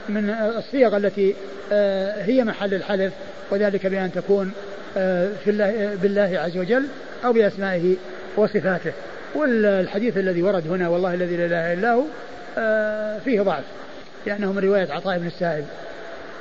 من 0.10 0.30
الصيغ 0.30 0.98
التي 0.98 1.36
آه، 1.72 2.24
هي 2.24 2.44
محل 2.44 2.74
الحلف 2.74 3.14
وذلك 3.52 3.88
بأن 3.88 4.12
تكون 4.12 4.52
آه، 4.98 5.30
في 5.44 5.50
الله 5.50 5.98
بالله 6.02 6.40
عز 6.40 6.58
وجل 6.58 6.88
أو 7.26 7.34
بأسمائه 7.34 7.96
وصفاته. 8.38 8.92
والحديث 9.36 10.18
الذي 10.18 10.42
ورد 10.42 10.68
هنا 10.68 10.90
والله 10.90 11.14
الذي 11.14 11.38
لا 11.38 11.46
إله 11.46 11.74
إلا 11.74 11.94
هو 11.94 12.04
فيه 13.20 13.42
ضعف 13.42 13.64
لأنه 14.26 14.54
من 14.54 14.60
رواية 14.60 14.92
عطاء 14.92 15.18
بن 15.18 15.28
السائب 15.28 15.66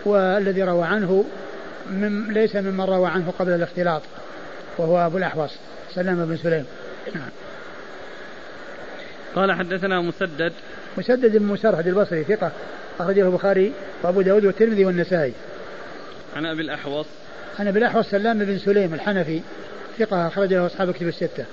والذي 0.05 0.63
روى 0.63 0.85
عنه 0.85 1.25
من 1.91 2.33
ليس 2.33 2.57
ممن 2.57 2.85
روى 2.85 3.09
عنه 3.09 3.33
قبل 3.39 3.53
الاختلاط 3.53 4.03
وهو 4.79 5.07
أبو 5.07 5.19
الأحوص 5.19 5.51
سلام 5.95 6.25
بن 6.27 6.37
سليم. 6.37 6.65
نعم. 7.15 7.29
قال 9.35 9.53
حدثنا 9.53 10.01
مسدد. 10.01 10.53
مسدد 10.99 11.37
بن 11.37 11.47
مسرهد 11.47 11.87
البصري 11.87 12.25
ثقة. 12.25 12.53
أخرجه 13.01 13.27
البخاري 13.27 13.73
وأبو 14.03 14.23
داود 14.23 14.45
والترمذي 14.45 14.85
والنسائي. 14.85 15.33
عن 16.37 16.47
أبي 16.47 16.63
الأحوص. 16.63 17.07
عن 17.59 17.69
أبي 17.69 17.79
الأحوص 17.79 18.11
سلام 18.11 18.39
بن 18.39 18.59
سليم 18.59 18.95
الحنفي 18.95 19.41
ثقة 19.99 20.27
أخرجه 20.27 20.67
أصحاب 20.67 20.91
كتب 20.91 21.09
الستة. 21.09 21.45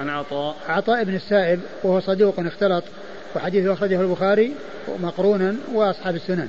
عن 0.00 0.08
عطاء. 0.08 0.56
عطاء 0.68 1.04
بن 1.04 1.14
السائب 1.14 1.60
وهو 1.82 2.00
صدوق 2.00 2.34
اختلط 2.38 2.84
وحديثه 3.36 3.72
أخرجه 3.72 4.00
البخاري 4.00 4.52
مقرونا 5.00 5.56
وأصحاب 5.72 6.14
السنن. 6.14 6.48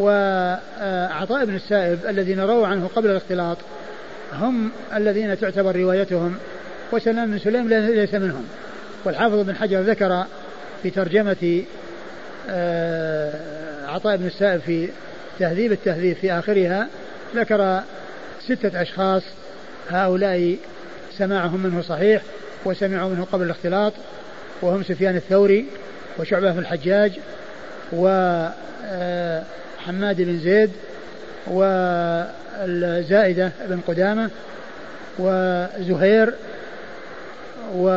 وعطاء 0.00 1.44
بن 1.44 1.54
السائب 1.54 1.98
الذين 2.08 2.40
رووا 2.40 2.66
عنه 2.66 2.90
قبل 2.96 3.10
الاختلاط 3.10 3.56
هم 4.32 4.70
الذين 4.94 5.40
تعتبر 5.40 5.76
روايتهم 5.76 6.36
وسلام 6.92 7.30
بن 7.30 7.38
سليم 7.38 7.68
ليس 7.68 8.14
منهم. 8.14 8.44
والحافظ 9.04 9.40
بن 9.40 9.56
حجر 9.56 9.80
ذكر 9.80 10.24
في 10.82 10.90
ترجمة 10.90 11.64
آه، 12.50 13.55
عطاء 13.96 14.16
بن 14.16 14.26
السائب 14.26 14.60
في 14.60 14.88
تهذيب 15.38 15.72
التهذيب 15.72 16.16
في 16.16 16.32
آخرها 16.32 16.88
ذكر 17.34 17.80
ستة 18.40 18.82
أشخاص 18.82 19.22
هؤلاء 19.90 20.56
سماعهم 21.18 21.62
منه 21.62 21.82
صحيح 21.82 22.22
وسمعوا 22.64 23.10
منه 23.10 23.26
قبل 23.32 23.44
الاختلاط 23.44 23.92
وهم 24.62 24.82
سفيان 24.82 25.16
الثوري 25.16 25.66
وشعبة 26.18 26.52
بن 26.52 26.58
الحجاج 26.58 27.12
وحماد 27.92 28.50
آه، 30.20 30.24
بن 30.24 30.38
زيد 30.38 30.70
والزائدة 31.46 33.52
بن 33.68 33.80
قدامة 33.86 34.30
وزهير 35.18 36.34
و 37.74 37.88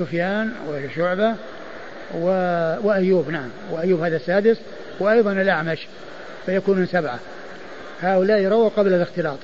سفيان 0.00 0.52
وشعبة 0.68 1.34
و... 2.14 2.26
وأيوب 2.82 3.30
نعم. 3.30 3.48
وأيوب 3.70 4.00
هذا 4.00 4.16
السادس 4.16 4.56
وأيضا 5.00 5.32
الأعمش 5.32 5.86
فيكونون 6.46 6.86
سبعة. 6.86 7.18
هؤلاء 8.02 8.44
رووا 8.44 8.68
قبل 8.68 8.94
الاختلاط. 8.94 9.38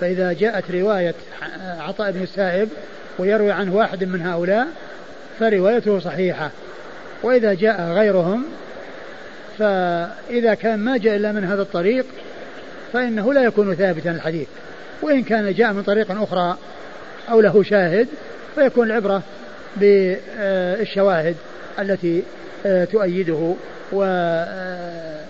فإذا 0.00 0.32
جاءت 0.32 0.70
رواية 0.70 1.14
عطاء 1.78 2.10
بن 2.10 2.22
السائب 2.22 2.68
ويروي 3.18 3.52
عنه 3.52 3.74
واحد 3.74 4.04
من 4.04 4.22
هؤلاء 4.22 4.66
فروايته 5.40 6.00
صحيحة. 6.00 6.50
وإذا 7.22 7.54
جاء 7.54 7.80
غيرهم 7.80 8.44
فإذا 9.58 10.54
كان 10.54 10.78
ما 10.78 10.96
جاء 10.96 11.16
إلا 11.16 11.32
من 11.32 11.44
هذا 11.44 11.62
الطريق 11.62 12.06
فإنه 12.92 13.32
لا 13.32 13.42
يكون 13.42 13.74
ثابتا 13.74 14.10
الحديث. 14.10 14.48
وإن 15.02 15.22
كان 15.22 15.54
جاء 15.54 15.72
من 15.72 15.82
طريق 15.82 16.22
أخرى 16.22 16.56
أو 17.30 17.40
له 17.40 17.62
شاهد 17.62 18.08
فيكون 18.54 18.86
العبرة 18.86 19.22
بالشواهد 19.76 21.36
التي 21.78 22.22
آه، 22.66 22.84
تؤيده 22.84 23.54
وتقويه 23.92 25.26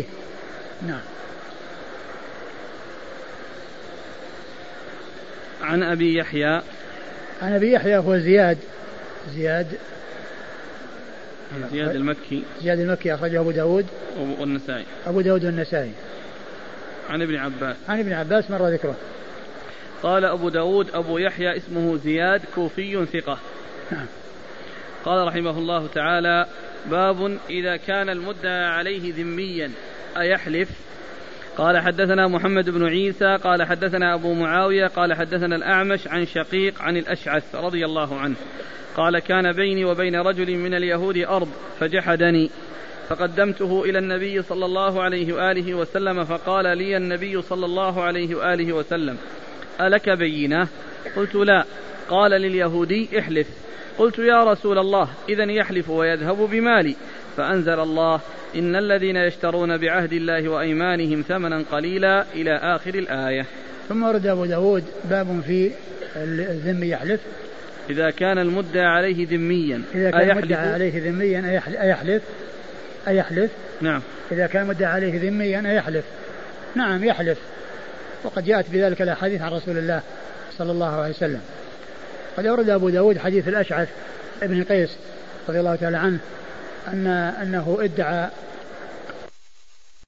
آه، 0.00 0.04
آه، 0.82 0.86
نعم. 0.86 1.00
عن 5.62 5.82
أبي 5.82 6.18
يحيى. 6.18 6.62
عن 7.42 7.52
أبي 7.52 7.72
يحيى 7.72 7.96
هو 7.96 8.18
زياد 8.18 8.58
زياد. 9.34 9.66
زياد 11.72 11.96
المكي. 11.96 12.42
زياد 12.62 12.80
المكي 12.80 13.14
أخرجه 13.14 13.40
أبو 13.40 13.50
داود. 13.50 13.86
والنسائي. 14.38 14.84
أبو 15.06 15.20
داود 15.20 15.44
والنسائي. 15.44 15.92
عن 17.10 17.22
ابن 17.22 17.36
عباس. 17.36 17.76
عن 17.88 17.98
ابن 17.98 18.12
عباس 18.12 18.50
مر 18.50 18.68
ذكره. 18.68 18.96
قال 20.02 20.24
أبو 20.24 20.48
داود 20.48 20.90
أبو 20.94 21.18
يحيى 21.18 21.56
اسمه 21.56 21.96
زياد 21.96 22.40
كوفي 22.54 23.06
ثقة. 23.06 23.38
قال 25.04 25.26
رحمه 25.26 25.58
الله 25.58 25.86
تعالى 25.86 26.46
باب 26.90 27.38
إذا 27.50 27.76
كان 27.76 28.08
المدعى 28.08 28.64
عليه 28.64 29.14
ذميا 29.14 29.70
أيحلف؟ 30.16 30.68
قال 31.56 31.78
حدثنا 31.78 32.28
محمد 32.28 32.70
بن 32.70 32.86
عيسى 32.86 33.36
قال 33.36 33.62
حدثنا 33.62 34.14
أبو 34.14 34.34
معاوية 34.34 34.86
قال 34.86 35.14
حدثنا 35.14 35.56
الأعمش 35.56 36.08
عن 36.08 36.26
شقيق 36.26 36.82
عن 36.82 36.96
الأشعث 36.96 37.54
رضي 37.54 37.84
الله 37.84 38.18
عنه. 38.18 38.36
قال 38.96 39.18
كان 39.18 39.52
بيني 39.52 39.84
وبين 39.84 40.16
رجل 40.16 40.56
من 40.56 40.74
اليهود 40.74 41.16
أرض 41.16 41.48
فجحدني. 41.80 42.50
فقدمته 43.08 43.84
إلى 43.84 43.98
النبي 43.98 44.42
صلى 44.42 44.64
الله 44.64 45.02
عليه 45.02 45.32
وآله 45.32 45.74
وسلم 45.74 46.24
فقال 46.24 46.78
لي 46.78 46.96
النبي 46.96 47.42
صلى 47.42 47.66
الله 47.66 48.02
عليه 48.02 48.34
وآله 48.34 48.72
وسلم 48.72 49.18
ألك 49.86 50.10
بينة. 50.10 50.68
قلت 51.16 51.34
لا. 51.34 51.64
قال 52.08 52.30
لليهودي 52.30 53.18
احلف. 53.18 53.46
قلت 53.98 54.18
يا 54.18 54.44
رسول 54.44 54.78
الله 54.78 55.08
إذا 55.28 55.44
يحلف 55.44 55.90
ويذهب 55.90 56.36
بمالي. 56.36 56.96
فأنزل 57.36 57.80
الله 57.80 58.20
إن 58.56 58.76
الذين 58.76 59.16
يشترون 59.16 59.76
بعهد 59.76 60.12
الله 60.12 60.48
وأيمانهم 60.48 61.24
ثمنا 61.28 61.64
قليلا 61.72 62.24
إلى 62.34 62.56
آخر 62.56 62.94
الآية. 62.94 63.46
ثم 63.88 64.02
ورد 64.02 64.26
أبو 64.26 64.44
داود 64.44 64.84
باب 65.04 65.40
في 65.46 65.70
الذم 66.16 66.84
يحلف. 66.84 67.20
إذا 67.90 68.10
كان 68.10 68.38
المدعى 68.38 68.86
عليه 68.86 69.26
ذميا. 69.30 69.82
إذا 69.94 70.10
كان 70.10 70.30
المدعى 70.30 70.68
عليه 70.72 71.10
ذميا 71.10 71.50
أيحلف؟ 71.82 72.22
أيحلف؟ 73.08 73.50
نعم. 73.80 74.02
إذا 74.32 74.46
كان 74.46 74.62
المدعى 74.62 74.92
عليه 74.92 75.28
ذميا 75.28 75.70
أيحلف. 75.70 76.04
نعم 76.74 77.04
يحلف. 77.04 77.38
وقد 78.24 78.44
جاءت 78.44 78.64
بذلك 78.72 79.02
الأحاديث 79.02 79.42
عن 79.42 79.52
رسول 79.52 79.78
الله 79.78 80.00
صلى 80.58 80.72
الله 80.72 81.00
عليه 81.00 81.10
وسلم. 81.10 81.40
قد 82.36 82.46
أورد 82.46 82.70
أبو 82.70 82.88
داود 82.88 83.18
حديث 83.18 83.48
الأشعث 83.48 83.88
ابن 84.42 84.64
قيس 84.64 84.90
رضي 85.48 85.60
الله 85.60 85.76
تعالى 85.76 85.96
عنه 85.96 86.18
أن 86.88 87.06
أنه 87.42 87.78
ادعى 87.80 88.28